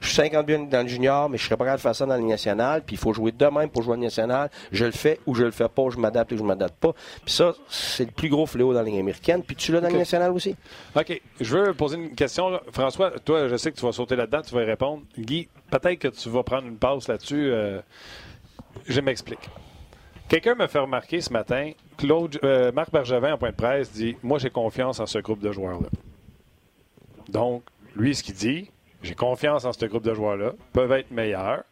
je 0.00 0.06
suis 0.06 0.16
50 0.16 0.46
buts 0.46 0.66
dans 0.70 0.82
le 0.82 0.88
junior, 0.88 1.28
mais 1.28 1.36
je 1.38 1.44
serais 1.44 1.56
pas 1.56 1.64
capable 1.64 1.78
de 1.78 1.82
faire 1.82 1.94
ça 1.94 2.06
dans 2.06 2.16
le 2.16 2.22
national, 2.22 2.82
puis 2.82 2.96
il 2.96 2.98
faut 2.98 3.12
jouer 3.12 3.32
de 3.32 3.46
même 3.46 3.68
pour 3.68 3.82
jouer 3.82 3.94
au 3.94 3.98
national. 4.00 4.50
Je 4.72 4.84
le 4.86 4.90
fais 4.92 5.20
ou 5.26 5.34
je 5.34 5.44
le 5.44 5.50
fais 5.50 5.68
pas, 5.68 5.82
je 5.90 5.98
m'adapte 5.98 6.32
ou 6.32 6.36
je 6.38 6.42
m'adapte 6.42 6.76
pas. 6.80 6.92
Puis 7.24 7.34
ça, 7.34 7.52
c'est 7.68 8.06
le 8.06 8.10
plus 8.12 8.28
gros 8.28 8.46
fléau 8.46 8.72
dans 8.72 8.78
la 8.80 8.84
ligne 8.86 9.00
américaine. 9.00 9.42
Puis 9.42 9.56
tu 9.56 9.72
l'as 9.72 9.80
dans 9.80 9.86
Ok. 9.88 9.92
le 9.92 9.98
national 9.98 10.32
aussi? 10.32 10.56
OK. 10.96 11.20
Je 11.40 11.56
veux 11.58 11.74
poser 11.74 11.96
une 11.96 12.14
question. 12.14 12.48
là. 12.48 12.60
François, 12.72 13.10
toi, 13.20 13.48
je 13.48 13.56
sais 13.56 13.70
que 13.70 13.76
tu 13.78 13.84
vas 13.84 13.92
sauter 13.92 14.16
là-dedans, 14.16 14.42
tu 14.42 14.54
vas 14.54 14.62
y 14.62 14.66
répondre. 14.66 15.02
Guy, 15.18 15.48
peut-être 15.70 15.98
que 15.98 16.08
tu 16.08 16.28
vas 16.30 16.42
prendre 16.42 16.66
une 16.66 16.76
pause 16.78 17.08
là-dessus. 17.08 17.50
euh, 17.50 17.80
je 18.86 19.00
m'explique. 19.00 19.48
Quelqu'un 20.28 20.54
me 20.54 20.66
fait 20.66 20.78
remarquer 20.78 21.20
ce 21.20 21.32
matin, 21.32 21.72
Claude, 21.98 22.38
euh, 22.44 22.72
Marc 22.72 22.90
Bergevin, 22.90 23.34
en 23.34 23.38
point 23.38 23.50
de 23.50 23.54
presse, 23.54 23.92
dit 23.92 24.16
Moi, 24.22 24.38
j'ai 24.38 24.50
confiance 24.50 24.98
en 24.98 25.06
ce 25.06 25.18
groupe 25.18 25.40
de 25.40 25.52
joueurs-là. 25.52 25.88
Donc, 27.28 27.62
lui, 27.96 28.14
ce 28.14 28.22
qu'il 28.22 28.34
dit, 28.34 28.70
j'ai 29.04 29.14
confiance 29.14 29.64
en 29.64 29.72
ce 29.72 29.84
groupe 29.84 30.04
de 30.04 30.14
joueurs-là, 30.14 30.52
peuvent 30.72 30.92
être 30.92 31.10
meilleurs. 31.10 31.62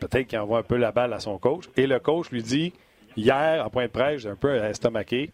Peut-être 0.00 0.26
qu'il 0.26 0.38
envoie 0.38 0.58
un 0.58 0.62
peu 0.62 0.76
la 0.76 0.92
balle 0.92 1.12
à 1.12 1.20
son 1.20 1.38
coach. 1.38 1.64
Et 1.76 1.86
le 1.86 2.00
coach 2.00 2.30
lui 2.30 2.42
dit 2.42 2.72
Hier, 3.16 3.64
en 3.64 3.70
point 3.70 3.84
de 3.84 3.90
presse, 3.90 4.22
j'ai 4.22 4.30
un 4.30 4.36
peu 4.36 4.56
estomaqué. 4.56 5.30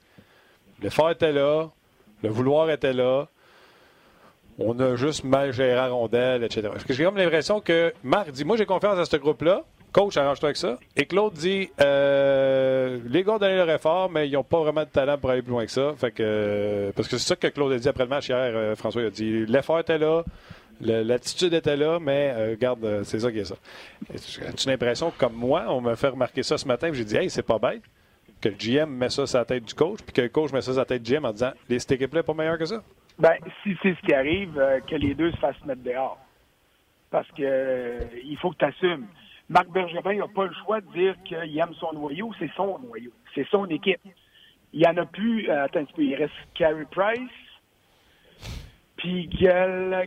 L'effort 0.82 1.10
était 1.10 1.32
là, 1.32 1.68
le 2.22 2.28
vouloir 2.28 2.70
était 2.70 2.92
là. 2.92 3.28
On 4.58 4.78
a 4.80 4.96
juste 4.96 5.24
mal 5.24 5.52
géré 5.52 5.74
la 5.74 5.88
rondelle, 5.88 6.44
etc. 6.44 6.68
J'ai 6.88 7.04
comme 7.04 7.16
l'impression 7.16 7.60
que 7.60 7.94
Marc 8.02 8.30
dit 8.32 8.44
Moi, 8.44 8.56
j'ai 8.56 8.66
confiance 8.66 8.98
à 8.98 9.04
ce 9.04 9.16
groupe-là. 9.16 9.64
Coach, 9.92 10.16
arrange-toi 10.16 10.48
avec 10.48 10.56
ça. 10.56 10.78
Et 10.96 11.04
Claude 11.04 11.32
dit 11.34 11.68
euh, 11.80 12.98
Les 13.08 13.24
gars 13.24 13.32
ont 13.32 13.38
donné 13.38 13.56
leur 13.56 13.70
effort, 13.70 14.08
mais 14.10 14.28
ils 14.28 14.32
n'ont 14.32 14.44
pas 14.44 14.60
vraiment 14.60 14.82
de 14.82 14.88
talent 14.88 15.18
pour 15.18 15.30
aller 15.30 15.42
plus 15.42 15.50
loin 15.50 15.64
que 15.64 15.70
ça. 15.72 15.92
Fait 15.96 16.12
que, 16.12 16.22
euh, 16.22 16.92
parce 16.94 17.08
que 17.08 17.16
c'est 17.18 17.26
ça 17.28 17.36
que 17.36 17.48
Claude 17.48 17.72
a 17.72 17.78
dit 17.78 17.88
après 17.88 18.04
le 18.04 18.10
match 18.10 18.28
hier. 18.28 18.38
euh, 18.38 18.76
François 18.76 19.02
a 19.02 19.10
dit 19.10 19.46
L'effort 19.46 19.80
était 19.80 19.98
là, 19.98 20.22
l'attitude 20.80 21.54
était 21.54 21.76
là, 21.76 21.98
mais 22.00 22.32
euh, 22.36 22.50
regarde, 22.50 23.02
c'est 23.02 23.18
ça 23.20 23.32
qui 23.32 23.40
est 23.40 23.44
ça. 23.44 23.56
As-tu 24.14 24.68
l'impression 24.68 25.12
comme 25.18 25.34
moi, 25.34 25.64
on 25.68 25.80
m'a 25.80 25.96
fait 25.96 26.08
remarquer 26.08 26.42
ça 26.44 26.56
ce 26.56 26.68
matin, 26.68 26.90
j'ai 26.92 27.04
dit 27.04 27.16
Hey, 27.16 27.28
c'est 27.30 27.42
pas 27.42 27.58
bête 27.58 27.82
que 28.40 28.48
le 28.48 28.54
GM 28.54 28.88
met 28.88 29.10
ça 29.10 29.26
sur 29.26 29.38
la 29.38 29.44
tête 29.44 29.64
du 29.64 29.74
coach, 29.74 29.98
puis 30.02 30.14
que 30.14 30.22
le 30.22 30.28
coach 30.30 30.52
met 30.52 30.62
ça 30.62 30.72
sur 30.72 30.80
la 30.80 30.86
tête 30.86 31.02
du 31.02 31.12
GM 31.14 31.24
en 31.24 31.32
disant 31.32 31.52
Les 31.68 31.78
cette 31.80 31.92
équipe-là 31.92 32.22
pas 32.22 32.32
meilleure 32.32 32.58
que 32.58 32.64
ça? 32.64 32.82
Ben, 33.18 33.34
si 33.62 33.76
c'est 33.82 33.94
ce 33.94 34.06
qui 34.06 34.14
arrive, 34.14 34.54
que 34.88 34.94
les 34.94 35.14
deux 35.14 35.30
se 35.32 35.36
fassent 35.36 35.62
mettre 35.66 35.82
dehors. 35.82 36.18
Parce 37.10 37.28
que 37.32 37.98
il 38.24 38.38
faut 38.38 38.50
que 38.50 38.56
tu 38.56 38.64
assumes. 38.64 39.06
Marc 39.50 39.68
Bergevin 39.70 40.14
n'a 40.14 40.28
pas 40.28 40.44
le 40.44 40.54
choix 40.64 40.80
de 40.80 40.86
dire 40.92 41.16
qu'il 41.24 41.58
aime 41.58 41.74
son 41.80 41.92
noyau, 41.92 42.30
c'est 42.38 42.50
son 42.56 42.78
noyau, 42.78 43.10
c'est 43.34 43.46
son 43.48 43.66
équipe. 43.66 44.00
Il 44.72 44.80
n'y 44.80 44.86
en 44.86 44.96
a 44.96 45.04
plus, 45.04 45.50
euh, 45.50 45.64
attends 45.64 45.80
un 45.80 45.84
petit 45.84 45.92
peu, 45.92 46.02
il 46.04 46.14
reste 46.14 46.32
Carey 46.54 46.86
Price, 46.88 47.18
puis 48.96 49.26
Gallagher 49.26 50.06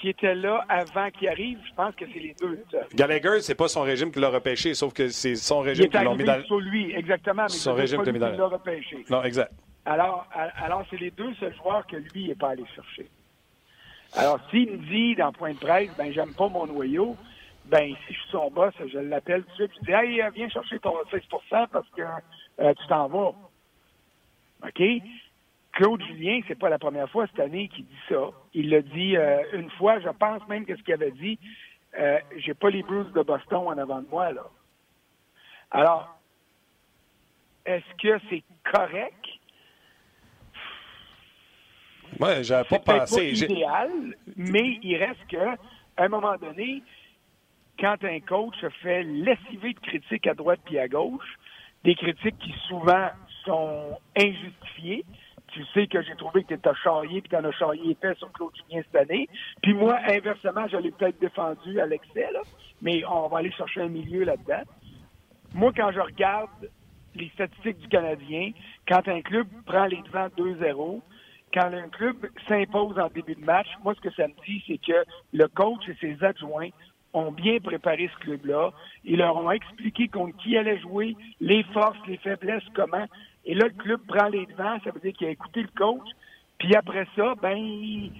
qui 0.00 0.08
était 0.08 0.34
là 0.34 0.64
avant 0.70 1.10
qu'il 1.10 1.28
arrive, 1.28 1.58
je 1.68 1.74
pense 1.74 1.94
que 1.94 2.06
c'est 2.10 2.20
les 2.20 2.34
deux. 2.40 2.64
Gallagher, 2.94 3.42
c'est 3.42 3.54
pas 3.54 3.68
son 3.68 3.82
régime 3.82 4.10
qui 4.10 4.18
l'a 4.18 4.30
repêché, 4.30 4.72
sauf 4.72 4.94
que 4.94 5.10
c'est 5.10 5.36
son 5.36 5.60
régime 5.60 5.90
qui 5.90 5.98
l'ont 5.98 6.16
mis 6.16 6.24
dans 6.24 6.42
sur 6.44 6.58
lui, 6.58 6.94
exactement, 6.94 7.42
mais 7.42 7.48
Son 7.50 7.74
régime 7.74 8.02
qui 8.02 8.12
l'a 8.12 8.30
l'a 8.30 8.46
repêché. 8.46 9.04
Non, 9.10 9.22
exact. 9.24 9.52
Alors, 9.84 10.26
alors 10.56 10.84
c'est 10.88 11.00
les 11.00 11.10
deux 11.10 11.34
seuls 11.34 11.54
joueurs 11.56 11.86
que 11.86 11.96
lui 11.96 12.28
n'est 12.28 12.34
pas 12.34 12.50
allé 12.50 12.64
chercher. 12.74 13.10
Alors, 14.14 14.38
s'il 14.50 14.70
me 14.70 14.78
dit 14.78 15.14
dans 15.16 15.32
point 15.32 15.52
de 15.52 15.58
presse, 15.58 15.90
ben 15.98 16.10
j'aime 16.12 16.32
pas 16.32 16.48
mon 16.48 16.66
noyau, 16.66 17.14
ben 17.68 17.94
si 18.06 18.14
je 18.14 18.20
suis 18.20 18.30
son 18.30 18.50
boss, 18.50 18.74
je 18.86 18.98
l'appelle 18.98 19.44
tout 19.44 19.50
de 19.50 19.54
suite, 19.54 19.72
je 19.80 19.86
dis 19.86 19.92
Hey, 19.92 20.22
euh, 20.22 20.30
viens 20.30 20.48
chercher 20.48 20.78
ton 20.80 20.94
16 21.10 21.22
parce 21.72 21.88
que 21.90 22.02
euh, 22.60 22.74
tu 22.74 22.86
t'en 22.88 23.08
vas. 23.08 23.34
OK? 24.66 24.82
Claude 25.72 26.02
Julien, 26.02 26.40
c'est 26.48 26.58
pas 26.58 26.68
la 26.68 26.78
première 26.78 27.08
fois 27.10 27.26
cette 27.28 27.40
année 27.40 27.68
qu'il 27.68 27.86
dit 27.86 28.00
ça. 28.08 28.30
Il 28.54 28.70
l'a 28.70 28.82
dit 28.82 29.16
euh, 29.16 29.42
une 29.52 29.70
fois, 29.72 30.00
je 30.00 30.08
pense 30.08 30.46
même 30.48 30.64
que 30.66 30.76
ce 30.76 30.82
qu'il 30.82 30.94
avait 30.94 31.12
dit, 31.12 31.38
euh, 31.98 32.18
j'ai 32.38 32.54
pas 32.54 32.70
les 32.70 32.82
Bruce 32.82 33.12
de 33.12 33.22
Boston 33.22 33.66
en 33.68 33.78
avant 33.78 34.02
de 34.02 34.08
moi, 34.08 34.32
là. 34.32 34.44
Alors, 35.70 36.18
est-ce 37.66 38.02
que 38.02 38.18
c'est 38.30 38.42
correct? 38.64 39.24
Moi, 42.18 42.42
j'avais 42.42 42.64
pas 42.68 42.76
C'est 42.78 42.84
pensé. 43.00 43.34
J'ai- 43.34 43.44
idéal, 43.52 43.90
mais 44.36 44.78
il 44.82 44.96
reste 44.96 45.24
que, 45.28 45.36
à 45.36 46.04
un 46.04 46.08
moment 46.08 46.36
donné, 46.36 46.82
quand 47.78 48.02
un 48.04 48.20
coach 48.20 48.56
fait 48.82 49.02
lessiver 49.02 49.74
de 49.74 49.80
critiques 49.80 50.26
à 50.26 50.34
droite 50.34 50.60
puis 50.64 50.78
à 50.78 50.88
gauche, 50.88 51.38
des 51.84 51.94
critiques 51.94 52.38
qui 52.38 52.54
souvent 52.68 53.08
sont 53.44 53.98
injustifiées. 54.16 55.04
Tu 55.48 55.64
sais 55.72 55.86
que 55.86 56.02
j'ai 56.02 56.14
trouvé 56.16 56.44
que 56.44 56.54
tu 56.54 56.68
as 56.68 56.74
charrié 56.74 57.22
puis 57.22 57.30
tu 57.30 57.36
en 57.36 57.44
as 57.44 57.52
charrié 57.52 57.92
épais 57.92 58.14
sur 58.16 58.30
Claude 58.32 58.52
Julien 58.54 58.82
cette 58.84 59.10
année. 59.10 59.28
Puis 59.62 59.72
moi, 59.72 59.98
inversement, 60.08 60.66
je 60.68 60.76
l'ai 60.76 60.90
peut-être 60.90 61.18
défendu 61.20 61.80
à 61.80 61.86
l'excès, 61.86 62.28
mais 62.82 63.02
on 63.06 63.28
va 63.28 63.38
aller 63.38 63.52
chercher 63.52 63.82
un 63.82 63.88
milieu 63.88 64.24
là-dedans. 64.24 64.62
Moi, 65.54 65.72
quand 65.74 65.90
je 65.92 66.00
regarde 66.00 66.70
les 67.14 67.30
statistiques 67.30 67.78
du 67.78 67.88
Canadien, 67.88 68.50
quand 68.86 69.08
un 69.08 69.22
club 69.22 69.46
prend 69.64 69.86
les 69.86 70.02
devants 70.02 70.28
2-0, 70.36 71.00
quand 71.54 71.72
un 71.72 71.88
club 71.88 72.26
s'impose 72.46 72.98
en 72.98 73.08
début 73.08 73.34
de 73.34 73.44
match, 73.44 73.68
moi, 73.82 73.94
ce 73.94 74.00
que 74.00 74.12
ça 74.12 74.28
me 74.28 74.34
dit, 74.46 74.62
c'est 74.66 74.78
que 74.78 75.04
le 75.32 75.48
coach 75.48 75.88
et 75.88 75.94
ses 76.00 76.22
adjoints 76.22 76.68
ont 77.14 77.32
bien 77.32 77.58
préparé 77.60 78.10
ce 78.14 78.18
club-là. 78.24 78.72
Ils 79.04 79.18
leur 79.18 79.36
ont 79.36 79.50
expliqué 79.50 80.08
contre 80.08 80.36
qui 80.38 80.56
allait 80.56 80.78
jouer, 80.80 81.16
les 81.40 81.62
forces, 81.72 81.98
les 82.06 82.18
faiblesses, 82.18 82.64
comment. 82.74 83.06
Et 83.44 83.54
là, 83.54 83.66
le 83.66 83.74
club 83.82 84.00
prend 84.06 84.28
les 84.28 84.46
devants, 84.46 84.78
ça 84.84 84.90
veut 84.90 85.00
dire 85.00 85.12
qu'il 85.14 85.26
a 85.26 85.30
écouté 85.30 85.62
le 85.62 85.70
coach. 85.76 86.06
Puis 86.58 86.74
après 86.74 87.06
ça, 87.16 87.34
ben, 87.40 87.56
il, 87.56 88.12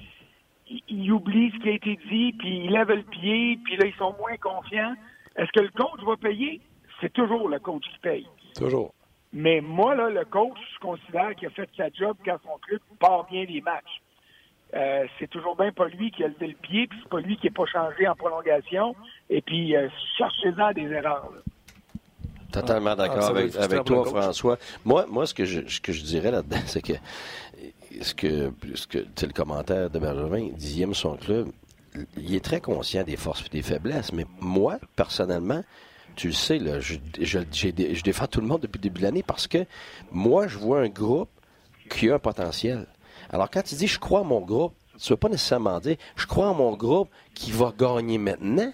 il- 0.88 1.12
oublie 1.12 1.50
ce 1.52 1.58
qui 1.62 1.68
a 1.68 1.72
été 1.72 1.98
dit, 2.10 2.32
puis 2.38 2.64
il 2.64 2.70
lève 2.72 2.88
le 2.90 3.02
pied, 3.02 3.58
puis 3.64 3.76
là, 3.76 3.86
ils 3.86 3.94
sont 3.94 4.14
moins 4.18 4.36
confiants. 4.36 4.94
Est-ce 5.36 5.50
que 5.52 5.60
le 5.60 5.70
coach 5.70 6.00
va 6.04 6.16
payer? 6.16 6.60
C'est 7.00 7.12
toujours 7.12 7.48
le 7.48 7.58
coach 7.58 7.84
qui 7.92 7.98
paye. 8.00 8.26
Toujours. 8.56 8.94
Mais 9.32 9.60
moi, 9.60 9.94
là, 9.94 10.08
le 10.08 10.24
coach, 10.24 10.56
je 10.74 10.78
considère 10.80 11.34
qu'il 11.34 11.48
a 11.48 11.50
fait 11.50 11.68
sa 11.76 11.90
job 11.90 12.16
quand 12.24 12.38
son 12.42 12.58
club 12.62 12.80
part 12.98 13.26
bien 13.30 13.44
les 13.44 13.60
matchs. 13.60 14.00
Euh, 14.74 15.06
c'est 15.18 15.28
toujours 15.30 15.56
bien 15.56 15.72
pas 15.72 15.88
lui 15.88 16.10
qui 16.10 16.24
a 16.24 16.28
levé 16.28 16.48
le 16.48 16.54
pied, 16.54 16.86
puis 16.86 16.98
c'est 17.02 17.08
pas 17.08 17.20
lui 17.20 17.36
qui 17.38 17.46
n'est 17.46 17.52
pas 17.52 17.64
changé 17.66 18.06
en 18.06 18.14
prolongation. 18.14 18.94
Et 19.30 19.40
puis, 19.40 19.74
euh, 19.74 19.88
cherchez-en 20.18 20.72
des 20.72 20.90
erreurs. 20.92 21.30
là. 21.34 21.40
Totalement 22.52 22.94
d'accord 22.96 23.24
Ah, 23.28 23.32
doit 23.32 23.62
avec, 23.62 23.84
toi. 23.84 24.04
François. 24.06 24.58
Moi, 24.84 25.06
moi 25.08 25.26
ce, 25.26 25.34
que 25.34 25.44
je, 25.44 25.66
ce 25.68 25.80
que 25.80 25.92
je 25.92 26.02
dirais 26.02 26.30
là-dedans, 26.30 26.60
c'est 26.66 26.82
que 26.82 26.94
ce 28.00 28.14
que, 28.14 28.52
ce 28.74 28.86
que 28.86 28.98
tu 28.98 29.08
sais, 29.16 29.26
le 29.26 29.32
commentaire 29.32 29.90
de 29.90 30.00
il 30.60 30.82
aime 30.82 30.94
son 30.94 31.16
club. 31.16 31.48
Il 32.16 32.34
est 32.34 32.44
très 32.44 32.60
conscient 32.60 33.02
des 33.02 33.16
forces 33.16 33.44
et 33.46 33.48
des 33.48 33.62
faiblesses, 33.62 34.12
mais 34.12 34.24
moi, 34.40 34.78
personnellement, 34.94 35.64
tu 36.16 36.28
le 36.28 36.32
sais, 36.32 36.58
là, 36.58 36.80
je, 36.80 36.94
je, 37.20 37.38
je 37.50 38.02
défends 38.02 38.26
tout 38.26 38.40
le 38.40 38.46
monde 38.46 38.60
depuis 38.60 38.78
le 38.78 38.82
début 38.82 39.00
de 39.00 39.06
l'année 39.06 39.24
parce 39.26 39.46
que 39.46 39.64
moi, 40.12 40.46
je 40.46 40.58
vois 40.58 40.80
un 40.80 40.88
groupe 40.88 41.30
qui 41.90 42.10
a 42.10 42.16
un 42.16 42.18
potentiel. 42.18 42.86
Alors, 43.30 43.50
quand 43.50 43.62
tu 43.62 43.74
dis 43.74 43.86
je 43.86 43.98
crois 43.98 44.20
à 44.20 44.24
mon 44.24 44.40
groupe, 44.40 44.74
tu 44.98 45.04
ne 45.04 45.08
veux 45.10 45.16
pas 45.16 45.28
nécessairement 45.28 45.80
dire 45.80 45.96
je 46.16 46.26
crois 46.26 46.48
à 46.48 46.52
mon 46.52 46.74
groupe 46.74 47.10
qui 47.34 47.52
va 47.52 47.72
gagner 47.76 48.18
maintenant. 48.18 48.72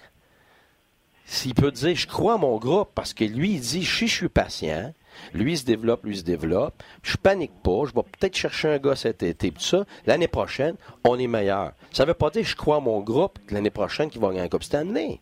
S'il 1.27 1.55
peut 1.55 1.73
dire, 1.73 1.97
je 1.97 2.07
crois 2.07 2.35
à 2.35 2.37
mon 2.37 2.59
groupe, 2.59 2.91
parce 2.95 3.15
que 3.15 3.25
lui, 3.25 3.53
il 3.53 3.61
dit, 3.61 3.83
je 3.83 4.07
suis, 4.07 4.29
patient, 4.29 4.93
lui, 5.33 5.57
se 5.57 5.65
développe, 5.65 6.05
lui, 6.05 6.19
se 6.19 6.23
développe, 6.23 6.83
je 7.03 7.17
panique 7.17 7.63
pas, 7.63 7.85
je 7.87 7.95
vais 7.95 8.03
peut-être 8.03 8.37
chercher 8.37 8.69
un 8.69 8.79
gars 8.79 8.95
cet 8.95 9.23
été, 9.23 9.51
tout 9.51 9.63
ça, 9.63 9.87
l'année 10.07 10.29
prochaine, 10.29 10.77
on 11.05 11.19
est 11.19 11.27
meilleur. 11.27 11.73
Ça 11.93 12.05
veut 12.05 12.15
pas 12.15 12.29
dire, 12.31 12.45
je 12.45 12.55
crois 12.55 12.77
à 12.77 12.81
mon 12.81 13.01
groupe, 13.01 13.39
l'année 13.51 13.71
prochaine, 13.71 14.11
qu'il 14.11 14.21
va 14.21 14.29
gagner 14.29 14.43
un 14.43 14.49
Coupe 14.49 14.65
Stanley. 14.65 15.21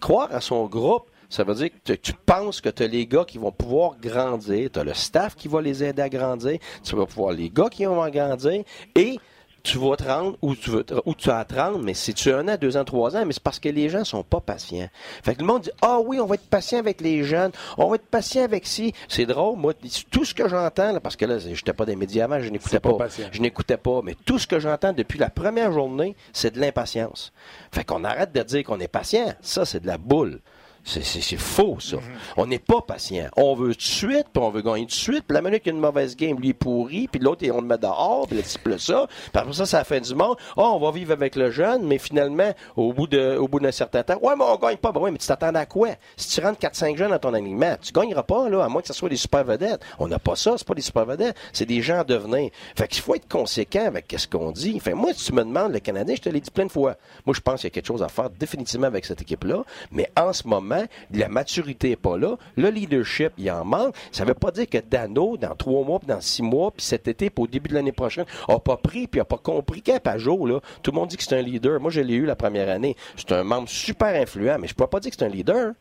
Croire 0.00 0.28
à 0.32 0.40
son 0.40 0.64
groupe, 0.64 1.10
ça 1.34 1.42
veut 1.44 1.54
dire 1.54 1.70
que 1.70 1.92
tu- 1.92 1.98
tu 1.98 2.12
penses 2.12 2.60
que 2.60 2.68
tu 2.68 2.82
as 2.82 2.86
les 2.86 3.06
gars 3.06 3.24
qui 3.24 3.38
vont 3.38 3.52
pouvoir 3.52 3.96
grandir, 4.00 4.70
tu 4.72 4.78
as 4.78 4.84
le 4.84 4.94
staff 4.94 5.34
qui 5.34 5.48
va 5.48 5.60
les 5.60 5.82
aider 5.82 6.02
à 6.02 6.08
grandir, 6.08 6.58
tu 6.82 6.94
vas 6.96 7.06
pouvoir 7.06 7.32
les 7.32 7.50
gars 7.50 7.68
qui 7.70 7.84
vont 7.84 8.08
grandir, 8.08 8.62
et 8.94 9.18
tu 9.62 9.78
vas 9.78 9.96
te 9.96 10.04
rendre 10.04 10.36
où 10.42 10.54
tu 10.54 10.68
veux 10.68 10.84
où 11.06 11.14
tu 11.14 11.30
as 11.30 11.38
à 11.38 11.44
te 11.46 11.54
rendre, 11.54 11.78
mais 11.78 11.94
si 11.94 12.12
tu 12.12 12.30
as 12.30 12.36
un 12.36 12.48
an, 12.48 12.56
deux 12.60 12.76
ans, 12.76 12.84
trois 12.84 13.16
ans, 13.16 13.24
mais 13.24 13.32
c'est 13.32 13.42
parce 13.42 13.58
que 13.58 13.70
les 13.70 13.88
gens 13.88 14.04
sont 14.04 14.22
pas 14.22 14.40
patients. 14.40 14.90
Fait 15.22 15.34
que 15.34 15.40
le 15.40 15.46
monde 15.46 15.62
dit 15.62 15.70
Ah 15.80 16.00
oui, 16.04 16.20
on 16.20 16.26
va 16.26 16.34
être 16.34 16.46
patient 16.50 16.78
avec 16.78 17.00
les 17.00 17.24
jeunes, 17.24 17.50
on 17.78 17.88
va 17.88 17.94
être 17.96 18.04
patient 18.06 18.44
avec 18.44 18.66
si. 18.66 18.92
C'est 19.08 19.24
drôle, 19.24 19.56
moi, 19.58 19.72
tout 20.10 20.26
ce 20.26 20.34
que 20.34 20.48
j'entends, 20.50 20.92
là, 20.92 21.00
parce 21.00 21.16
que 21.16 21.24
là, 21.24 21.38
j'étais 21.38 21.72
pas 21.72 21.86
des 21.86 21.96
médias 21.96 22.24
avant, 22.26 22.40
je 22.40 22.50
n'écoutais 22.50 22.78
pas 22.78 22.90
pas. 22.98 23.08
Je 23.32 23.40
n'écoutais 23.40 23.78
pas, 23.78 24.02
mais 24.04 24.14
tout 24.26 24.38
ce 24.38 24.46
que 24.46 24.58
j'entends 24.60 24.92
depuis 24.92 25.18
la 25.18 25.30
première 25.30 25.72
journée, 25.72 26.14
c'est 26.34 26.52
de 26.54 26.60
l'impatience. 26.60 27.32
Fait 27.72 27.84
qu'on 27.84 28.04
arrête 28.04 28.32
de 28.34 28.42
dire 28.42 28.64
qu'on 28.64 28.80
est 28.80 28.86
patient. 28.88 29.32
Ça, 29.40 29.64
c'est 29.64 29.80
de 29.80 29.86
la 29.86 29.96
boule. 29.96 30.40
C'est 30.84 31.36
faux, 31.36 31.78
ça. 31.80 31.96
On 32.36 32.46
n'est 32.46 32.58
pas 32.58 32.80
patient. 32.82 33.28
On 33.36 33.54
veut 33.54 33.74
tout 33.74 33.78
de 33.78 33.82
suite, 33.82 34.26
puis 34.32 34.42
on 34.42 34.50
veut 34.50 34.62
gagner 34.62 34.82
tout 34.82 34.88
de 34.88 34.92
suite. 34.92 35.24
Puis 35.26 35.34
la 35.34 35.40
minute 35.40 35.62
qu'il 35.62 35.72
y 35.72 35.74
a 35.74 35.76
une 35.76 35.82
mauvaise 35.82 36.14
game, 36.14 36.38
lui 36.38 36.50
est 36.50 36.54
pourri, 36.54 37.08
puis 37.08 37.20
l'autre, 37.20 37.44
on 37.50 37.60
le 37.60 37.66
met 37.66 37.78
dehors, 37.78 38.26
puis 38.26 38.36
le 38.36 38.42
type 38.42 38.68
ça. 38.78 39.06
Puis 39.08 39.30
après 39.34 39.52
ça, 39.52 39.66
c'est 39.66 39.76
la 39.76 39.84
fin 39.84 40.00
du 40.00 40.14
monde. 40.14 40.36
Oh, 40.56 40.72
on 40.74 40.78
va 40.78 40.90
vivre 40.90 41.12
avec 41.12 41.36
le 41.36 41.50
jeune, 41.50 41.86
mais 41.86 41.98
finalement, 41.98 42.52
au 42.76 42.92
bout 42.92 43.06
de, 43.06 43.36
au 43.36 43.48
bout 43.48 43.60
d'un 43.60 43.72
certain 43.72 44.02
temps, 44.02 44.18
ouais, 44.22 44.34
mais 44.36 44.44
on 44.44 44.56
gagne 44.56 44.76
pas. 44.76 44.92
Ben 44.92 45.00
ouais, 45.00 45.10
mais 45.10 45.18
tu 45.18 45.26
t'attends 45.26 45.54
à 45.54 45.66
quoi? 45.66 45.90
Si 46.16 46.28
tu 46.28 46.44
rentres 46.44 46.60
4-5 46.60 46.96
jeunes 46.96 47.10
dans 47.10 47.18
ton 47.18 47.34
alignement, 47.34 47.76
tu 47.80 47.92
gagneras 47.92 48.22
pas, 48.22 48.48
là, 48.48 48.64
à 48.64 48.68
moins 48.68 48.82
que 48.82 48.88
ce 48.88 48.94
soit 48.94 49.08
des 49.08 49.16
super 49.16 49.44
vedettes. 49.44 49.80
On 49.98 50.08
n'a 50.08 50.18
pas 50.18 50.36
ça, 50.36 50.54
c'est 50.56 50.66
pas 50.66 50.74
des 50.74 50.82
super 50.82 51.06
vedettes. 51.06 51.36
C'est 51.52 51.66
des 51.66 51.80
gens 51.82 52.00
à 52.00 52.04
devenir. 52.04 52.50
Fait 52.76 52.88
qu'il 52.88 53.02
faut 53.02 53.14
être 53.14 53.28
conséquent 53.28 53.86
avec 53.86 54.14
ce 54.16 54.26
qu'on 54.26 54.52
dit. 54.52 54.78
Fait 54.80 54.94
moi, 54.94 55.12
si 55.14 55.26
tu 55.26 55.32
me 55.32 55.44
demandes 55.44 55.72
le 55.72 55.80
Canadien, 55.80 56.14
je 56.16 56.22
te 56.22 56.28
l'ai 56.28 56.40
dit 56.40 56.50
plein 56.50 56.66
de 56.66 56.72
fois. 56.72 56.96
Moi, 57.24 57.34
je 57.34 57.40
pense 57.40 57.60
qu'il 57.60 57.68
y 57.68 57.72
a 57.72 57.74
quelque 57.74 57.86
chose 57.86 58.02
à 58.02 58.08
faire 58.08 58.30
définitivement 58.30 58.86
avec 58.86 59.04
cette 59.04 59.22
équipe-là. 59.22 59.64
Mais 59.90 60.10
en 60.16 60.32
ce 60.32 60.46
moment, 60.46 60.73
la 61.12 61.28
maturité 61.28 61.90
n'est 61.90 61.96
pas 61.96 62.16
là. 62.16 62.36
Le 62.56 62.68
leadership, 62.70 63.32
il 63.38 63.50
en 63.50 63.64
manque. 63.64 63.94
Ça 64.12 64.24
ne 64.24 64.28
veut 64.28 64.34
pas 64.34 64.50
dire 64.50 64.68
que 64.68 64.78
Dano, 64.78 65.36
dans 65.36 65.54
trois 65.54 65.84
mois, 65.84 65.98
puis 65.98 66.08
dans 66.08 66.20
six 66.20 66.42
mois, 66.42 66.70
puis 66.70 66.84
cet 66.84 67.08
été, 67.08 67.30
puis 67.30 67.44
au 67.44 67.46
début 67.46 67.68
de 67.70 67.74
l'année 67.74 67.92
prochaine, 67.92 68.26
n'a 68.48 68.58
pas 68.58 68.76
pris, 68.76 69.06
puis 69.06 69.20
n'a 69.20 69.24
pas 69.24 69.38
compris 69.38 69.82
qu'à 69.82 70.00
Pajot, 70.00 70.46
là, 70.46 70.60
tout 70.82 70.90
le 70.90 70.96
monde 70.96 71.08
dit 71.08 71.16
que 71.16 71.22
c'est 71.22 71.36
un 71.36 71.42
leader. 71.42 71.80
Moi, 71.80 71.90
je 71.90 72.00
l'ai 72.00 72.14
eu 72.14 72.26
la 72.26 72.36
première 72.36 72.68
année. 72.68 72.96
C'est 73.16 73.32
un 73.32 73.44
membre 73.44 73.68
super 73.68 74.20
influent, 74.20 74.58
mais 74.58 74.68
je 74.68 74.74
ne 74.74 74.76
peux 74.76 74.86
pas 74.86 75.00
dire 75.00 75.10
que 75.10 75.16
c'est 75.18 75.24
un 75.24 75.28
leader. 75.28 75.72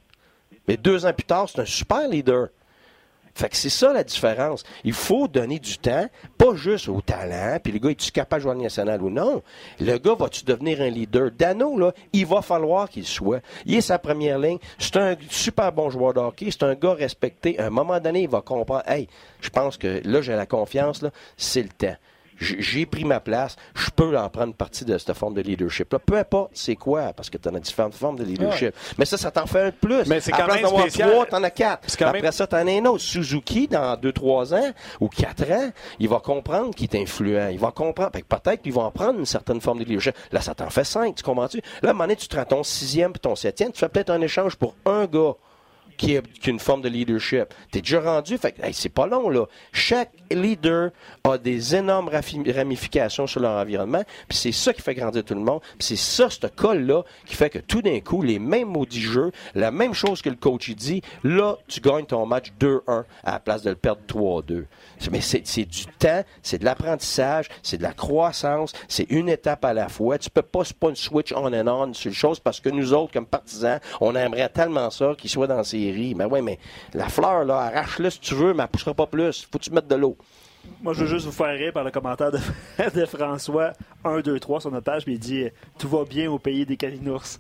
Mais 0.68 0.78
deux 0.78 1.06
ans 1.06 1.14
plus 1.14 1.26
tard, 1.26 1.50
c'est 1.50 1.62
un 1.62 1.66
super 1.66 2.08
leader. 2.08 2.50
Fait 3.36 3.50
que 3.50 3.56
c'est 3.56 3.70
ça 3.70 3.92
la 3.92 4.04
différence. 4.04 4.64
Il 4.84 4.94
faut 4.94 5.28
donner 5.28 5.60
du 5.60 5.78
temps, 5.78 6.08
pas 6.38 6.56
juste 6.56 6.88
au 6.88 7.02
talent, 7.02 7.58
puis 7.64 7.74
le 7.74 7.80
gars, 7.80 7.90
est-tu 7.90 8.12
capable 8.12 8.44
de 8.44 8.50
jouer 8.50 8.62
national 8.62 9.02
ou 9.02 9.10
non? 9.10 9.42
Le 9.80 9.98
gars, 9.98 10.14
va-tu 10.14 10.44
devenir 10.46 10.82
un 10.82 10.90
leader? 10.90 11.32
Dano, 11.32 11.78
là, 11.78 11.94
il 12.14 12.26
va 12.26 12.42
falloir 12.42 12.90
qu'il 12.90 13.06
soit. 13.06 13.42
Il 13.66 13.76
est 13.76 13.82
sa 13.82 13.98
première 13.98 14.38
ligne. 14.38 14.60
C'est 14.78 14.98
un 14.98 15.16
super 15.30 15.72
bon 15.72 15.90
joueur 15.90 16.14
de 16.14 16.20
hockey. 16.20 16.50
C'est 16.52 16.64
un 16.64 16.76
gars 16.76 16.94
respecté. 16.94 17.60
À 17.60 17.68
un 17.68 17.70
moment 17.72 18.00
donné, 18.00 18.24
il 18.24 18.30
va 18.30 18.42
comprendre, 18.42 18.84
hey, 18.88 19.08
je 19.42 19.50
pense 19.50 19.78
que 19.78 20.02
là, 20.06 20.22
j'ai 20.22 20.36
la 20.36 20.46
confiance, 20.46 21.02
là, 21.02 21.10
c'est 21.36 21.64
le 21.64 21.70
temps 21.70 21.96
j'ai 22.44 22.86
pris 22.86 23.06
ma 23.06 23.20
place, 23.20 23.56
je 23.76 23.90
peux 23.90 24.18
en 24.18 24.30
prendre 24.30 24.54
partie 24.54 24.86
de 24.86 24.98
cette 24.98 25.14
forme 25.14 25.34
de 25.34 25.42
leadership-là. 25.42 26.00
Peu 26.00 26.18
importe 26.18 26.52
c'est 26.54 26.76
quoi, 26.76 27.14
parce 27.14 27.30
que 27.30 27.38
tu 27.38 27.50
as 27.50 27.52
différentes 27.60 27.96
formes 27.96 28.18
de 28.18 28.24
leadership. 28.24 28.76
Mais 28.98 29.06
ça, 29.06 29.18
ça 29.18 29.32
t'en 29.32 29.46
fait 29.46 29.62
un 29.62 29.70
de 29.70 29.72
plus. 29.72 30.06
Mais 30.08 30.20
c'est 30.20 30.32
quand 30.32 30.48
même 30.48 30.66
spécial. 30.66 31.10
trois, 31.10 31.26
t'en 31.26 31.44
as 31.44 31.50
quatre. 31.50 31.88
Après 32.02 32.32
ça, 32.32 32.48
t'en 32.48 32.58
as 32.68 32.72
un 32.72 32.86
autre. 32.86 33.04
Suzuki, 33.04 33.68
dans 33.68 33.98
deux, 33.98 34.12
trois 34.12 34.54
ans 34.54 34.72
ou 35.00 35.08
quatre 35.10 35.50
ans, 35.52 35.70
il 36.00 36.10
va 36.10 36.20
comprendre 36.20 36.74
qu'il 36.76 36.90
est 36.92 37.02
influent. 37.02 37.50
Il 37.50 37.60
va 37.60 37.72
comprendre. 37.72 38.12
Peut-être 38.12 38.62
qu'il 38.62 38.74
va 38.74 38.84
en 38.84 38.92
prendre 38.92 39.20
une 39.20 39.26
certaine 39.26 39.62
forme 39.62 39.80
de 39.80 39.86
leadership. 39.86 40.16
Là, 40.32 40.42
ça 40.42 40.54
t'en 40.54 40.70
fait 40.70 40.84
cinq, 40.84 41.16
tu 41.16 41.24
comprends-tu? 41.24 41.62
Là, 41.82 41.90
à 41.90 41.90
un 41.90 41.94
moment 41.94 42.06
donné, 42.06 42.16
tu 42.16 42.28
te 42.28 42.36
rends 42.36 42.46
ton 42.46 42.64
sixième 42.64 43.12
puis 43.12 43.20
ton 43.20 43.36
septième, 43.36 43.72
tu 43.72 43.80
fais 43.80 43.90
peut-être 43.90 44.10
un 44.10 44.22
échange 44.22 44.56
pour 44.56 44.76
un 44.86 45.06
gars 45.06 45.34
qui, 45.98 46.16
est, 46.16 46.48
une 46.48 46.60
forme 46.60 46.82
de 46.82 46.90
leadership. 46.90 47.54
Tu 47.72 47.80
es 47.80 47.82
déjà 47.82 48.02
rendu, 48.02 48.38
fait 48.38 48.56
c'est 48.74 48.90
pas 48.90 49.08
long, 49.08 49.30
là. 49.30 49.46
Chaque 49.72 50.12
leader 50.32 50.92
a 51.24 51.38
des 51.38 51.76
énormes 51.76 52.10
ramifications 52.10 53.28
sur 53.28 53.40
leur 53.40 53.54
environnement, 53.62 54.04
puis 54.28 54.38
c'est 54.38 54.52
ça 54.52 54.74
qui 54.74 54.82
fait 54.82 54.96
grandir 54.96 55.24
tout 55.24 55.36
le 55.36 55.42
monde, 55.42 55.62
puis 55.78 55.88
c'est 55.88 55.96
ça, 55.96 56.30
ce 56.30 56.48
col-là, 56.48 57.04
qui 57.26 57.36
fait 57.36 57.50
que 57.50 57.60
tout 57.60 57.82
d'un 57.82 58.00
coup, 58.00 58.22
les 58.22 58.40
mêmes 58.40 58.70
maudits 58.70 59.02
jeux, 59.02 59.32
la 59.56 59.72
même 59.72 59.94
chose 59.94 60.22
que 60.22 60.30
le 60.30 60.36
coach 60.36 60.70
dit, 60.72 61.02
là, 61.24 61.58
tu 61.68 61.80
gagnes 61.80 62.06
ton 62.06 62.26
match 62.26 62.52
2-1 62.60 63.04
à 63.24 63.32
la 63.34 63.40
place 63.40 63.62
de 63.64 63.70
le 63.70 63.76
perdre 63.76 64.02
3-2. 64.08 64.66
Mais 65.12 65.22
c'est 65.22 65.66
du 65.66 65.86
temps, 66.00 66.24
c'est 66.42 66.60
de 66.60 66.66
l'apprentissage, 66.66 67.50
c'est 67.62 67.78
de 67.78 67.84
la 67.84 67.94
croissance, 67.94 68.74
c'est 68.88 69.10
une 69.10 69.30
étape 69.30 69.66
à 69.66 69.74
la 69.74 69.90
fois. 69.90 70.18
Tu 70.18 70.30
peux 70.30 70.42
pas, 70.42 70.64
pas 70.80 70.90
une 70.90 70.96
switch 70.96 71.34
on 71.34 71.54
and 71.54 71.68
on 71.68 71.94
sur 71.94 72.10
les 72.10 72.16
choses 72.16 72.40
parce 72.40 72.60
que 72.60 72.70
nous 72.70 72.94
autres, 72.94 73.14
comme 73.14 73.26
partisans, 73.26 73.80
on 74.02 74.16
aimerait 74.16 74.50
tellement 74.50 74.90
ça 74.90 75.14
qu'il 75.18 75.30
soit 75.30 75.48
dans 75.48 75.64
ces 75.64 75.83
mais 76.16 76.26
ouais, 76.26 76.42
mais 76.42 76.60
la 76.94 77.10
fleur, 77.10 77.44
là, 77.44 77.58
arrache-la 77.58 78.10
si 78.10 78.20
tu 78.20 78.36
veux, 78.36 78.54
mais 78.54 78.64
elle 78.64 78.68
ne 78.68 78.72
poussera 78.72 78.94
pas 78.94 79.08
plus. 79.08 79.48
Faut 79.52 79.58
que 79.58 79.64
tu 79.64 79.72
mettes 79.72 79.88
de 79.88 79.96
l'eau. 79.96 80.18
Moi, 80.82 80.94
je 80.94 81.02
veux 81.02 81.08
juste 81.08 81.26
vous 81.26 81.32
faire 81.32 81.58
rire 81.58 81.74
par 81.74 81.84
le 81.84 81.92
commentaire 81.92 82.32
de, 82.32 82.40
François 83.06 83.74
1, 84.04 84.22
2, 84.22 84.40
3 84.40 84.62
sur 84.62 84.72
notre 84.72 84.86
page, 84.86 85.06
mais 85.08 85.14
il 85.14 85.20
dit 85.20 85.48
Tout 85.78 85.90
va 85.90 86.06
bien 86.06 86.32
au 86.32 86.40
pays 86.40 86.66
des 86.66 86.78
calinours. 86.78 87.40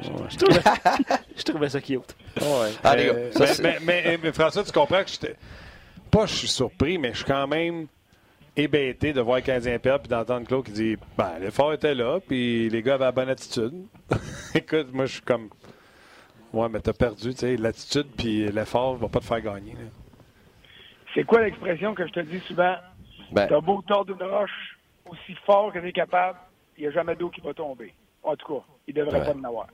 Je, 0.00 0.36
trouvais, 0.36 0.60
je, 1.36 1.42
trouvais, 1.42 1.68
ça 1.68 1.80
cute. 1.80 2.16
Ouais. 2.40 2.70
Allez, 2.82 3.30
mais, 3.62 3.78
mais, 3.82 4.18
mais, 4.22 4.32
François, 4.32 4.64
tu 4.64 4.72
comprends 4.72 5.02
que 5.02 5.10
j'étais. 5.10 5.36
Pas 6.10 6.26
je 6.26 6.34
suis 6.34 6.48
surpris, 6.48 6.98
mais 6.98 7.12
je 7.12 7.18
suis 7.18 7.24
quand 7.24 7.46
même 7.46 7.86
hébété 8.56 9.12
de 9.12 9.20
voir 9.20 9.36
le 9.36 9.42
Canadien 9.42 9.78
perdre 9.78 10.02
puis 10.02 10.08
d'entendre 10.08 10.46
Claude 10.46 10.64
qui 10.64 10.72
dit 10.72 10.96
Ben, 11.16 11.38
l'effort 11.40 11.72
était 11.72 11.94
là, 11.94 12.18
puis 12.20 12.68
les 12.68 12.82
gars 12.82 12.94
avaient 12.94 13.04
la 13.04 13.12
bonne 13.12 13.28
attitude. 13.28 13.72
Écoute, 14.54 14.92
moi, 14.92 15.06
je 15.06 15.14
suis 15.14 15.22
comme. 15.22 15.50
Oui, 16.52 16.66
mais 16.70 16.80
t'as 16.80 16.92
perdu, 16.92 17.30
tu 17.30 17.40
sais, 17.40 17.56
l'attitude 17.56 18.08
puis 18.16 18.50
l'effort 18.50 18.94
ne 18.94 18.98
va 18.98 19.08
pas 19.08 19.20
te 19.20 19.24
faire 19.24 19.40
gagner. 19.40 19.76
C'est 21.14 21.24
quoi 21.24 21.42
l'expression 21.42 21.94
que 21.94 22.06
je 22.06 22.12
te 22.12 22.20
dis 22.20 22.40
souvent? 22.40 22.74
Ben... 23.32 23.46
T'as 23.46 23.60
beau 23.60 23.82
tordre 23.82 24.12
une 24.12 24.28
roche 24.28 24.78
aussi 25.08 25.34
fort 25.46 25.72
que 25.72 25.78
t'es 25.78 25.92
capable, 25.92 26.38
il 26.76 26.82
n'y 26.82 26.88
a 26.88 26.90
jamais 26.90 27.14
d'eau 27.14 27.30
qui 27.30 27.40
va 27.40 27.54
tomber. 27.54 27.94
En 28.22 28.36
tout 28.36 28.54
cas, 28.54 28.64
il 28.86 28.94
ne 28.94 29.04
devrait 29.04 29.24
pas 29.24 29.34
en 29.34 29.44
avoir. 29.44 29.66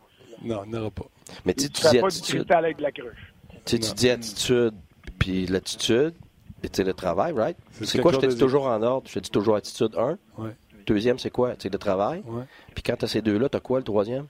Non, 0.43 0.65
il 0.65 0.73
n'y 0.73 0.79
aura 0.79 0.91
pas. 0.91 1.07
Mais 1.45 1.55
tu 1.55 1.69
dis 1.69 1.99
attitude. 1.99 2.47
Pas 2.47 2.59
avec 2.59 2.77
de 2.77 2.83
la 2.83 2.93
cruche. 2.93 3.33
Tu 3.65 3.79
dis 3.79 4.11
attitude, 4.11 4.75
puis 5.19 5.47
l'attitude, 5.47 6.15
c'est 6.73 6.85
le 6.85 6.95
travail, 6.95 7.33
right? 7.33 7.57
C'est 7.71 8.01
quoi, 8.01 8.13
je 8.13 8.19
te 8.19 8.27
dis 8.27 8.39
toujours 8.39 8.67
en 8.67 8.83
ordre? 8.83 9.09
Je 9.09 9.15
te 9.15 9.19
dis 9.21 9.31
toujours 9.31 9.57
attitude 9.57 9.95
1. 9.97 10.19
Ouais. 10.39 10.51
Deuxième, 10.87 11.19
c'est 11.19 11.31
quoi? 11.31 11.55
C'est 11.59 11.73
le 11.73 11.79
travail. 11.79 12.23
Ouais. 12.27 12.45
Puis 12.75 12.83
quand 12.83 12.97
tu 12.97 13.05
as 13.07 13.09
ces 13.09 13.23
deux-là, 13.23 13.49
tu 13.49 13.57
as 13.57 13.61
quoi 13.61 13.79
le 13.79 13.85
troisième? 13.85 14.27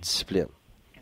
Discipline. 0.00 0.46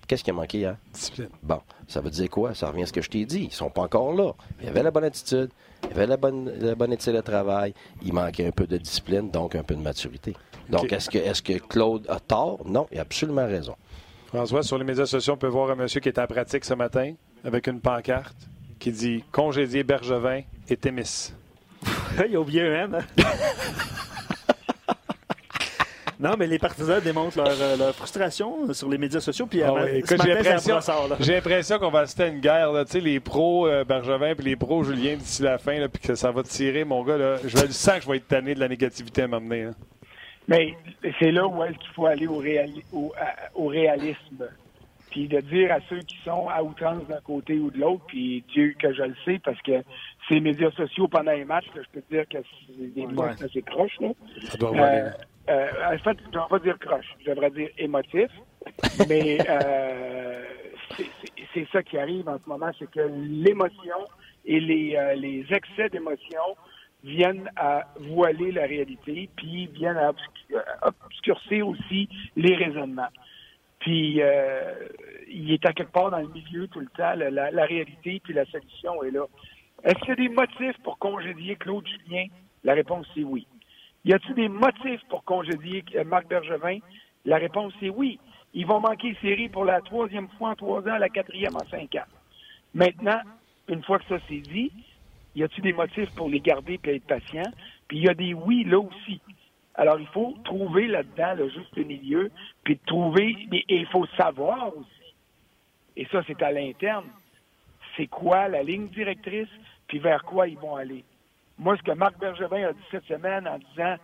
Qu'est-ce 0.07 0.23
qui 0.23 0.31
a 0.31 0.35
manqué 0.35 0.59
hier? 0.59 0.77
Discipline. 0.93 1.29
Bon, 1.43 1.61
ça 1.89 2.01
veut 2.01 2.11
dire 2.11 2.29
quoi? 2.29 2.55
Ça 2.55 2.69
revient 2.69 2.83
à 2.83 2.87
ce 2.87 2.93
que 2.93 3.01
je 3.01 3.09
t'ai 3.09 3.25
dit. 3.25 3.45
Ils 3.45 3.53
sont 3.53 3.71
pas 3.71 3.83
encore 3.83 4.13
là. 4.15 4.33
Il 4.61 4.67
y 4.67 4.69
avait 4.69 4.83
la 4.83 4.91
bonne 4.91 5.05
attitude, 5.05 5.51
il 5.83 5.91
y 5.91 5.93
avait 5.93 6.07
la 6.07 6.17
bonne, 6.17 6.53
la 6.61 6.75
bonne 6.75 6.93
éthique 6.93 7.15
de 7.15 7.21
travail. 7.21 7.75
Il 8.03 8.13
manquait 8.13 8.47
un 8.47 8.51
peu 8.51 8.67
de 8.67 8.77
discipline, 8.77 9.31
donc 9.31 9.55
un 9.55 9.63
peu 9.63 9.75
de 9.75 9.81
maturité. 9.81 10.35
Donc, 10.69 10.93
est-ce 10.93 11.11
que, 11.11 11.19
est 11.19 11.43
que 11.43 11.59
Claude 11.59 12.07
a 12.09 12.21
tort? 12.21 12.61
Non, 12.67 12.87
il 12.91 12.99
a 12.99 13.03
absolument 13.03 13.47
raison. 13.47 13.77
François, 14.27 14.63
sur 14.63 14.79
les 14.79 14.85
médias 14.85 15.07
sociaux, 15.07 15.35
on 15.35 15.37
peut 15.37 15.47
voir 15.47 15.71
un 15.71 15.77
monsieur 15.77 16.01
qui 16.01 16.09
est 16.09 16.19
en 16.19 16.27
pratique 16.27 16.65
ce 16.65 16.75
matin 16.75 17.15
avec 17.45 17.67
une 17.67 17.81
pancarte 17.81 18.37
qui 18.79 18.91
dit 18.91 19.25
Congédier 19.31 19.85
Bergevin 19.85 20.41
et 20.69 20.77
Témis. 20.77 21.33
il 22.29 22.35
a 22.35 22.41
oublié 22.41 22.63
un 22.63 22.95
hein? 22.95 22.99
Non, 26.25 26.37
mais 26.39 26.47
les 26.47 26.59
partisans 26.59 27.03
démontrent 27.03 27.37
leur, 27.37 27.49
euh, 27.49 27.93
frustration 27.93 28.73
sur 28.73 28.89
les 28.89 28.97
médias 28.97 29.21
sociaux. 29.21 29.45
Puis 29.45 29.63
ah 29.63 29.75
j'ai 31.21 31.35
l'impression 31.35 31.79
qu'on 31.79 31.91
va 31.91 32.01
assister 32.01 32.23
à 32.23 32.27
une 32.29 32.41
guerre. 32.41 32.73
Là, 32.73 32.85
les 32.95 33.21
pros 33.21 33.67
euh, 33.67 33.85
Bergevin 33.85 34.29
et 34.31 34.43
les 34.43 34.57
pros 34.57 34.83
Julien 34.85 35.17
d'ici 35.17 35.43
la 35.43 35.59
fin, 35.59 35.87
puis 35.87 36.01
que 36.01 36.15
ça 36.15 36.31
va 36.31 36.43
tirer, 36.43 36.85
mon 36.85 37.05
gars. 37.05 37.19
Là, 37.19 37.37
je 37.45 37.55
sens 37.67 37.97
que 37.97 38.05
je 38.05 38.09
vais 38.09 38.17
être 38.17 38.29
tanné 38.29 38.55
de 38.55 38.61
la 38.61 38.69
négativité 38.69 39.21
à 39.21 39.29
m'amener. 39.29 39.65
Hein. 39.65 39.75
Mais 40.49 40.75
c'est 41.19 41.31
là 41.31 41.47
où 41.47 41.63
est-ce 41.63 41.77
qu'il 41.77 41.93
faut 41.95 42.07
aller 42.07 42.27
au, 42.27 42.43
au, 43.55 43.67
réalisme. 43.67 44.49
Puis 45.11 45.29
de 45.29 45.41
dire 45.41 45.73
à 45.73 45.81
ceux 45.91 46.01
qui 46.01 46.17
sont 46.25 46.49
à 46.49 46.63
outrance 46.63 47.07
d'un 47.07 47.21
côté 47.21 47.59
ou 47.59 47.71
de 47.71 47.79
l'autre, 47.79 48.05
puis 48.07 48.43
Dieu 48.49 48.75
que 48.79 48.95
je 48.95 49.03
le 49.03 49.15
sais, 49.27 49.39
parce 49.45 49.61
que 49.61 49.83
ces 50.31 50.41
médias 50.41 50.71
sociaux 50.71 51.07
pendant 51.07 51.33
les 51.33 51.45
matchs, 51.45 51.67
je 51.75 51.83
peux 51.93 52.01
te 52.01 52.15
dire 52.15 52.25
que 52.31 52.39
c'est 52.67 52.95
des 52.95 53.07
assez 53.45 53.61
proches. 53.61 54.01
Là. 54.01 54.09
Ça 54.49 54.57
doit 54.57 54.75
euh, 54.75 55.11
euh, 55.49 55.69
en 55.93 55.99
fait, 55.99 56.19
je 56.21 56.27
ne 56.27 56.33
devrais 56.33 56.49
pas 56.49 56.59
dire 56.59 56.79
croche, 56.79 57.15
je 57.21 57.31
devrais 57.31 57.51
dire 57.51 57.69
émotif. 57.79 58.31
Mais 59.09 59.39
euh, 59.49 60.45
c'est 61.53 61.67
ça 61.73 61.83
qui 61.83 61.99
arrive 61.99 62.29
en 62.29 62.39
ce 62.39 62.49
moment, 62.49 62.71
c'est 62.79 62.91
que 62.91 63.01
l'émotion 63.01 63.99
et 64.45 64.61
les, 64.61 64.97
euh, 64.97 65.15
les 65.15 65.45
excès 65.51 65.89
d'émotion 65.91 66.57
viennent 67.03 67.51
à 67.57 67.85
voiler 68.01 68.53
la 68.53 68.67
réalité, 68.67 69.29
puis 69.37 69.67
viennent 69.67 69.99
à 69.99 70.13
obscurcir 70.83 71.69
aussi 71.69 72.09
les 72.37 72.55
raisonnements. 72.55 73.11
Puis 73.81 74.23
euh, 74.23 74.73
il 75.29 75.53
est 75.53 75.67
à 75.67 75.73
quelque 75.75 75.93
part 75.93 76.11
dans 76.11 76.21
le 76.21 76.29
milieu 76.29 76.67
tout 76.69 76.81
le 76.81 76.87
temps, 76.87 77.15
la, 77.15 77.51
la 77.51 77.65
réalité, 77.67 78.21
puis 78.25 78.33
la 78.33 78.47
solution 78.47 79.03
est 79.05 79.11
là. 79.11 79.27
Est-ce 79.83 79.97
qu'il 79.97 80.09
y 80.09 80.13
a 80.13 80.17
des 80.17 80.29
motifs 80.31 80.79
pour 80.83 80.99
congédier 80.99 81.57
Claude 81.57 81.87
Julien? 81.87 82.27
La 82.63 82.73
réponse 82.73 83.07
est 83.19 83.25
oui. 83.25 83.47
Y 84.05 84.13
a-t-il 84.13 84.35
des 84.35 84.49
motifs 84.49 85.03
pour 85.09 85.25
congédier 85.25 85.85
Marc 86.05 86.29
Bergevin? 86.29 86.79
La 87.25 87.37
réponse 87.37 87.73
est 87.81 87.89
oui. 87.89 88.19
Ils 88.53 88.67
vont 88.67 88.81
manquer 88.81 89.17
série 89.23 89.49
pour 89.49 89.65
la 89.65 89.81
troisième 89.81 90.29
fois 90.39 90.51
en 90.51 90.55
trois 90.55 90.81
ans, 90.83 90.99
la 90.99 91.09
quatrième 91.09 91.57
en 91.57 91.67
cinq 91.71 91.95
ans. 91.95 92.07
Maintenant, 92.75 93.21
une 93.69 93.83
fois 93.83 93.99
que 93.99 94.07
ça 94.07 94.19
c'est 94.29 94.41
dit, 94.41 94.71
y 95.35 95.43
a-t-il 95.43 95.63
des 95.63 95.73
motifs 95.73 96.15
pour 96.15 96.29
les 96.29 96.41
garder 96.41 96.79
et 96.85 96.97
être 96.97 97.07
patient? 97.07 97.51
Puis 97.89 97.99
il 97.99 98.05
y 98.05 98.09
a 98.09 98.15
des 98.15 98.35
oui 98.35 98.65
là 98.65 98.79
aussi. 98.79 99.21
Alors 99.75 99.99
il 99.99 100.07
faut 100.09 100.35
trouver 100.45 100.87
là-dedans 100.87 101.35
le 101.37 101.49
juste 101.49 101.77
milieu, 101.77 102.31
puis 102.63 102.79
trouver, 102.87 103.37
et 103.53 103.65
il 103.69 103.87
faut 103.87 104.07
savoir 104.17 104.77
aussi. 104.77 105.15
Et 105.97 106.07
ça, 106.07 106.23
c'est 106.27 106.43
à 106.43 106.53
l'interne. 106.53 107.07
C'est 107.97 108.07
quoi 108.07 108.49
la 108.49 108.63
ligne 108.63 108.89
directrice, 108.89 109.49
puis 109.87 109.99
vers 109.99 110.23
quoi 110.25 110.47
ils 110.49 110.59
vont 110.59 110.77
aller. 110.77 111.05
Moi, 111.59 111.77
ce 111.77 111.83
que 111.83 111.93
Marc 111.93 112.19
Bergevin 112.19 112.69
a 112.69 112.73
dit 112.73 112.85
cette 112.91 113.05
semaine 113.05 113.47
en 113.47 113.59
disant 113.59 113.97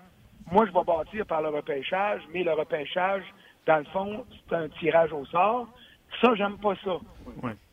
Moi, 0.50 0.66
je 0.66 0.72
vais 0.72 0.84
bâtir 0.84 1.26
par 1.26 1.42
le 1.42 1.48
repêchage, 1.48 2.22
mais 2.32 2.44
le 2.44 2.52
repêchage, 2.52 3.24
dans 3.66 3.78
le 3.78 3.84
fond, 3.84 4.24
c'est 4.48 4.56
un 4.56 4.68
tirage 4.68 5.12
au 5.12 5.24
sort. 5.26 5.68
Ça, 6.20 6.34
j'aime 6.34 6.58
pas 6.58 6.74
ça. 6.84 6.98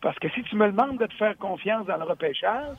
Parce 0.02 0.18
que 0.20 0.30
si 0.30 0.44
tu 0.44 0.56
me 0.56 0.68
demandes 0.68 0.98
de 1.00 1.06
te 1.06 1.14
faire 1.16 1.38
confiance 1.38 1.88
dans 1.88 1.98
le 1.98 2.04
repêchage, 2.04 2.78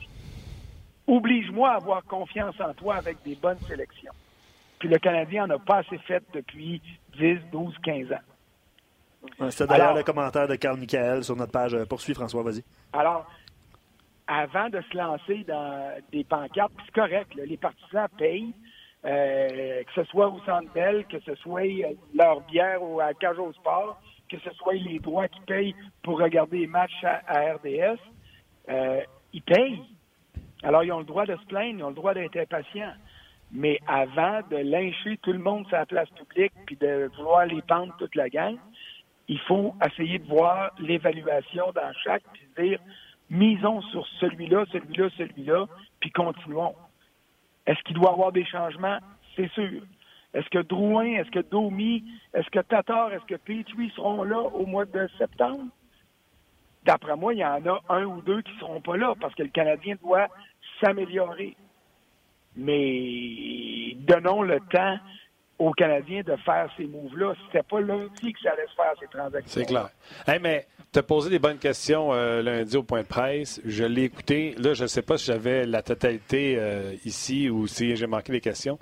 oblige-moi 1.07 1.71
à 1.71 1.75
avoir 1.75 2.03
confiance 2.05 2.55
en 2.61 2.73
toi 2.73 2.95
avec 2.95 3.21
des 3.23 3.35
bonnes 3.35 3.59
sélections. 3.67 4.13
Puis 4.79 4.87
le 4.87 4.97
Canadien 4.97 5.47
n'en 5.47 5.55
a 5.55 5.59
pas 5.59 5.77
assez 5.77 5.97
fait 5.97 6.23
depuis 6.33 6.81
10, 7.17 7.39
12, 7.51 7.75
15 7.83 8.11
ans. 8.13 9.49
C'est 9.49 9.67
d'ailleurs 9.67 9.93
le 9.93 10.03
commentaire 10.03 10.47
de 10.47 10.55
Carl 10.55 10.79
Michael 10.79 11.23
sur 11.25 11.35
notre 11.35 11.51
page. 11.51 11.75
Poursuis, 11.89 12.13
François, 12.13 12.41
vas-y. 12.41 12.63
Alors, 12.93 13.29
avant 14.29 14.69
de 14.69 14.79
se 14.91 14.95
lancer 14.95 15.43
dans 15.47 15.91
des 16.11 16.23
pancartes, 16.23 16.71
c'est 16.85 16.93
correct, 16.93 17.33
les 17.33 17.57
partisans 17.57 18.07
payent, 18.15 18.53
euh, 19.03 19.83
que 19.83 19.91
ce 19.95 20.03
soit 20.03 20.27
au 20.27 20.39
Centre 20.41 20.71
que 21.09 21.19
ce 21.21 21.33
soit 21.35 21.63
leur 22.13 22.41
bière 22.41 22.83
ou 22.83 22.99
à 22.99 23.13
Cage 23.15 23.39
au 23.39 23.51
Sport, 23.53 23.99
que 24.29 24.37
ce 24.39 24.51
soit 24.51 24.75
les 24.75 24.99
droits 24.99 25.27
qui 25.27 25.39
payent 25.41 25.75
pour 26.03 26.19
regarder 26.19 26.59
les 26.59 26.67
matchs 26.67 27.03
à, 27.03 27.53
RDS, 27.53 27.97
euh, 28.69 29.01
ils 29.33 29.41
payent. 29.41 29.81
Alors, 30.61 30.83
ils 30.83 30.91
ont 30.91 30.99
le 30.99 31.05
droit 31.05 31.25
de 31.25 31.35
se 31.35 31.45
plaindre, 31.47 31.79
ils 31.79 31.83
ont 31.83 31.89
le 31.89 31.95
droit 31.95 32.13
d'être 32.13 32.37
impatients. 32.37 32.93
Mais 33.51 33.79
avant 33.87 34.41
de 34.51 34.57
lyncher 34.57 35.17
tout 35.23 35.33
le 35.33 35.39
monde 35.39 35.65
sur 35.67 35.77
la 35.77 35.87
place 35.87 36.09
publique 36.09 36.53
puis 36.67 36.75
de 36.75 37.09
vouloir 37.17 37.47
les 37.47 37.63
pendre 37.63 37.95
toute 37.97 38.13
la 38.13 38.29
gang, 38.29 38.57
il 39.27 39.39
faut 39.39 39.73
essayer 39.83 40.19
de 40.19 40.27
voir 40.27 40.71
l'évaluation 40.77 41.71
dans 41.73 41.93
chaque 42.03 42.23
puis 42.33 42.47
dire 42.59 42.79
misons 43.29 43.81
sur 43.83 44.05
celui-là, 44.19 44.65
celui-là, 44.71 45.09
celui-là, 45.17 45.65
puis 45.99 46.11
continuons. 46.11 46.75
Est-ce 47.65 47.81
qu'il 47.83 47.95
doit 47.95 48.09
y 48.09 48.13
avoir 48.13 48.31
des 48.31 48.45
changements? 48.45 48.97
C'est 49.35 49.51
sûr. 49.51 49.81
Est-ce 50.33 50.49
que 50.49 50.59
Drouin, 50.59 51.05
est-ce 51.05 51.31
que 51.31 51.39
Domi, 51.39 52.03
est-ce 52.33 52.49
que 52.49 52.59
Tatar, 52.59 53.13
est-ce 53.13 53.25
que 53.25 53.35
Petrie 53.35 53.91
seront 53.95 54.23
là 54.23 54.39
au 54.39 54.65
mois 54.65 54.85
de 54.85 55.07
septembre? 55.17 55.65
D'après 56.85 57.15
moi, 57.15 57.33
il 57.33 57.39
y 57.39 57.45
en 57.45 57.65
a 57.65 57.81
un 57.89 58.05
ou 58.05 58.21
deux 58.21 58.41
qui 58.41 58.53
ne 58.53 58.59
seront 58.59 58.81
pas 58.81 58.97
là 58.97 59.13
parce 59.19 59.33
que 59.35 59.43
le 59.43 59.49
Canadien 59.49 59.95
doit 60.01 60.27
s'améliorer. 60.79 61.55
Mais 62.55 63.95
donnons 63.99 64.41
le 64.43 64.59
temps 64.71 64.97
aux 65.59 65.71
Canadiens 65.71 66.21
de 66.21 66.35
faire 66.37 66.69
ces 66.77 66.85
moves-là. 66.85 67.33
C'était 67.45 67.63
pas 67.63 67.81
lundi 67.81 68.33
que 68.33 68.39
ça 68.41 68.51
allait 68.51 68.67
se 68.67 68.75
faire, 68.75 68.93
ces 68.99 69.07
transactions. 69.07 69.51
C'est 69.61 69.65
clair. 69.65 69.89
mais 70.41 70.65
tu 70.91 70.99
as 70.99 71.03
posé 71.03 71.29
des 71.29 71.39
bonnes 71.39 71.57
questions 71.59 72.13
euh, 72.13 72.41
lundi 72.41 72.77
au 72.77 72.83
point 72.83 73.01
de 73.01 73.07
presse. 73.07 73.61
Je 73.65 73.83
l'ai 73.83 74.03
écouté. 74.03 74.55
Là, 74.57 74.73
je 74.73 74.83
ne 74.83 74.87
sais 74.87 75.01
pas 75.01 75.17
si 75.17 75.25
j'avais 75.25 75.65
la 75.65 75.81
totalité 75.83 76.55
euh, 76.57 76.93
ici 77.05 77.49
ou 77.49 77.67
si 77.67 77.95
j'ai 77.95 78.07
manqué 78.07 78.31
les 78.31 78.41
questions. 78.41 78.79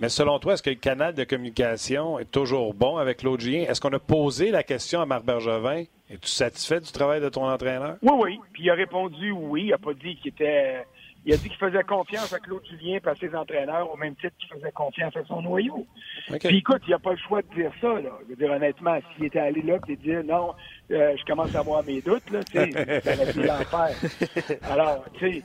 Mais 0.00 0.08
selon 0.08 0.38
toi, 0.38 0.54
est-ce 0.54 0.62
que 0.62 0.70
le 0.70 0.76
canal 0.76 1.12
de 1.14 1.24
communication 1.24 2.18
est 2.20 2.30
toujours 2.30 2.72
bon 2.72 2.98
avec 2.98 3.18
Claude 3.18 3.42
Est-ce 3.42 3.80
qu'on 3.80 3.92
a 3.92 3.98
posé 3.98 4.50
la 4.50 4.62
question 4.62 5.00
à 5.00 5.06
Marc 5.06 5.24
Bergevin? 5.24 5.84
Es-tu 6.08 6.28
satisfait 6.28 6.80
du 6.80 6.90
travail 6.92 7.20
de 7.20 7.28
ton 7.28 7.44
entraîneur? 7.44 7.96
Oui, 8.02 8.12
oui. 8.16 8.40
Puis 8.52 8.62
il 8.64 8.70
a 8.70 8.74
répondu 8.74 9.32
oui. 9.32 9.64
Il 9.64 9.70
n'a 9.70 9.78
pas 9.78 9.94
dit 9.94 10.16
qu'il 10.16 10.28
était. 10.28 10.86
Il 11.24 11.34
a 11.34 11.36
dit 11.36 11.48
qu'il 11.48 11.58
faisait 11.58 11.82
confiance 11.82 12.32
à 12.32 12.38
Claude 12.38 12.64
Julien 12.64 12.98
et 13.04 13.08
à 13.08 13.14
ses 13.14 13.34
entraîneurs 13.34 13.92
au 13.92 13.96
même 13.96 14.14
titre 14.16 14.34
qu'il 14.38 14.48
faisait 14.48 14.72
confiance 14.72 15.16
à 15.16 15.24
son 15.24 15.42
noyau. 15.42 15.86
Puis 16.26 16.58
écoute, 16.58 16.82
il 16.86 16.90
n'a 16.90 16.98
pas 16.98 17.10
le 17.10 17.18
choix 17.18 17.42
de 17.42 17.54
dire 17.54 17.70
ça. 17.80 18.00
Là. 18.00 18.10
Je 18.22 18.30
veux 18.30 18.36
dire, 18.36 18.50
honnêtement, 18.50 18.98
s'il 19.14 19.26
était 19.26 19.40
allé 19.40 19.60
là 19.62 19.78
et 19.88 19.96
dire 19.96 20.22
non, 20.24 20.54
euh, 20.90 21.14
je 21.16 21.24
commence 21.24 21.54
à 21.54 21.60
avoir 21.60 21.84
mes 21.84 22.00
doutes, 22.00 22.30
là, 22.30 22.40
tu 22.44 22.58
sais, 22.58 23.00
ça 23.02 23.14
aurait 23.14 23.46
l'enfer. 23.46 24.60
Alors, 24.62 25.04
tu 25.14 25.32
sais, 25.32 25.42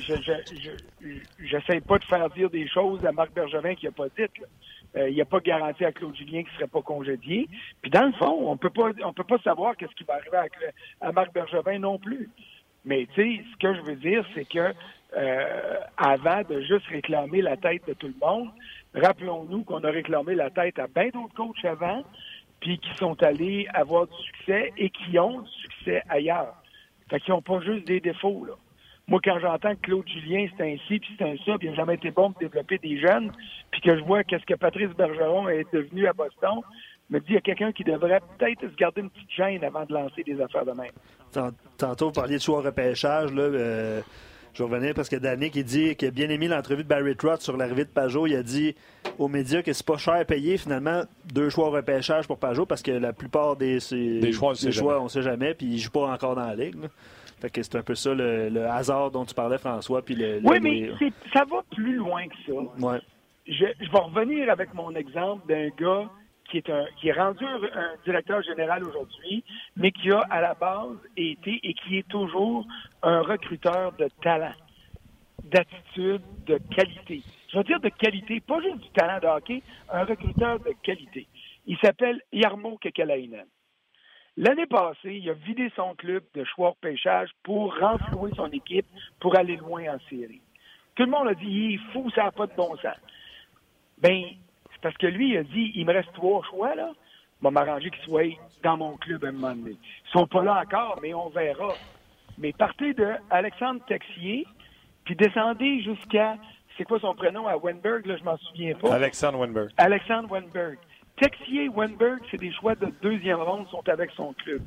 je, 0.00 0.14
je, 0.22 1.08
j'essaie 1.44 1.80
pas 1.80 1.98
de 1.98 2.04
faire 2.04 2.30
dire 2.30 2.48
des 2.48 2.68
choses 2.68 3.04
à 3.04 3.12
Marc 3.12 3.32
Bergevin 3.34 3.74
qu'il 3.74 3.88
n'a 3.88 3.92
pas 3.92 4.08
dites. 4.16 4.30
Euh, 4.96 5.08
il 5.08 5.16
n'a 5.16 5.24
pas 5.24 5.40
garanti 5.40 5.84
à 5.84 5.92
Claude 5.92 6.14
Julien 6.14 6.42
qu'il 6.42 6.52
ne 6.52 6.58
serait 6.58 6.66
pas 6.66 6.82
congédié. 6.82 7.48
Puis 7.80 7.90
dans 7.90 8.06
le 8.06 8.12
fond, 8.12 8.50
on 8.50 8.56
peut 8.56 8.70
pas 8.70 8.90
on 9.04 9.12
peut 9.12 9.24
pas 9.24 9.38
savoir 9.38 9.76
qu'est-ce 9.76 9.94
qui 9.94 10.04
va 10.04 10.14
arriver 10.14 10.50
à 11.00 11.12
Marc 11.12 11.32
Bergevin 11.32 11.78
non 11.78 11.98
plus. 11.98 12.28
Mais 12.84 13.06
tu 13.14 13.22
sais, 13.22 13.44
ce 13.52 13.56
que 13.58 13.74
je 13.74 13.80
veux 13.82 13.96
dire, 13.96 14.24
c'est 14.34 14.48
que 14.48 14.72
euh, 15.16 15.78
avant 15.96 16.42
de 16.48 16.60
juste 16.62 16.86
réclamer 16.86 17.42
la 17.42 17.56
tête 17.56 17.86
de 17.86 17.92
tout 17.94 18.08
le 18.08 18.14
monde, 18.20 18.48
rappelons-nous 18.94 19.62
qu'on 19.64 19.84
a 19.84 19.90
réclamé 19.90 20.34
la 20.34 20.50
tête 20.50 20.78
à 20.78 20.86
bien 20.86 21.08
d'autres 21.12 21.34
coachs 21.34 21.64
avant, 21.64 22.02
puis 22.60 22.78
qui 22.78 22.94
sont 22.96 23.20
allés 23.22 23.66
avoir 23.74 24.06
du 24.06 24.16
succès 24.24 24.72
et 24.76 24.90
qui 24.90 25.18
ont 25.18 25.40
du 25.40 25.50
succès 25.50 26.02
ailleurs. 26.08 26.54
Fait 27.10 27.20
qu'ils 27.20 27.34
n'ont 27.34 27.42
pas 27.42 27.60
juste 27.60 27.86
des 27.86 28.00
défauts, 28.00 28.44
là. 28.46 28.54
Moi, 29.08 29.20
quand 29.22 29.38
j'entends 29.40 29.74
que 29.74 29.80
Claude 29.80 30.08
Julien, 30.08 30.46
c'est 30.56 30.72
ainsi, 30.72 31.00
puis 31.00 31.14
c'est 31.18 31.24
un 31.24 31.36
ça, 31.44 31.58
puis 31.58 31.66
il 31.66 31.70
n'a 31.70 31.76
jamais 31.76 31.94
été 31.94 32.10
bon 32.12 32.30
pour 32.30 32.40
développer 32.40 32.78
des 32.78 32.98
jeunes, 32.98 33.32
puis 33.70 33.80
que 33.80 33.96
je 33.96 34.02
vois 34.04 34.22
qu'est-ce 34.22 34.46
que 34.46 34.54
Patrice 34.54 34.90
Bergeron 34.96 35.48
est 35.48 35.70
devenu 35.72 36.06
à 36.06 36.12
Boston, 36.12 36.60
me 37.10 37.18
dit 37.18 37.26
qu'il 37.26 37.34
y 37.34 37.38
a 37.38 37.40
quelqu'un 37.40 37.72
qui 37.72 37.84
devrait 37.84 38.20
peut-être 38.38 38.60
se 38.60 38.76
garder 38.76 39.02
une 39.02 39.10
petite 39.10 39.30
chaîne 39.30 39.64
avant 39.64 39.84
de 39.84 39.92
lancer 39.92 40.22
des 40.22 40.40
affaires 40.40 40.64
de 40.64 40.72
même. 40.72 41.52
Tantôt, 41.82 42.06
vous 42.06 42.12
parliez 42.12 42.36
de 42.36 42.40
choix 42.40 42.60
repêchage, 42.62 43.32
là, 43.32 43.42
euh, 43.42 44.00
je 44.54 44.62
vais 44.62 44.70
revenir 44.70 44.94
parce 44.94 45.08
que 45.08 45.16
Danny 45.16 45.50
qui 45.50 45.64
dit 45.64 45.96
qu'il 45.96 46.06
a 46.06 46.10
bien 46.12 46.28
aimé 46.28 46.46
l'entrevue 46.46 46.84
de 46.84 46.88
Barry 46.88 47.16
Trott 47.16 47.42
sur 47.42 47.56
l'arrivée 47.56 47.84
de 47.84 47.90
Pajot. 47.90 48.28
Il 48.28 48.36
a 48.36 48.44
dit 48.44 48.76
aux 49.18 49.26
médias 49.26 49.62
que 49.62 49.72
c'est 49.72 49.84
pas 49.84 49.96
cher 49.96 50.14
à 50.14 50.24
payer 50.24 50.58
finalement 50.58 51.02
deux 51.34 51.50
choix 51.50 51.70
repêchage 51.70 52.28
pour 52.28 52.38
Pajot 52.38 52.66
parce 52.66 52.82
que 52.82 52.92
la 52.92 53.12
plupart 53.12 53.56
des, 53.56 53.80
choix, 53.80 55.00
on 55.00 55.04
ne 55.04 55.08
sait 55.08 55.22
jamais, 55.22 55.54
puis 55.54 55.66
il 55.66 55.78
joue 55.78 55.90
pas 55.90 56.06
encore 56.06 56.36
dans 56.36 56.46
la 56.46 56.54
ligue. 56.54 56.76
Fait 57.40 57.50
que 57.50 57.60
c'est 57.60 57.74
un 57.74 57.82
peu 57.82 57.96
ça 57.96 58.14
le, 58.14 58.64
hasard 58.68 59.10
dont 59.10 59.24
tu 59.24 59.34
parlais, 59.34 59.58
François. 59.58 60.02
Puis 60.02 60.14
le, 60.14 60.40
oui, 60.44 60.60
mais 60.60 60.88
ça 61.32 61.44
va 61.50 61.64
plus 61.74 61.96
loin 61.96 62.28
que 62.28 62.34
ça. 62.46 62.86
Ouais. 62.86 63.00
Je, 63.48 63.64
je 63.80 63.90
vais 63.90 63.98
revenir 63.98 64.48
avec 64.50 64.72
mon 64.72 64.94
exemple 64.94 65.48
d'un 65.48 65.68
gars 65.70 66.08
qui 66.60 67.08
est, 67.08 67.12
rendu 67.12 67.44
un 67.44 67.92
directeur 68.04 68.42
général 68.42 68.84
aujourd'hui, 68.84 69.42
mais 69.76 69.90
qui 69.90 70.10
a 70.10 70.20
à 70.30 70.40
la 70.40 70.54
base 70.54 70.98
été 71.16 71.60
et 71.62 71.74
qui 71.74 71.98
est 71.98 72.08
toujours 72.08 72.66
un 73.02 73.22
recruteur 73.22 73.92
de 73.92 74.08
talent, 74.22 74.52
d'attitude, 75.44 76.22
de 76.46 76.58
qualité. 76.74 77.22
Je 77.50 77.58
veux 77.58 77.64
dire 77.64 77.80
de 77.80 77.88
qualité, 77.88 78.40
pas 78.40 78.60
juste 78.60 78.78
du 78.78 78.90
talent 78.90 79.18
de 79.20 79.26
hockey, 79.26 79.62
un 79.90 80.04
recruteur 80.04 80.58
de 80.60 80.72
qualité. 80.82 81.26
Il 81.66 81.78
s'appelle 81.78 82.20
Yarmo 82.32 82.76
Kekalainen. 82.78 83.46
L'année 84.36 84.66
passée, 84.66 85.20
il 85.22 85.28
a 85.30 85.34
vidé 85.34 85.70
son 85.76 85.94
club 85.94 86.24
de 86.34 86.44
choix 86.44 86.74
pêchage 86.80 87.30
pour 87.42 87.78
renflouer 87.78 88.30
son 88.34 88.50
équipe 88.50 88.86
pour 89.20 89.36
aller 89.36 89.56
loin 89.56 89.94
en 89.94 89.98
série. 90.08 90.40
Tout 90.94 91.04
le 91.04 91.10
monde 91.10 91.28
a 91.28 91.34
dit, 91.34 91.46
il 91.46 91.74
est 91.74 91.92
fou, 91.92 92.10
ça 92.14 92.24
n'a 92.24 92.32
pas 92.32 92.46
de 92.46 92.54
bon 92.54 92.74
sens. 92.76 92.96
Ben, 93.98 94.24
parce 94.82 94.96
que 94.96 95.06
lui, 95.06 95.30
il 95.30 95.36
a 95.38 95.42
dit, 95.44 95.72
il 95.74 95.86
me 95.86 95.92
reste 95.92 96.12
trois 96.12 96.42
choix, 96.50 96.74
là. 96.74 96.90
Je 97.40 97.48
vais 97.48 97.52
m'arranger 97.52 97.90
qu'ils 97.90 98.04
soient 98.04 98.22
dans 98.62 98.76
mon 98.76 98.96
club 98.96 99.24
à 99.24 99.28
un 99.28 99.32
moment 99.32 99.54
donné. 99.54 99.72
Ils 99.72 100.10
sont 100.10 100.26
pas 100.26 100.42
là 100.42 100.62
encore, 100.62 100.98
mais 101.02 101.12
on 101.14 101.28
verra. 101.28 101.74
Mais 102.38 102.52
partez 102.52 102.94
de 102.94 103.14
Alexandre 103.30 103.80
Texier, 103.86 104.46
puis 105.04 105.16
descendez 105.16 105.82
jusqu'à, 105.82 106.36
c'est 106.76 106.84
quoi 106.84 107.00
son 107.00 107.14
prénom 107.14 107.46
à 107.46 107.56
Wenberg, 107.56 108.06
là, 108.06 108.16
je 108.16 108.24
m'en 108.24 108.36
souviens 108.36 108.74
pas. 108.74 108.94
Alexandre 108.94 109.38
Wenberg. 109.38 109.70
Alexandre 109.76 110.30
Wenberg. 110.30 110.78
Texier 111.20 111.64
et 111.64 111.68
Wenberg, 111.68 112.20
c'est 112.30 112.38
des 112.38 112.52
choix 112.52 112.74
de 112.74 112.86
deuxième 113.02 113.40
ronde, 113.40 113.66
sont 113.68 113.86
avec 113.88 114.10
son 114.12 114.32
club. 114.34 114.62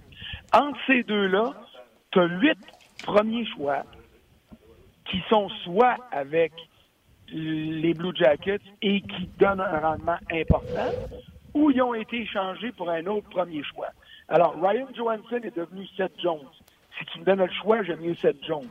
Entre 0.53 0.77
ces 0.85 1.03
deux-là, 1.03 1.53
tu 2.11 2.19
as 2.19 2.25
huit 2.25 2.57
premiers 3.03 3.45
choix 3.45 3.83
qui 5.09 5.21
sont 5.29 5.49
soit 5.63 5.97
avec 6.11 6.51
les 7.31 7.93
Blue 7.93 8.15
Jackets 8.15 8.61
et 8.81 9.01
qui 9.01 9.29
donnent 9.39 9.61
un 9.61 9.79
rendement 9.79 10.17
important, 10.31 10.91
ou 11.53 11.71
ils 11.71 11.81
ont 11.81 11.93
été 11.93 12.21
échangés 12.21 12.71
pour 12.71 12.89
un 12.89 13.05
autre 13.05 13.29
premier 13.29 13.63
choix. 13.63 13.89
Alors, 14.27 14.55
Ryan 14.61 14.87
Johansson 14.95 15.39
est 15.43 15.55
devenu 15.55 15.87
Seth 15.95 16.13
Jones. 16.21 16.47
Si 16.97 17.05
tu 17.05 17.19
me 17.19 17.25
donnes 17.25 17.39
le 17.39 17.51
choix, 17.51 17.83
j'aime 17.83 18.01
mieux 18.01 18.15
Seth 18.15 18.43
Jones. 18.45 18.69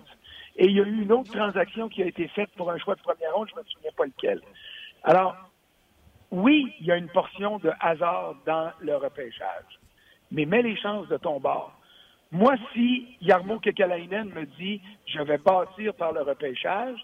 Et 0.57 0.67
il 0.67 0.73
y 0.73 0.81
a 0.81 0.85
eu 0.85 1.03
une 1.03 1.13
autre 1.13 1.33
transaction 1.33 1.89
qui 1.89 2.03
a 2.03 2.07
été 2.07 2.29
faite 2.29 2.51
pour 2.57 2.71
un 2.71 2.79
choix 2.79 2.95
de 2.95 3.01
première 3.01 3.35
ronde, 3.35 3.49
je 3.51 3.55
ne 3.55 3.61
me 3.61 3.69
souviens 3.69 3.91
pas 3.97 4.05
lequel. 4.05 4.41
Alors, 5.03 5.37
oui, 6.31 6.73
il 6.81 6.87
y 6.87 6.93
a 6.93 6.97
une 6.97 7.09
portion 7.09 7.59
de 7.59 7.71
hasard 7.81 8.37
dans 8.47 8.71
le 8.81 8.97
repêchage, 8.97 9.79
mais 10.31 10.47
mets 10.47 10.63
les 10.63 10.77
chances 10.77 11.09
de 11.09 11.17
ton 11.17 11.41
bord. 11.41 11.73
Moi, 12.33 12.55
si 12.73 13.17
Yarmo 13.21 13.61
Kekalainen 13.61 14.31
me 14.31 14.45
dit 14.59 14.81
je 15.07 15.21
vais 15.21 15.39
bâtir 15.39 15.95
par 15.95 16.13
le 16.13 16.23
repêchage, 16.23 16.99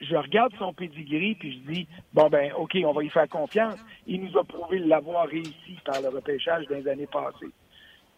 je 0.00 0.16
regarde 0.16 0.52
son 0.58 0.72
pedigree 0.72 1.34
puis 1.34 1.52
je 1.52 1.72
dis 1.72 1.88
bon 2.12 2.28
ben 2.28 2.52
ok 2.56 2.78
on 2.84 2.92
va 2.92 3.04
y 3.04 3.08
faire 3.08 3.28
confiance. 3.28 3.78
Il 4.06 4.24
nous 4.24 4.38
a 4.38 4.44
prouvé 4.44 4.78
l'avoir 4.78 5.26
réussi 5.26 5.78
par 5.84 6.00
le 6.00 6.08
repêchage 6.08 6.66
des 6.66 6.88
années 6.88 7.06
passées. 7.06 7.52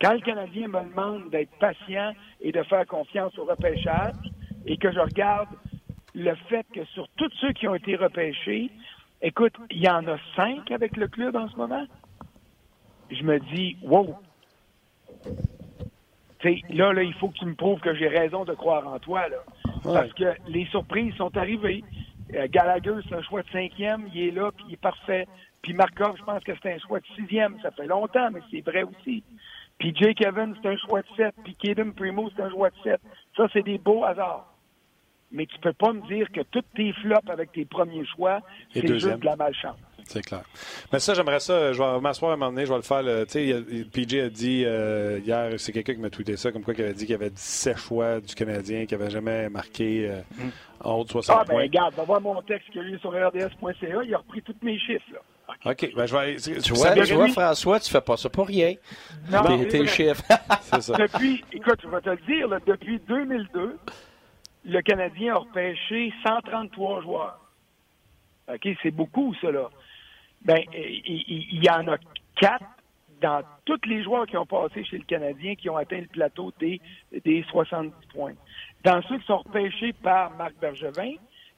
Quand 0.00 0.14
le 0.14 0.20
Canadien 0.20 0.68
me 0.68 0.80
demande 0.80 1.30
d'être 1.30 1.52
patient 1.58 2.12
et 2.40 2.50
de 2.52 2.62
faire 2.64 2.86
confiance 2.86 3.36
au 3.38 3.44
repêchage 3.44 4.14
et 4.66 4.76
que 4.76 4.92
je 4.92 4.98
regarde 4.98 5.48
le 6.14 6.34
fait 6.48 6.66
que 6.74 6.84
sur 6.86 7.08
tous 7.16 7.30
ceux 7.40 7.52
qui 7.52 7.68
ont 7.68 7.74
été 7.74 7.96
repêchés, 7.96 8.70
écoute, 9.22 9.54
il 9.70 9.82
y 9.82 9.88
en 9.88 10.06
a 10.08 10.18
cinq 10.36 10.70
avec 10.70 10.96
le 10.96 11.08
club 11.08 11.36
en 11.36 11.48
ce 11.48 11.56
moment. 11.56 11.86
Je 13.10 13.22
me 13.22 13.38
dis 13.54 13.76
wow. 13.82 14.16
là, 16.70 16.92
là, 16.92 17.02
il 17.02 17.14
faut 17.14 17.28
que 17.28 17.38
tu 17.38 17.46
me 17.46 17.54
prouves 17.54 17.80
que 17.80 17.94
j'ai 17.94 18.08
raison 18.08 18.44
de 18.44 18.54
croire 18.54 18.86
en 18.86 18.98
toi. 18.98 19.28
Là. 19.28 19.38
Parce 19.82 20.12
que 20.12 20.34
les 20.48 20.66
surprises 20.66 21.14
sont 21.14 21.36
arrivées. 21.36 21.84
Euh, 22.34 22.46
Gallagher, 22.50 22.94
c'est 23.08 23.14
un 23.14 23.22
choix 23.22 23.42
de 23.42 23.48
cinquième, 23.50 24.08
il 24.14 24.28
est 24.28 24.30
là, 24.30 24.50
puis 24.56 24.64
il 24.68 24.74
est 24.74 24.80
parfait. 24.80 25.26
Puis 25.60 25.74
Markov, 25.74 26.16
je 26.18 26.24
pense 26.24 26.42
que 26.42 26.52
c'est 26.60 26.72
un 26.72 26.78
choix 26.78 27.00
de 27.00 27.06
sixième. 27.16 27.56
Ça 27.62 27.70
fait 27.70 27.86
longtemps, 27.86 28.30
mais 28.32 28.40
c'est 28.50 28.60
vrai 28.60 28.82
aussi. 28.82 29.22
Puis 29.78 29.94
Jake 29.94 30.20
Evans, 30.20 30.54
c'est 30.60 30.68
un 30.68 30.76
choix 30.76 31.02
de 31.02 31.06
sept. 31.16 31.34
Puis 31.44 31.54
Kaden 31.54 31.92
Primo, 31.92 32.30
c'est 32.34 32.42
un 32.42 32.50
choix 32.50 32.70
de 32.70 32.76
sept. 32.82 33.00
Ça, 33.36 33.48
c'est 33.52 33.62
des 33.62 33.78
beaux 33.78 34.04
hasards. 34.04 34.48
Mais 35.30 35.46
tu 35.46 35.58
peux 35.60 35.72
pas 35.72 35.92
me 35.92 36.06
dire 36.08 36.30
que 36.30 36.42
toutes 36.42 36.66
tes 36.74 36.92
flops 36.92 37.30
avec 37.30 37.52
tes 37.52 37.64
premiers 37.64 38.04
choix, 38.04 38.40
c'est 38.72 38.86
juste 38.86 39.18
de 39.18 39.24
la 39.24 39.36
malchance. 39.36 39.78
C'est 40.06 40.22
clair. 40.22 40.42
Mais 40.92 40.98
ça, 40.98 41.14
j'aimerais 41.14 41.40
ça. 41.40 41.72
Je 41.72 41.82
vais 41.82 42.00
m'asseoir 42.00 42.32
à 42.32 42.34
un 42.34 42.36
moment 42.36 42.50
donné, 42.50 42.66
je 42.66 42.70
vais 42.70 42.76
le 42.76 42.82
faire. 42.82 43.02
Tu 43.26 43.32
sais, 43.32 43.84
PJ 43.92 44.14
a 44.14 44.28
dit 44.28 44.64
euh, 44.66 45.20
hier, 45.24 45.52
c'est 45.58 45.72
quelqu'un 45.72 45.94
qui 45.94 46.00
m'a 46.00 46.10
tweeté 46.10 46.36
ça, 46.36 46.52
comme 46.52 46.62
quoi 46.62 46.74
il 46.76 46.82
avait 46.82 46.92
dit 46.92 47.06
qu'il 47.06 47.12
y 47.12 47.14
avait 47.14 47.30
17 47.30 47.76
choix 47.76 48.20
du 48.20 48.34
Canadien, 48.34 48.86
qui 48.86 48.94
n'avait 48.94 49.10
jamais 49.10 49.48
marqué 49.48 50.08
euh, 50.08 50.20
mm. 50.36 50.50
en 50.84 50.94
haut 50.94 51.04
de 51.04 51.10
60 51.10 51.36
ah, 51.38 51.44
ben, 51.46 51.56
regarde, 51.56 51.94
va 51.94 52.04
voir 52.04 52.20
mon 52.20 52.40
texte 52.42 52.70
qu'il 52.70 52.80
a 52.80 52.84
lu 52.84 52.98
sur 52.98 53.10
rds.ca, 53.10 54.02
il 54.04 54.14
a 54.14 54.18
repris 54.18 54.42
tous 54.42 54.56
mes 54.62 54.78
chiffres. 54.78 55.04
Là. 55.12 55.20
OK. 55.64 55.92
Ben, 55.94 56.06
je 56.06 56.16
vais 56.16 56.36
tu, 56.36 56.72
vois, 56.72 56.92
tu 56.94 57.14
vois, 57.14 57.28
François, 57.28 57.80
tu 57.80 57.90
fais 57.90 58.00
pas 58.00 58.16
ça 58.16 58.28
pour 58.28 58.46
rien. 58.46 58.74
Non, 59.30 59.42
tes, 59.64 59.86
chiffres. 59.86 60.24
c'est 60.62 60.82
ça. 60.82 60.96
Depuis, 60.96 61.44
écoute, 61.52 61.80
je 61.82 61.88
vais 61.88 62.00
te 62.00 62.10
le 62.10 62.16
dire, 62.26 62.48
là, 62.48 62.58
depuis 62.66 63.00
2002, 63.06 63.78
le 64.64 64.82
Canadien 64.82 65.34
a 65.34 65.38
repêché 65.38 66.12
133 66.24 67.02
joueurs. 67.02 67.38
OK, 68.48 68.68
c'est 68.82 68.90
beaucoup, 68.90 69.34
ça, 69.40 69.50
là. 69.50 69.70
Ben, 70.44 70.60
il, 70.74 71.64
y 71.64 71.70
en 71.70 71.86
a 71.88 71.96
quatre 72.36 72.64
dans 73.20 73.42
tous 73.64 73.80
les 73.86 74.02
joueurs 74.02 74.26
qui 74.26 74.36
ont 74.36 74.46
passé 74.46 74.84
chez 74.84 74.98
le 74.98 75.04
Canadien 75.04 75.54
qui 75.54 75.70
ont 75.70 75.76
atteint 75.76 76.00
le 76.00 76.08
plateau 76.08 76.52
des, 76.58 76.80
des 77.24 77.44
70 77.50 77.92
points. 78.12 78.34
Dans 78.84 79.00
ceux 79.02 79.18
qui 79.18 79.26
sont 79.26 79.38
repêchés 79.38 79.92
par 79.92 80.36
Marc 80.36 80.54
Bergevin, 80.60 81.14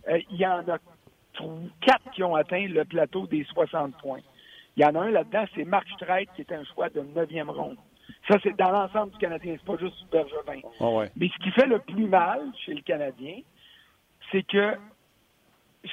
euh, 0.09 0.21
il 0.31 0.37
y 0.37 0.47
en 0.47 0.61
a 0.69 0.79
quatre 1.81 2.11
qui 2.13 2.23
ont 2.23 2.35
atteint 2.35 2.67
le 2.69 2.85
plateau 2.85 3.27
des 3.27 3.45
60 3.45 3.97
points. 3.99 4.21
Il 4.77 4.83
y 4.83 4.87
en 4.87 4.95
a 4.95 5.01
un 5.01 5.11
là-dedans, 5.11 5.45
c'est 5.55 5.65
Marc 5.65 5.89
Streit, 5.91 6.27
qui 6.35 6.43
est 6.43 6.53
un 6.53 6.65
choix 6.65 6.91
de 6.91 7.01
neuvième 7.01 7.51
ronde. 7.51 7.77
Ça, 8.29 8.37
c'est 8.43 8.57
dans 8.57 8.71
l'ensemble 8.71 9.13
du 9.13 9.19
Canadien, 9.19 9.57
c'est 9.57 9.67
pas 9.67 9.79
juste 9.79 10.05
Bergevin. 10.11 10.61
Ah 10.81 11.09
Mais 11.17 11.29
ce 11.29 11.43
qui 11.43 11.51
fait 11.53 11.67
le 11.67 11.79
plus 11.79 12.07
mal 12.07 12.41
chez 12.65 12.75
le 12.75 12.83
Canadien, 12.83 13.39
c'est 14.31 14.43
que 14.43 14.75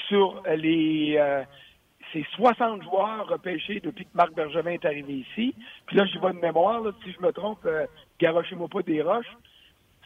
sur 0.08 0.42
les 0.56 1.16
euh, 1.18 1.44
ces 2.14 2.26
60 2.36 2.84
joueurs 2.84 3.28
repêchés 3.28 3.80
depuis 3.80 4.06
que 4.06 4.12
Marc 4.14 4.34
Bergevin 4.34 4.72
est 4.72 4.86
arrivé 4.86 5.14
ici, 5.14 5.56
puis 5.86 5.98
là, 5.98 6.06
je 6.06 6.20
vois 6.20 6.34
de 6.34 6.40
mémoire, 6.40 6.82
si 7.04 7.12
je 7.12 7.22
me 7.22 7.32
trompe, 7.32 7.66
euh, 7.66 7.86
garochez-moi 8.20 8.68
des 8.86 9.02
roches, 9.02 9.38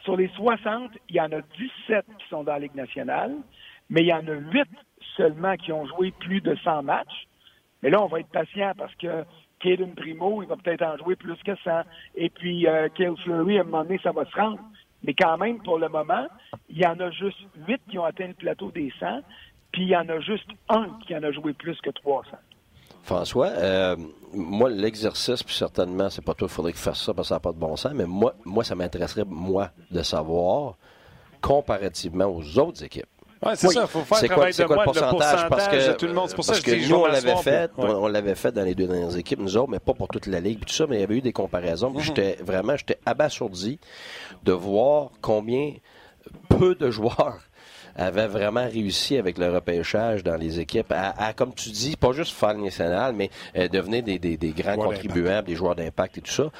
sur 0.04 0.16
les 0.16 0.28
60, 0.28 0.92
il 1.08 1.16
y 1.16 1.20
en 1.20 1.32
a 1.32 1.40
17 1.40 2.06
qui 2.18 2.28
sont 2.28 2.44
dans 2.44 2.52
la 2.52 2.60
Ligue 2.60 2.74
nationale, 2.74 3.34
mais 3.90 4.02
il 4.02 4.06
y 4.06 4.12
en 4.12 4.26
a 4.26 4.34
8 4.34 4.62
seulement 5.16 5.56
qui 5.56 5.72
ont 5.72 5.86
joué 5.86 6.12
plus 6.12 6.40
de 6.40 6.54
100 6.54 6.84
matchs. 6.84 7.26
Mais 7.82 7.90
là, 7.90 8.02
on 8.02 8.06
va 8.06 8.20
être 8.20 8.28
patient 8.28 8.72
parce 8.76 8.94
que 8.96 9.24
Caden 9.60 9.94
Primo, 9.94 10.42
il 10.42 10.48
va 10.48 10.56
peut-être 10.56 10.82
en 10.82 10.96
jouer 10.96 11.16
plus 11.16 11.36
que 11.44 11.56
100. 11.56 11.82
Et 12.14 12.30
puis, 12.30 12.66
euh, 12.66 12.88
Kale 12.94 13.16
Fleury, 13.24 13.58
à 13.58 13.62
un 13.62 13.64
moment 13.64 13.82
donné, 13.82 13.98
ça 14.02 14.12
va 14.12 14.24
se 14.24 14.36
rendre. 14.36 14.60
Mais 15.02 15.14
quand 15.14 15.36
même, 15.38 15.62
pour 15.62 15.78
le 15.78 15.88
moment, 15.88 16.26
il 16.68 16.78
y 16.78 16.86
en 16.86 16.98
a 17.00 17.10
juste 17.10 17.38
8 17.68 17.80
qui 17.90 17.98
ont 17.98 18.04
atteint 18.04 18.28
le 18.28 18.34
plateau 18.34 18.70
des 18.70 18.92
100, 18.98 19.22
puis 19.76 19.84
il 19.84 19.90
y 19.90 19.96
en 19.96 20.08
a 20.08 20.18
juste 20.20 20.48
un 20.70 20.88
qui 21.06 21.14
en 21.14 21.22
a 21.22 21.30
joué 21.30 21.52
plus 21.52 21.78
que 21.82 21.90
300. 21.90 22.30
François, 23.02 23.48
euh, 23.48 23.94
moi, 24.32 24.70
l'exercice, 24.70 25.42
puis 25.42 25.54
certainement, 25.54 26.08
c'est 26.08 26.24
pas 26.24 26.32
toi, 26.32 26.48
il 26.50 26.54
faudrait 26.54 26.72
que 26.72 26.78
fasse 26.78 27.02
ça 27.02 27.12
parce 27.12 27.26
que 27.26 27.28
ça 27.28 27.34
n'a 27.34 27.40
pas 27.40 27.52
de 27.52 27.58
bon 27.58 27.76
sens, 27.76 27.92
mais 27.94 28.06
moi, 28.06 28.34
moi 28.46 28.64
ça 28.64 28.74
m'intéresserait, 28.74 29.26
moi, 29.26 29.70
de 29.90 30.02
savoir, 30.02 30.76
comparativement 31.42 32.24
aux 32.24 32.58
autres 32.58 32.84
équipes, 32.84 33.04
Ouais, 33.44 33.54
c'est 33.54 33.68
ça, 33.68 33.82
il 33.82 33.86
faut 33.86 34.00
faire 34.00 34.16
c'est 34.16 34.28
quoi, 34.28 34.50
c'est 34.50 34.64
quoi 34.64 34.78
le 34.78 34.84
pourcentage, 34.84 35.48
parce 35.50 35.68
que, 35.68 35.92
tout 35.92 36.06
le 36.06 36.14
monde. 36.14 36.30
C'est 36.30 36.36
pour 36.36 36.44
ça 36.44 36.58
que, 36.58 36.88
nous, 36.88 36.96
on 36.96 37.06
l'avait 37.06 37.36
fait, 37.36 37.70
on 37.76 38.08
l'avait 38.08 38.34
fait 38.34 38.50
dans 38.50 38.64
les 38.64 38.74
deux 38.74 38.86
dernières 38.86 39.14
équipes, 39.14 39.40
nous 39.40 39.58
autres, 39.58 39.70
mais 39.70 39.78
pas 39.78 39.92
pour 39.92 40.08
toute 40.08 40.26
la 40.26 40.40
ligue, 40.40 40.64
tout 40.64 40.72
ça, 40.72 40.86
mais 40.88 40.96
il 40.96 41.00
y 41.00 41.04
avait 41.04 41.18
eu 41.18 41.20
des 41.20 41.34
comparaisons. 41.34 41.92
Mm-hmm. 41.92 42.00
J'étais 42.00 42.38
vraiment, 42.40 42.78
j'étais 42.78 42.98
abasourdi 43.04 43.78
de 44.42 44.52
voir 44.52 45.10
combien 45.20 45.74
peu 46.48 46.74
de 46.74 46.90
joueurs 46.90 47.40
avait 47.96 48.26
vraiment 48.26 48.64
réussi 48.64 49.16
avec 49.16 49.38
le 49.38 49.52
repêchage 49.52 50.22
dans 50.22 50.36
les 50.36 50.60
équipes 50.60 50.92
à, 50.92 51.32
comme 51.32 51.54
tu 51.54 51.70
dis, 51.70 51.96
pas 51.96 52.12
juste 52.12 52.32
faire 52.32 52.54
le 52.54 52.62
national, 52.62 53.14
mais 53.14 53.30
euh, 53.56 53.68
devenir 53.68 54.02
des, 54.02 54.18
des, 54.18 54.36
des 54.36 54.50
grands 54.50 54.76
contribuables, 54.76 55.48
des 55.48 55.54
joueurs 55.54 55.74
d'impact 55.74 56.18
et 56.18 56.20
tout 56.20 56.30
ça. 56.32 56.50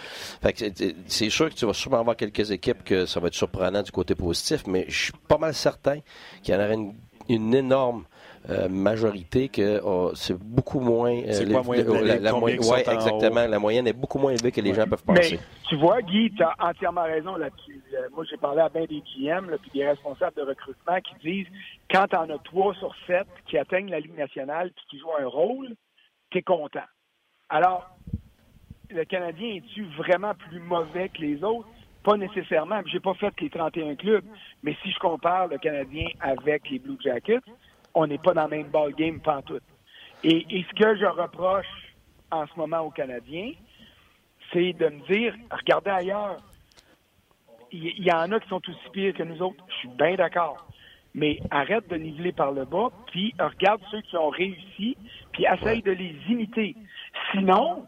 Fait 0.43 0.53
que 0.53 0.65
c'est 1.07 1.31
sûr 1.31 1.49
que 1.51 1.55
tu 1.55 1.67
vas 1.67 1.75
sûrement 1.75 2.01
avoir 2.01 2.17
quelques 2.17 2.51
équipes 2.51 2.85
que 2.85 3.07
ça 3.07 3.21
va 3.21 3.29
être 3.29 3.35
surprenant 3.35 3.83
du 3.83 3.91
côté 3.93 4.15
positif, 4.15 4.65
mais 4.67 4.85
je 4.89 5.05
suis 5.05 5.13
pas 5.29 5.39
mal 5.39 5.55
certain 5.55 6.01
qu'il 6.43 6.55
y 6.55 6.57
en 6.57 6.61
aurait 6.61 6.75
une, 6.75 6.95
une 7.29 7.55
énorme 7.55 8.05
euh, 8.49 8.69
majorité 8.69 9.49
que 9.49 9.81
oh, 9.83 10.13
c'est 10.15 10.39
beaucoup 10.39 10.79
moins. 10.79 11.13
Euh, 11.13 11.33
c'est 11.33 11.51
quoi 11.51 11.63
moyenne 11.63 12.05
la, 12.05 12.19
la, 12.19 12.33
moyenne, 12.33 12.61
ouais, 12.61 12.81
exactement. 12.81 13.47
La 13.47 13.59
moyenne 13.59 13.89
est 13.89 13.93
beaucoup 13.93 14.21
moins 14.21 14.31
élevée 14.31 14.53
que 14.53 14.61
les 14.61 14.73
gens 14.73 14.87
peuvent 14.87 15.03
penser. 15.03 15.41
Mais, 15.41 15.65
tu 15.69 15.77
vois, 15.77 16.01
Guy, 16.01 16.33
tu 16.37 16.45
as 16.45 16.55
entièrement 16.61 17.03
raison 17.03 17.35
là-dessus. 17.35 17.83
Euh, 17.95 18.09
moi, 18.15 18.25
j'ai 18.31 18.37
parlé 18.37 18.61
à 18.61 18.69
bien 18.69 18.85
des 18.85 19.03
GM, 19.03 19.51
puis 19.61 19.71
des 19.75 19.89
responsables 19.89 20.37
de 20.37 20.43
recrutement 20.43 21.01
qui 21.01 21.29
disent 21.29 21.47
quand 21.91 22.07
tu 22.07 22.17
en 22.17 22.31
as 22.31 22.39
3 22.39 22.75
sur 22.75 22.95
7 23.09 23.27
qui 23.49 23.59
atteignent 23.59 23.91
la 23.91 23.99
Ligue 23.99 24.17
nationale 24.17 24.71
puis 24.77 24.85
qui 24.91 24.99
jouent 25.01 25.17
un 25.19 25.27
rôle, 25.27 25.75
tu 26.31 26.39
es 26.39 26.43
content. 26.43 26.87
Alors, 27.49 27.91
le 28.91 29.05
Canadien 29.05 29.57
est-tu 29.57 29.87
vraiment 29.99 30.35
plus 30.35 30.61
mauvais 30.61 31.09
que 31.09 31.21
les 31.21 31.43
autres? 31.43 31.69
Pas 32.05 32.17
nécessairement. 32.17 32.81
J'ai 32.87 33.01
pas 33.01 33.15
fait 33.15 33.35
les 33.41 33.51
31 33.51 33.97
clubs, 33.97 34.25
mais 34.63 34.77
si 34.85 34.93
je 34.93 34.99
compare 35.01 35.49
le 35.49 35.59
Canadien 35.59 36.07
avec 36.21 36.71
les 36.71 36.79
Blue 36.79 36.97
Jackets, 37.03 37.41
on 37.97 38.07
n'est 38.07 38.19
pas 38.19 38.35
dans 38.35 38.45
le 38.45 38.51
même 38.51 38.69
ball 38.69 38.93
game 38.93 39.19
pantoute. 39.21 39.63
Et, 40.23 40.47
et 40.51 40.67
ce 40.69 40.75
que 40.75 40.97
je 40.97 41.07
reproche 41.07 41.67
en 42.31 42.47
ce 42.47 42.53
moment 42.57 42.81
aux 42.81 42.91
Canadiens, 42.91 43.53
c'est 44.53 44.75
de 44.75 44.87
me 44.87 45.07
dire, 45.13 45.35
regardez 45.51 45.91
ailleurs. 45.91 46.37
Il 47.73 48.05
y, 48.05 48.13
en 48.13 48.31
a 48.31 48.39
qui 48.39 48.49
sont 48.49 48.61
aussi 48.69 48.91
pires 48.93 49.15
que 49.15 49.23
nous 49.23 49.43
autres. 49.43 49.65
Je 49.69 49.75
suis 49.77 49.89
bien 49.89 50.15
d'accord. 50.15 50.67
Mais 51.15 51.41
arrête 51.51 51.89
de 51.89 51.97
niveler 51.97 52.33
par 52.33 52.53
le 52.53 52.65
bas, 52.65 52.91
puis 53.11 53.35
regarde 53.39 53.81
ceux 53.91 54.03
qui 54.03 54.17
ont 54.17 54.29
réussi, 54.29 54.97
puis 55.33 55.47
essaye 55.47 55.83
de 55.83 55.93
les 55.93 56.15
imiter. 56.29 56.77
Sinon, 57.33 57.87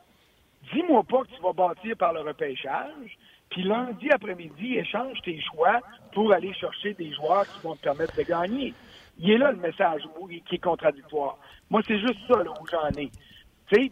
dis-moi 0.72 1.02
pas 1.04 1.22
que 1.24 1.36
tu 1.36 1.42
vas 1.42 1.52
bâtir 1.52 1.96
par 1.96 2.14
le 2.14 2.20
repêchage, 2.20 3.18
puis 3.50 3.62
lundi 3.62 4.10
après-midi, 4.10 4.76
échange 4.76 5.20
tes 5.22 5.40
choix 5.42 5.80
pour 6.12 6.32
aller 6.32 6.52
chercher 6.54 6.94
des 6.94 7.12
joueurs 7.12 7.46
qui 7.46 7.60
vont 7.62 7.76
te 7.76 7.82
permettre 7.82 8.16
de 8.16 8.22
gagner 8.22 8.74
il 9.18 9.30
est 9.30 9.38
là 9.38 9.52
le 9.52 9.58
message 9.58 10.02
qui 10.46 10.54
est 10.54 10.62
contradictoire. 10.62 11.38
Moi, 11.70 11.82
c'est 11.86 11.98
juste 11.98 12.18
ça 12.28 12.42
là, 12.42 12.50
où 12.60 12.66
j'en 12.66 12.88
ai. 13.00 13.10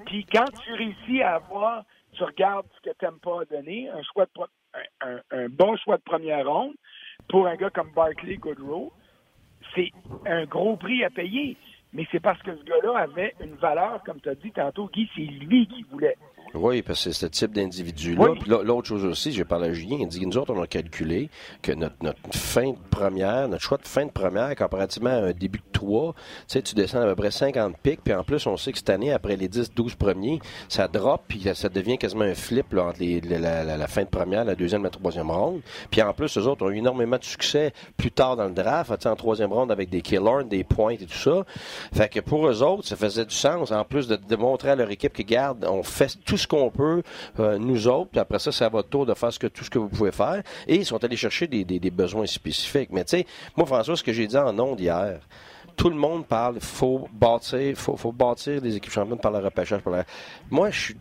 Puis 0.06 0.24
quand 0.32 0.46
tu 0.62 0.72
réussis 0.72 1.22
à 1.22 1.36
avoir, 1.36 1.84
tu 2.12 2.24
regardes 2.24 2.66
ce 2.76 2.90
que 2.90 2.96
tu 2.96 3.04
n'aimes 3.04 3.18
pas 3.18 3.44
donner, 3.50 3.88
un, 3.90 4.02
choix 4.02 4.24
de, 4.24 4.42
un, 5.02 5.20
un, 5.30 5.48
bon 5.48 5.76
choix 5.76 5.98
de 5.98 6.02
première 6.02 6.46
ronde 6.46 6.74
pour 7.28 7.46
un 7.46 7.56
gars 7.56 7.70
comme 7.70 7.90
Barkley 7.94 8.36
Goodrow, 8.36 8.92
c'est 9.74 9.90
un 10.26 10.44
gros 10.46 10.76
prix 10.76 11.04
à 11.04 11.10
payer. 11.10 11.56
Mais 11.92 12.06
c'est 12.10 12.20
parce 12.20 12.40
que 12.42 12.54
ce 12.56 12.62
gars-là 12.64 12.98
avait 12.98 13.34
une 13.40 13.54
valeur, 13.54 14.02
comme 14.04 14.20
tu 14.20 14.28
as 14.28 14.34
dit 14.34 14.52
tantôt, 14.52 14.88
Guy, 14.92 15.08
c'est 15.14 15.22
lui 15.22 15.66
qui 15.66 15.82
voulait. 15.84 16.16
Oui, 16.56 16.82
parce 16.82 17.04
que 17.04 17.10
c'est 17.10 17.20
ce 17.20 17.26
type 17.26 17.52
d'individu-là. 17.52 18.34
Puis 18.40 18.50
l'autre 18.50 18.88
chose 18.88 19.04
aussi, 19.04 19.32
j'ai 19.32 19.44
parlé 19.44 19.68
à 19.68 19.72
Julien, 19.72 19.98
il 20.00 20.08
dit 20.08 20.26
nous 20.26 20.36
autres, 20.38 20.52
on 20.54 20.62
a 20.62 20.66
calculé 20.66 21.30
que 21.62 21.72
notre, 21.72 21.96
notre 22.02 22.18
fin 22.32 22.70
de 22.70 22.78
première, 22.90 23.48
notre 23.48 23.62
choix 23.62 23.78
de 23.78 23.86
fin 23.86 24.06
de 24.06 24.10
première, 24.10 24.54
comparativement 24.56 25.10
à 25.10 25.28
un 25.28 25.32
début 25.32 25.58
de 25.58 25.72
3, 25.72 26.14
tu 26.14 26.22
sais, 26.46 26.62
tu 26.62 26.74
descends 26.74 27.02
à 27.02 27.06
peu 27.06 27.16
près 27.16 27.30
50 27.30 27.76
pics, 27.78 28.00
puis 28.02 28.14
en 28.14 28.24
plus, 28.24 28.46
on 28.46 28.56
sait 28.56 28.72
que 28.72 28.78
cette 28.78 28.90
année, 28.90 29.12
après 29.12 29.36
les 29.36 29.48
10-12 29.48 29.96
premiers, 29.96 30.40
ça 30.68 30.88
drop, 30.88 31.22
puis 31.28 31.44
ça 31.54 31.68
devient 31.68 31.98
quasiment 31.98 32.24
un 32.24 32.34
flip 32.34 32.72
là, 32.72 32.86
entre 32.86 33.00
les, 33.00 33.20
la, 33.20 33.86
fin 33.86 34.02
de 34.02 34.08
première, 34.08 34.44
la 34.44 34.54
deuxième 34.54 34.82
et 34.82 34.84
la 34.84 34.90
troisième 34.90 35.30
ronde. 35.30 35.60
Puis 35.90 36.02
en 36.02 36.12
plus, 36.12 36.36
eux 36.38 36.46
autres 36.46 36.64
ont 36.64 36.70
eu 36.70 36.78
énormément 36.78 37.18
de 37.18 37.24
succès 37.24 37.72
plus 37.96 38.10
tard 38.10 38.36
dans 38.36 38.46
le 38.46 38.54
draft, 38.54 39.06
en 39.06 39.16
troisième 39.16 39.52
ronde 39.52 39.70
avec 39.70 39.90
des 39.90 40.00
killers, 40.00 40.44
des 40.48 40.64
points 40.64 40.94
et 40.94 40.98
tout 40.98 41.12
ça. 41.12 41.44
Fait 41.92 42.08
que 42.08 42.20
pour 42.20 42.46
eux 42.48 42.62
autres, 42.62 42.86
ça 42.86 42.96
faisait 42.96 43.24
du 43.24 43.34
sens, 43.34 43.70
en 43.70 43.84
plus 43.84 44.08
de 44.08 44.16
démontrer 44.16 44.70
à 44.70 44.76
leur 44.76 44.90
équipe 44.90 45.12
que, 45.12 45.22
garde, 45.22 45.64
on 45.68 45.82
fait 45.82 46.16
tout 46.24 46.36
ce 46.36 46.45
qu'on 46.46 46.70
peut, 46.70 47.02
euh, 47.40 47.58
nous 47.58 47.88
autres, 47.88 48.10
puis 48.10 48.20
après 48.20 48.38
ça, 48.38 48.52
c'est 48.52 48.64
à 48.64 48.68
votre 48.68 48.88
tour 48.88 49.06
de 49.06 49.14
faire 49.14 49.32
ce 49.32 49.38
que, 49.38 49.46
tout 49.46 49.64
ce 49.64 49.70
que 49.70 49.78
vous 49.78 49.88
pouvez 49.88 50.12
faire. 50.12 50.42
Et 50.66 50.76
ils 50.76 50.86
sont 50.86 51.02
allés 51.02 51.16
chercher 51.16 51.46
des, 51.46 51.90
besoins 51.90 52.26
spécifiques. 52.26 52.90
Mais 52.92 53.04
tu 53.04 53.18
sais, 53.18 53.26
moi, 53.56 53.66
François, 53.66 53.96
ce 53.96 54.02
que 54.02 54.12
j'ai 54.12 54.26
dit 54.26 54.36
en 54.36 54.58
ondes 54.58 54.80
hier, 54.80 55.20
tout 55.76 55.90
le 55.90 55.96
monde 55.96 56.26
parle, 56.26 56.58
faut 56.60 57.08
bâtir, 57.12 57.76
faut, 57.76 58.12
bâtir 58.12 58.60
des 58.60 58.76
équipes 58.76 58.92
championnes 58.92 59.18
par 59.18 59.32
le 59.32 59.38
repêchage. 59.38 59.82
Par 59.82 59.94
Moi, 60.50 60.70
je 60.70 60.80
suis 60.80 60.96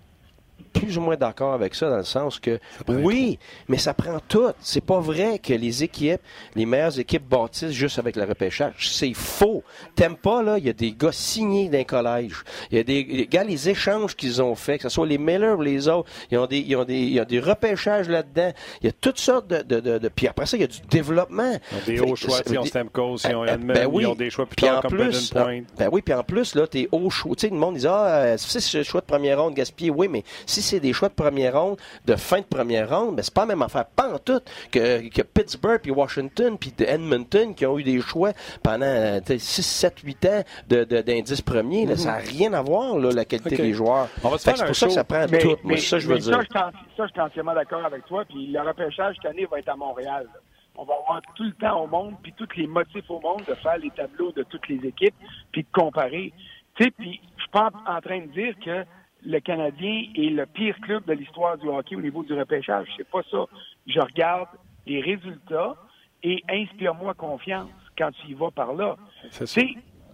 plus 0.73 0.97
ou 0.97 1.01
moins 1.01 1.15
d'accord 1.15 1.53
avec 1.53 1.73
ça 1.73 1.89
dans 1.89 1.97
le 1.97 2.03
sens 2.03 2.37
que 2.39 2.59
oui, 2.87 3.39
mais 3.69 3.77
ça 3.77 3.93
prend 3.93 4.19
tout. 4.27 4.51
C'est 4.59 4.83
pas 4.83 4.99
vrai 4.99 5.39
que 5.39 5.53
les 5.53 5.83
équipes, 5.83 6.19
les 6.55 6.65
meilleures 6.65 6.99
équipes 6.99 7.27
bâtissent 7.27 7.71
juste 7.71 7.97
avec 7.97 8.15
le 8.17 8.23
repêchage. 8.25 8.89
C'est 8.91 9.13
faux. 9.13 9.63
T'aimes 9.95 10.17
pas 10.17 10.43
là, 10.43 10.57
il 10.57 10.65
y 10.65 10.69
a 10.69 10.73
des 10.73 10.91
gars 10.91 11.11
signés 11.13 11.69
d'un 11.69 11.85
collège. 11.85 12.43
Il 12.71 12.77
y 12.77 12.81
a 12.81 12.83
des 12.83 13.27
gars 13.29 13.43
les 13.45 13.69
échanges 13.69 14.15
qu'ils 14.15 14.41
ont 14.41 14.55
fait, 14.55 14.77
que 14.77 14.83
ce 14.83 14.89
soit 14.89 15.07
les 15.07 15.17
Miller 15.17 15.57
ou 15.57 15.61
les 15.61 15.87
autres, 15.87 16.09
ils 16.29 16.37
ont 16.37 16.45
des 16.45 16.59
ils 16.59 16.75
ont 16.75 16.83
des 16.83 16.97
il 16.99 17.13
y 17.13 17.19
a 17.19 17.25
des 17.25 17.39
repêchages 17.39 18.09
là-dedans. 18.09 18.51
Il 18.81 18.87
y 18.87 18.89
a 18.89 18.93
toutes 18.99 19.19
sortes 19.19 19.47
de, 19.47 19.61
de, 19.61 19.79
de, 19.79 19.97
de- 19.97 20.09
puis 20.09 20.27
après 20.27 20.45
ça 20.45 20.57
il 20.57 20.61
y 20.61 20.63
a 20.65 20.67
du 20.67 20.79
développement. 20.89 21.53
Ils 21.71 21.77
ont 21.77 21.85
des 21.85 21.99
hauts 22.11 22.15
choix, 22.15 22.39
ils 22.49 22.59
ont 22.59 22.65
Stamkos, 22.65 23.17
ils 23.29 23.35
ont 23.35 23.45
Edmund, 23.45 23.73
ben 23.77 23.87
oui. 23.89 24.03
ils 24.03 24.07
ont 24.07 24.15
des 24.15 24.29
choix 24.29 24.45
plus 24.45 24.55
Puis 24.57 24.65
tard 24.65 24.79
en 24.79 24.81
comme 24.81 24.91
plus, 24.97 25.29
Point. 25.31 25.61
ben 25.77 25.89
oui, 25.91 26.01
puis 26.01 26.13
en 26.13 26.23
plus, 26.23 26.55
là, 26.55 26.67
t'es 26.67 26.87
hauts 26.91 27.09
choix. 27.09 27.35
Tu 27.35 27.47
sais, 27.47 27.53
le 27.53 27.57
monde 27.59 27.77
dit, 27.77 27.87
ah, 27.87 28.05
euh, 28.07 28.37
c'est 28.37 28.77
le 28.77 28.83
choix 28.83 29.01
de 29.01 29.05
première 29.05 29.41
ronde 29.41 29.53
gaspillé, 29.53 29.89
oui, 29.89 30.07
mais 30.07 30.23
si 30.45 30.61
c'est 30.61 30.79
des 30.79 30.93
choix 30.93 31.09
de 31.09 31.13
première 31.13 31.59
ronde, 31.61 31.77
de 32.05 32.15
fin 32.15 32.39
de 32.39 32.45
première 32.45 32.89
ronde, 32.89 33.15
ben 33.15 33.21
c'est 33.23 33.33
pas 33.33 33.41
la 33.41 33.47
même 33.47 33.61
affaire, 33.61 33.85
pas 33.85 34.13
en 34.13 34.19
tout, 34.19 34.39
que, 34.71 35.07
que 35.09 35.21
Pittsburgh, 35.21 35.79
puis 35.81 35.91
Washington, 35.91 36.57
puis 36.57 36.73
Edmonton, 36.79 37.53
qui 37.55 37.65
ont 37.65 37.77
eu 37.79 37.83
des 37.83 38.01
choix 38.01 38.31
pendant 38.63 38.85
euh, 38.85 39.19
tu 39.19 39.33
sais, 39.33 39.39
6, 39.39 39.63
7, 39.63 39.99
8 39.99 40.25
ans 40.25 40.43
de- 40.69 40.83
de- 40.83 41.01
d'indices 41.01 41.41
premiers. 41.41 41.85
là, 41.85 41.95
ça 41.95 42.11
n'a 42.11 42.17
rien 42.17 42.53
à 42.53 42.61
voir, 42.61 42.97
là, 42.97 43.11
la 43.11 43.25
qualité 43.25 43.57
des 43.57 43.73
joueurs. 43.73 44.07
C'est 44.15 44.21
pour 44.21 44.39
ça 44.39 44.53
que 44.53 44.93
ça 44.93 45.03
prend 45.03 45.25
Mais, 45.29 45.39
tout. 45.39 45.49
mais- 45.63 45.69
Moi, 45.71 45.77
c'est 45.77 45.85
ça, 45.85 45.99
je 45.99 46.07
veux 46.07 46.15
mais 46.15 46.21
dire. 46.21 46.39
Ça, 46.53 46.71
je 46.97 47.11
suis 47.11 47.21
entièrement 47.21 47.53
d'accord 47.53 47.83
avec 47.85 48.05
toi. 48.05 48.23
Puis 48.25 48.47
le 48.47 48.61
repêchage 48.61 49.15
cette 49.21 49.31
année 49.31 49.45
va 49.49 49.59
être 49.59 49.69
à 49.69 49.75
Montréal. 49.75 50.27
là. 50.33 50.39
On 50.77 50.83
va 50.83 50.93
avoir 51.01 51.21
tout 51.35 51.43
le 51.43 51.53
temps 51.53 51.83
au 51.83 51.87
monde, 51.87 52.15
puis 52.21 52.33
tous 52.37 52.47
les 52.57 52.67
motifs 52.67 53.09
au 53.09 53.19
monde 53.21 53.41
de 53.47 53.53
faire 53.55 53.77
les 53.77 53.89
tableaux 53.91 54.31
de 54.33 54.43
toutes 54.43 54.67
les 54.67 54.75
équipes, 54.87 55.15
puis 55.51 55.63
de 55.63 55.67
comparer. 55.71 56.33
Tu 56.75 56.83
sais, 56.83 56.91
puis 56.91 57.21
je 57.37 57.41
suis 57.41 57.51
pas 57.51 57.69
en 57.87 58.01
train 58.01 58.19
de 58.19 58.27
dire 58.33 58.53
que 58.63 58.83
le 59.25 59.39
Canadien 59.39 60.03
est 60.15 60.29
le 60.29 60.45
pire 60.45 60.75
club 60.81 61.05
de 61.05 61.13
l'histoire 61.13 61.57
du 61.57 61.67
hockey 61.67 61.95
au 61.95 62.01
niveau 62.01 62.23
du 62.23 62.33
repêchage. 62.33 62.87
C'est 62.95 63.09
pas 63.09 63.23
ça. 63.29 63.45
Je 63.87 63.99
regarde 63.99 64.49
les 64.85 65.01
résultats 65.01 65.75
et 66.23 66.43
inspire-moi 66.49 67.13
confiance 67.15 67.69
quand 67.97 68.11
tu 68.11 68.27
y 68.27 68.33
vas 68.33 68.51
par 68.51 68.73
là. 68.73 68.95
C'est 69.31 69.67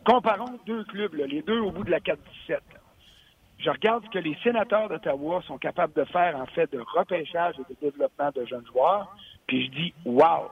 comparons 0.05 0.59
deux 0.66 0.84
clubs, 0.86 1.14
là, 1.14 1.28
les 1.28 1.41
deux 1.41 1.59
au 1.59 1.72
bout 1.72 1.84
de 1.84 1.91
la 1.91 1.99
4-17. 1.99 2.18
là. 2.49 2.59
Je 3.59 3.70
regarde 3.70 4.03
ce 4.05 4.09
que 4.09 4.20
les 4.20 4.36
sénateurs 4.43 4.89
d'Ottawa 4.89 5.41
sont 5.45 5.59
capables 5.59 5.93
de 5.93 6.03
faire 6.05 6.36
en 6.36 6.47
fait 6.47 6.72
de 6.72 6.80
repêchage 6.95 7.55
et 7.59 7.74
de 7.74 7.80
développement 7.80 8.32
de 8.36 8.45
jeunes 8.45 8.66
joueurs, 8.66 9.16
puis 9.45 9.66
je 9.66 9.72
dis 9.72 9.93
wow. 10.05 10.49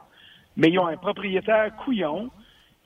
Mais 0.55 0.67
ils 0.67 0.77
ont 0.77 0.87
un 0.87 0.97
propriétaire 0.97 1.75
couillon 1.77 2.29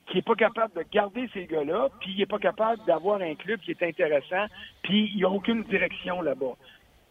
qui 0.08 0.18
est 0.18 0.26
pas 0.26 0.36
capable 0.36 0.74
de 0.76 0.84
garder 0.91 1.30
ces 1.34 1.45
gars-là, 1.45 1.89
puis 1.99 2.12
il 2.12 2.22
est 2.22 2.28
pas 2.28 2.39
capable 2.39 2.84
d'avoir 2.86 3.22
un 3.22 3.36
club 3.36 3.60
qui 3.62 3.72
est 3.72 3.84
intéressant, 3.84 4.45
puis 4.82 5.10
il 5.14 5.18
n'y 5.18 5.24
a 5.24 5.30
aucune 5.30 5.64
direction 5.64 6.22
là-bas. 6.22 6.56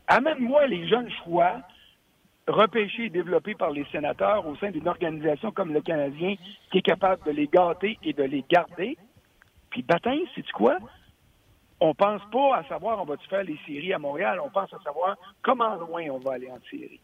Amène-moi 0.09 0.66
les 0.66 0.86
jeunes 0.88 1.11
choix 1.24 1.62
repêchés 2.47 3.05
et 3.05 3.11
développés 3.11 3.55
par 3.55 3.70
les 3.70 3.84
sénateurs 3.93 4.47
au 4.47 4.57
sein 4.57 4.70
d'une 4.70 4.88
organisation 4.88 5.53
comme 5.53 5.72
le 5.72 5.80
Canadien 5.80 6.34
qui 6.70 6.78
est 6.78 6.82
capable 6.82 7.24
de 7.24 7.30
les 7.30 7.47
gâter 7.47 7.99
et 8.03 8.12
de 8.12 8.24
les 8.24 8.45
garder. 8.49 8.97
Puis 9.70 9.82
baptême, 9.82 10.20
c'est 10.34 10.51
quoi? 10.51 10.78
On 11.80 11.95
pense 11.95 12.22
pas 12.30 12.57
à 12.57 12.64
savoir 12.64 13.01
on 13.01 13.05
va-tu 13.05 13.26
faire 13.28 13.45
les 13.45 13.59
séries 13.66 13.93
à 13.93 13.99
Montréal, 13.99 14.40
on 14.45 14.51
pense 14.51 14.72
à 14.72 14.78
savoir 14.80 15.16
comment 15.43 15.74
loin 15.76 16.05
on 16.11 16.18
va 16.18 16.34
aller 16.34 16.51
en 16.51 16.61
série. 16.70 17.01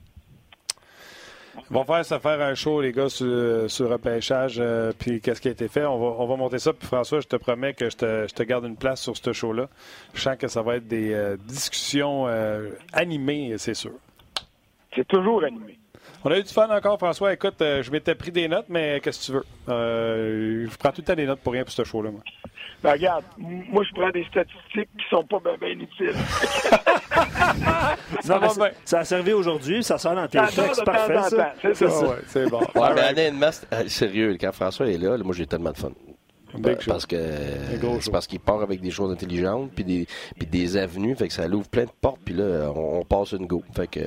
Ils 1.71 1.75
vont 1.75 1.85
faire 1.85 2.05
ça 2.05 2.19
faire 2.19 2.41
un 2.41 2.55
show, 2.55 2.81
les 2.81 2.93
gars, 2.93 3.09
sur, 3.09 3.71
sur 3.71 3.89
repêchage, 3.91 4.57
euh, 4.59 4.93
puis 4.99 5.21
qu'est-ce 5.21 5.41
qui 5.41 5.49
a 5.49 5.51
été 5.51 5.69
fait. 5.69 5.85
On 5.85 5.99
va, 5.99 6.23
on 6.23 6.27
va 6.27 6.37
monter 6.37 6.59
ça. 6.59 6.73
Puis 6.73 6.87
François, 6.87 7.21
je 7.21 7.27
te 7.29 7.37
promets 7.37 7.75
que 7.75 7.91
je 7.91 7.97
te, 7.97 8.27
je 8.29 8.35
te 8.35 8.43
garde 8.43 8.65
une 8.65 8.77
place 8.77 9.03
sur 9.03 9.17
ce 9.17 9.33
show-là. 9.33 9.69
Je 10.15 10.21
sens 10.21 10.37
que 10.37 10.49
ça 10.49 10.63
va 10.63 10.77
être 10.77 10.89
des 10.89 11.13
euh, 11.13 11.37
discussions 11.37 12.27
euh, 12.27 12.71
animées, 12.93 13.55
c'est 13.59 13.75
sûr. 13.75 13.93
C'est 14.95 15.07
toujours 15.07 15.45
animé. 15.45 15.79
On 16.25 16.31
a 16.31 16.39
eu 16.39 16.43
du 16.43 16.53
fun 16.53 16.69
encore, 16.69 16.99
François. 16.99 17.33
Écoute, 17.33 17.61
euh, 17.63 17.83
je 17.83 17.91
m'étais 17.91 18.15
pris 18.15 18.33
des 18.33 18.49
notes, 18.49 18.67
mais 18.69 19.01
qu'est-ce 19.01 19.21
que 19.21 19.25
tu 19.27 19.33
veux? 19.33 19.45
Euh, 19.69 20.67
je 20.71 20.77
prends 20.77 20.91
tout 20.91 21.01
le 21.01 21.05
temps 21.05 21.15
des 21.15 21.27
notes 21.27 21.41
pour 21.41 21.53
rien 21.53 21.63
pour 21.63 21.73
ce 21.73 21.85
show-là, 21.85 22.11
moi. 22.11 22.21
Ben, 22.83 22.93
regarde, 22.93 23.25
moi 23.39 23.83
je 23.89 24.01
prends 24.01 24.11
des 24.11 24.25
statistiques 24.25 24.89
qui 24.97 25.05
sont 25.11 25.25
pas 25.25 25.41
bien 25.61 25.71
inutiles. 25.71 26.15
Ça 28.23 28.39
Non, 28.39 28.47
va 28.47 28.55
bien. 28.55 28.71
Ça 28.85 29.01
a 29.01 29.05
servi 29.05 29.33
aujourd'hui, 29.33 29.83
ça 29.83 29.99
sort 29.99 30.15
dans 30.15 30.29
tes 30.29 30.39
textes. 30.39 30.85
Parfait, 30.85 31.19
ça. 31.29 31.55
c'est 31.61 31.75
ça. 31.75 31.87
Ah 31.89 32.09
ouais, 32.09 32.17
c'est 32.27 32.49
bon. 32.49 32.61
Ouais, 32.61 32.95
mais 32.95 33.11
honnêtement, 33.11 33.51
euh, 33.73 33.89
sérieux, 33.89 34.37
quand 34.41 34.53
François 34.53 34.89
est 34.89 34.99
là, 34.99 35.17
là, 35.17 35.25
moi 35.25 35.35
j'ai 35.35 35.47
tellement 35.47 35.73
de 35.73 35.77
fun. 35.77 35.91
Big 36.55 36.81
show. 36.81 36.93
Parce 36.93 37.05
que 37.05 37.77
gros 37.79 38.01
c'est 38.01 38.11
parce 38.11 38.27
qu'il 38.27 38.41
part 38.41 38.63
avec 38.63 38.81
des 38.81 38.91
choses 38.91 39.13
intelligentes 39.13 39.71
puis 39.75 39.85
des 39.85 40.07
puis 40.39 40.47
des 40.47 40.77
avenues, 40.77 41.15
fait 41.17 41.29
que 41.29 41.35
ça 41.35 41.47
l'ouvre 41.47 41.69
plein 41.69 41.85
de 41.85 41.91
portes 42.01 42.21
puis 42.25 42.35
là 42.35 42.71
on, 42.75 43.01
on 43.01 43.05
passe 43.05 43.33
une 43.33 43.47
go. 43.47 43.63
Fait 43.75 43.87
que 43.87 44.01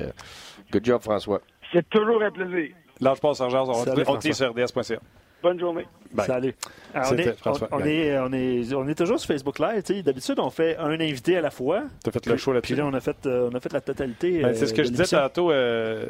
good 0.72 0.84
job 0.84 1.02
François. 1.02 1.40
C'est 1.72 1.88
toujours 1.90 2.22
un 2.22 2.30
plaisir. 2.30 2.74
Lâche 3.00 3.20
pas, 3.20 3.34
Sergent. 3.34 3.64
On, 3.68 3.84
te 4.16 4.32
sur 4.32 4.50
RDS.ca. 4.50 4.98
Bonne 5.42 5.58
journée. 5.58 5.86
Bye. 6.12 6.26
Salut. 6.26 6.54
Alors, 6.94 7.12
on, 7.12 7.16
est, 7.16 7.32
François 7.38 7.68
on, 7.72 7.80
est, 7.80 8.18
on, 8.18 8.32
est, 8.32 8.74
on 8.74 8.86
est 8.86 8.94
toujours 8.94 9.18
sur 9.18 9.26
Facebook 9.26 9.58
Live. 9.58 9.82
tu. 9.82 10.00
D'habitude, 10.02 10.38
on 10.38 10.50
fait 10.50 10.76
un 10.76 11.00
invité 11.00 11.36
à 11.36 11.40
la 11.40 11.50
fois. 11.50 11.82
T'as 12.04 12.12
fait 12.12 12.24
le 12.26 12.36
show 12.36 12.52
Puis 12.52 12.54
là-dessus. 12.54 12.74
là, 12.76 12.86
on 12.86 12.94
a 12.94 13.00
fait, 13.00 13.26
euh, 13.26 13.48
on 13.50 13.54
a 13.56 13.58
fait 13.60 13.72
la 13.72 13.80
totalité. 13.80 14.40
Ben, 14.42 14.48
euh, 14.50 14.54
c'est 14.54 14.66
ce 14.68 14.74
que 14.74 14.82
de 14.82 14.86
je 14.86 14.90
disais 14.92 15.16
tantôt. 15.16 15.50
euh, 15.50 16.06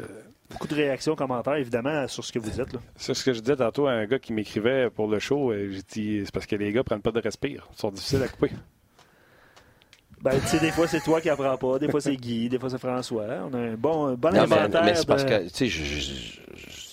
Beaucoup 0.51 0.67
de 0.67 0.75
réactions, 0.75 1.15
commentaires, 1.15 1.55
évidemment, 1.55 2.07
sur 2.07 2.23
ce 2.23 2.31
que 2.31 2.37
vous 2.37 2.51
dites. 2.51 2.73
Là. 2.73 2.79
c'est 2.95 3.15
ce 3.15 3.23
que 3.23 3.33
je 3.33 3.39
disais 3.39 3.55
tantôt 3.55 3.87
à 3.87 3.93
un 3.93 4.05
gars 4.05 4.19
qui 4.19 4.33
m'écrivait 4.33 4.91
pour 4.91 5.07
le 5.07 5.17
show. 5.17 5.51
euh, 5.51 5.69
J'ai 5.71 5.81
dit, 5.81 6.21
c'est 6.25 6.31
parce 6.33 6.45
que 6.45 6.55
les 6.55 6.71
gars 6.71 6.83
prennent 6.83 7.01
pas 7.01 7.11
de 7.11 7.21
respire. 7.21 7.67
Ils 7.73 7.79
sont 7.79 7.89
difficiles 7.89 8.21
à 8.21 8.27
couper. 8.27 8.51
Ben, 10.23 10.39
tu 10.39 10.47
sais, 10.47 10.59
des 10.59 10.71
fois, 10.71 10.87
c'est 10.87 11.01
toi 11.01 11.19
qui 11.19 11.29
apprends 11.29 11.57
pas. 11.57 11.79
Des 11.79 11.89
fois, 11.89 11.99
c'est 11.99 12.15
Guy. 12.15 12.47
Des 12.47 12.57
fois, 12.57 12.69
c'est 12.69 12.77
François. 12.77 13.25
On 13.51 13.53
a 13.53 13.57
un 13.57 13.73
bon, 13.75 14.07
un 14.07 14.13
bon 14.13 14.31
Non, 14.31 14.43
inventaire. 14.43 14.83
mais 14.85 14.95
c'est 14.95 15.05
parce 15.05 15.25
que 15.25 15.43
tu 15.43 15.49
sais 15.53 15.67
je, 15.67 15.83
je- 15.83 15.99
je- 15.99 16.39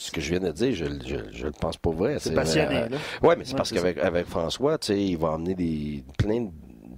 ce 0.00 0.10
que 0.10 0.20
je 0.20 0.30
viens 0.30 0.40
de 0.40 0.50
dire, 0.50 0.74
je 0.74 0.84
je, 1.06 1.16
je 1.32 1.44
le 1.46 1.52
pense 1.52 1.76
pas 1.76 1.90
vrai. 1.90 2.16
C'est 2.18 2.34
passionné, 2.34 2.74
là. 2.74 2.96
ouais, 3.22 3.36
mais 3.36 3.44
c'est 3.44 3.52
Ouais, 3.52 3.56
parce 3.56 3.70
qu'avec 3.70 3.98
avec 3.98 4.26
François, 4.26 4.78
tu 4.78 4.88
sais, 4.88 5.00
il 5.00 5.16
va 5.16 5.28
emmener 5.28 5.54
des 5.54 6.02
plein 6.18 6.40
de 6.40 6.50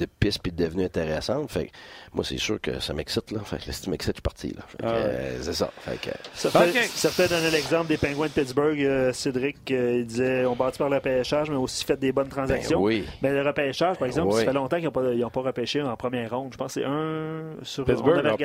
de 0.07 0.11
pistes 0.19 0.41
puis 0.43 0.53
de 0.53 0.65
devenues 0.65 0.85
intéressantes. 0.85 1.51
Fait 1.51 1.67
que 1.67 1.71
moi, 2.13 2.25
c'est 2.25 2.39
sûr 2.39 2.61
que 2.61 2.81
ça 2.81 2.93
m'excite, 2.95 3.31
là. 3.31 3.41
Fait 3.45 3.59
que 3.65 3.73
si 3.73 3.83
tu 3.83 3.91
m'excites, 3.91 4.13
je 4.15 4.17
suis 4.17 4.23
parti, 4.23 4.49
là. 4.57 4.63
Fait 4.69 4.79
que, 4.79 4.83
Ah 4.87 4.93
ouais. 4.93 5.01
euh, 5.05 5.39
c'est 5.43 5.53
ça. 5.55 5.71
Fait 5.81 5.97
que, 6.01 6.11
Certains, 6.35 6.69
Ok. 6.69 6.89
certains 6.95 7.27
donnaient 7.27 7.51
l'exemple 7.51 7.87
des 7.89 7.97
Penguins 7.97 8.27
de 8.27 8.31
Pittsburgh. 8.33 8.81
euh, 8.83 9.13
Cédric 9.13 9.71
euh, 9.71 9.99
il 10.01 10.07
disait 10.07 10.45
on 10.47 10.55
bâtit 10.57 10.79
par 10.79 10.89
le 10.89 10.97
repêchage, 10.97 11.51
mais 11.51 11.57
aussi 11.57 11.85
fait 11.85 11.97
des 11.99 12.13
bonnes 12.13 12.29
transactions. 12.29 12.79
Ben 12.81 12.85
oui. 12.87 13.05
Mais 13.23 13.33
le 13.33 13.43
repêchage, 13.43 13.99
par 13.99 14.07
exemple, 14.07 14.33
Oui. 14.35 14.41
ça 14.41 14.47
fait 14.47 14.53
longtemps 14.53 14.77
qu'ils 14.77 14.87
n'ont 14.87 14.91
pas, 14.93 15.13
ils 15.13 15.25
ont 15.25 15.31
pas 15.31 15.41
repêché 15.43 15.83
en 15.83 15.97
première 15.97 16.31
ronde. 16.31 16.51
Je 16.53 16.57
pense 16.59 16.75
que 16.75 16.81
c'est 16.81 16.87
un 16.87 17.43
sur 17.63 17.85
Pittsburgh, 17.85 18.23
Ah, 18.25 18.37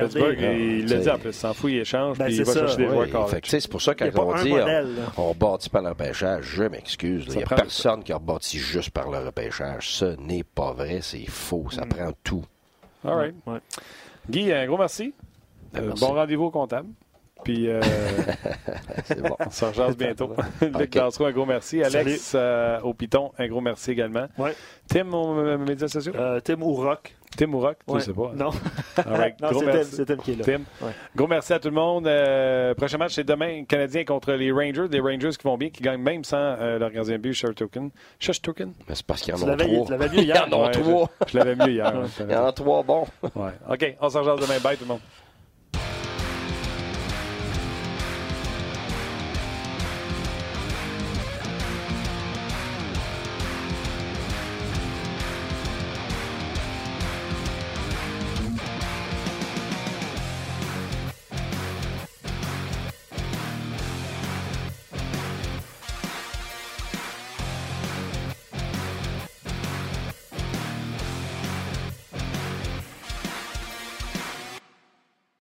il 0.54 0.86
l'a 0.88 0.98
dit 0.98 1.10
en 1.10 1.18
plus. 1.18 1.30
Il 1.30 1.34
s'en 1.34 1.54
fout, 1.54 1.72
il 1.72 1.78
échange, 1.80 2.18
Ben, 2.18 2.26
puis 2.26 2.36
c'est 2.36 2.42
il 2.42 2.46
va 2.46 2.54
ça. 2.54 2.60
chercher 2.62 2.78
des 2.78 2.84
Oui, 2.88 3.10
joueurs 3.10 3.30
c'est 3.46 3.68
pour 3.68 3.82
ça 3.82 3.96
quand 3.96 4.10
on 4.18 4.36
dit 4.44 4.50
modèle, 4.50 4.88
on, 5.18 5.24
on 5.24 5.34
bâtit 5.34 5.70
par 5.70 5.82
le 5.82 5.90
repêchage, 5.90 6.44
je 6.46 6.64
m'excuse. 6.64 7.26
Il 7.28 7.38
n'y 7.38 7.44
a 7.44 7.48
personne 7.48 8.04
qui 8.04 8.12
a 8.14 8.20
bâti 8.20 8.58
juste 8.60 8.92
par 8.92 9.10
le 9.10 9.18
repêchage. 9.20 9.90
Ce 9.90 10.06
n'est 10.20 10.44
pas 10.44 10.74
vrai, 10.74 11.00
c'est 11.02 11.26
Ça 11.72 11.86
Mm. 11.86 11.90
prend 11.90 12.12
tout. 12.24 12.44
All 13.06 13.16
right. 13.16 13.36
Ouais. 13.46 13.60
Guy, 14.30 14.52
un 14.52 14.66
gros 14.68 14.78
merci. 14.78 15.14
Ben, 15.74 15.84
Euh, 15.84 15.88
merci. 15.88 16.02
bon 16.02 16.14
rendez-vous 16.14 16.46
au 16.46 16.52
comptable. 16.52 16.90
Puis 17.48 17.70
euh, 17.70 17.80
C'est 19.06 19.22
bon. 19.22 19.38
on 19.40 19.50
se 19.50 19.64
rejase 19.64 19.96
bientôt. 19.96 20.34
Luc 20.62 20.76
Ok. 20.76 20.90
Dansereau, 20.90 21.26
un 21.28 21.32
gros 21.32 21.46
merci. 21.46 21.82
Alex 21.82 22.34
euh, 22.36 22.82
au 22.82 22.94
Piton, 22.94 23.32
un 23.40 23.48
gros 23.48 23.62
merci 23.62 23.92
également. 23.92 24.28
Ouais. 24.38 24.54
Tim 24.90 25.14
aux 25.14 25.38
euh, 25.40 25.58
médias 25.58 25.88
sociaux? 25.88 26.12
Euh, 26.18 26.42
Tim 26.42 26.62
ou 26.62 26.74
Rock. 26.74 27.16
Tim 27.38 27.54
ou 27.54 27.60
Rock? 27.62 27.78
Tu 27.88 27.94
Ouais. 27.94 28.02
sais 28.02 28.12
pas. 28.12 28.34
Non, 28.36 28.50
right. 29.06 29.40
non 29.42 29.50
c'est 29.86 30.06
Tim, 30.06 30.18
qui 30.18 30.32
est 30.34 30.36
là. 30.36 30.44
Tim. 30.44 30.86
Ouais. 30.86 30.92
Gros 31.16 31.28
merci 31.28 31.54
à 31.54 31.60
tout 31.60 31.70
le 31.70 31.76
monde. 31.76 32.06
Euh, 32.06 32.74
prochain 32.74 32.98
match, 32.98 33.14
c'est 33.14 33.24
demain, 33.24 33.64
Canadien 33.64 34.04
contre 34.04 34.34
les 34.34 34.52
Rangers. 34.52 34.90
Des 34.90 35.00
Rangers 35.00 35.30
qui 35.40 35.44
vont 35.46 35.58
bien, 35.58 35.70
qui 35.70 35.82
gagnent 35.84 36.02
même 36.02 36.26
sans 36.26 36.36
euh, 36.38 36.80
leur 36.80 36.92
gardien 36.92 37.14
de 37.16 37.22
but, 37.22 37.34
Shush 37.34 37.56
Token. 37.56 37.92
Shush 38.20 38.42
Token? 38.42 38.74
Mais 38.90 38.96
c'est 38.96 39.06
parce 39.06 39.22
qu'il 39.22 39.34
y 39.34 39.38
en 39.42 39.48
a 39.48 39.56
trois. 39.56 39.86
tu 39.86 39.92
l'avais 39.94 40.08
vu 40.10 40.18
Il 40.18 40.24
y 40.24 40.26
hier. 40.28 40.48
en 40.52 40.64
a 40.64 40.66
Ouais, 40.66 40.72
trois. 40.72 41.10
Je, 41.28 41.38
l'avais 41.38 41.56
mieux 41.56 41.72
hier. 41.72 41.94
Il 42.28 42.30
y 42.30 42.36
en 42.36 42.46
a 42.46 42.52
trois 42.52 42.84
bons. 42.84 43.06
Ouais. 43.36 43.52
OK, 43.70 43.96
on 44.02 44.10
s'en 44.10 44.20
rejase 44.20 44.42
demain. 44.46 44.60
Bye 44.62 44.76
tout 44.76 44.84
le 44.84 44.90
monde. 44.90 45.00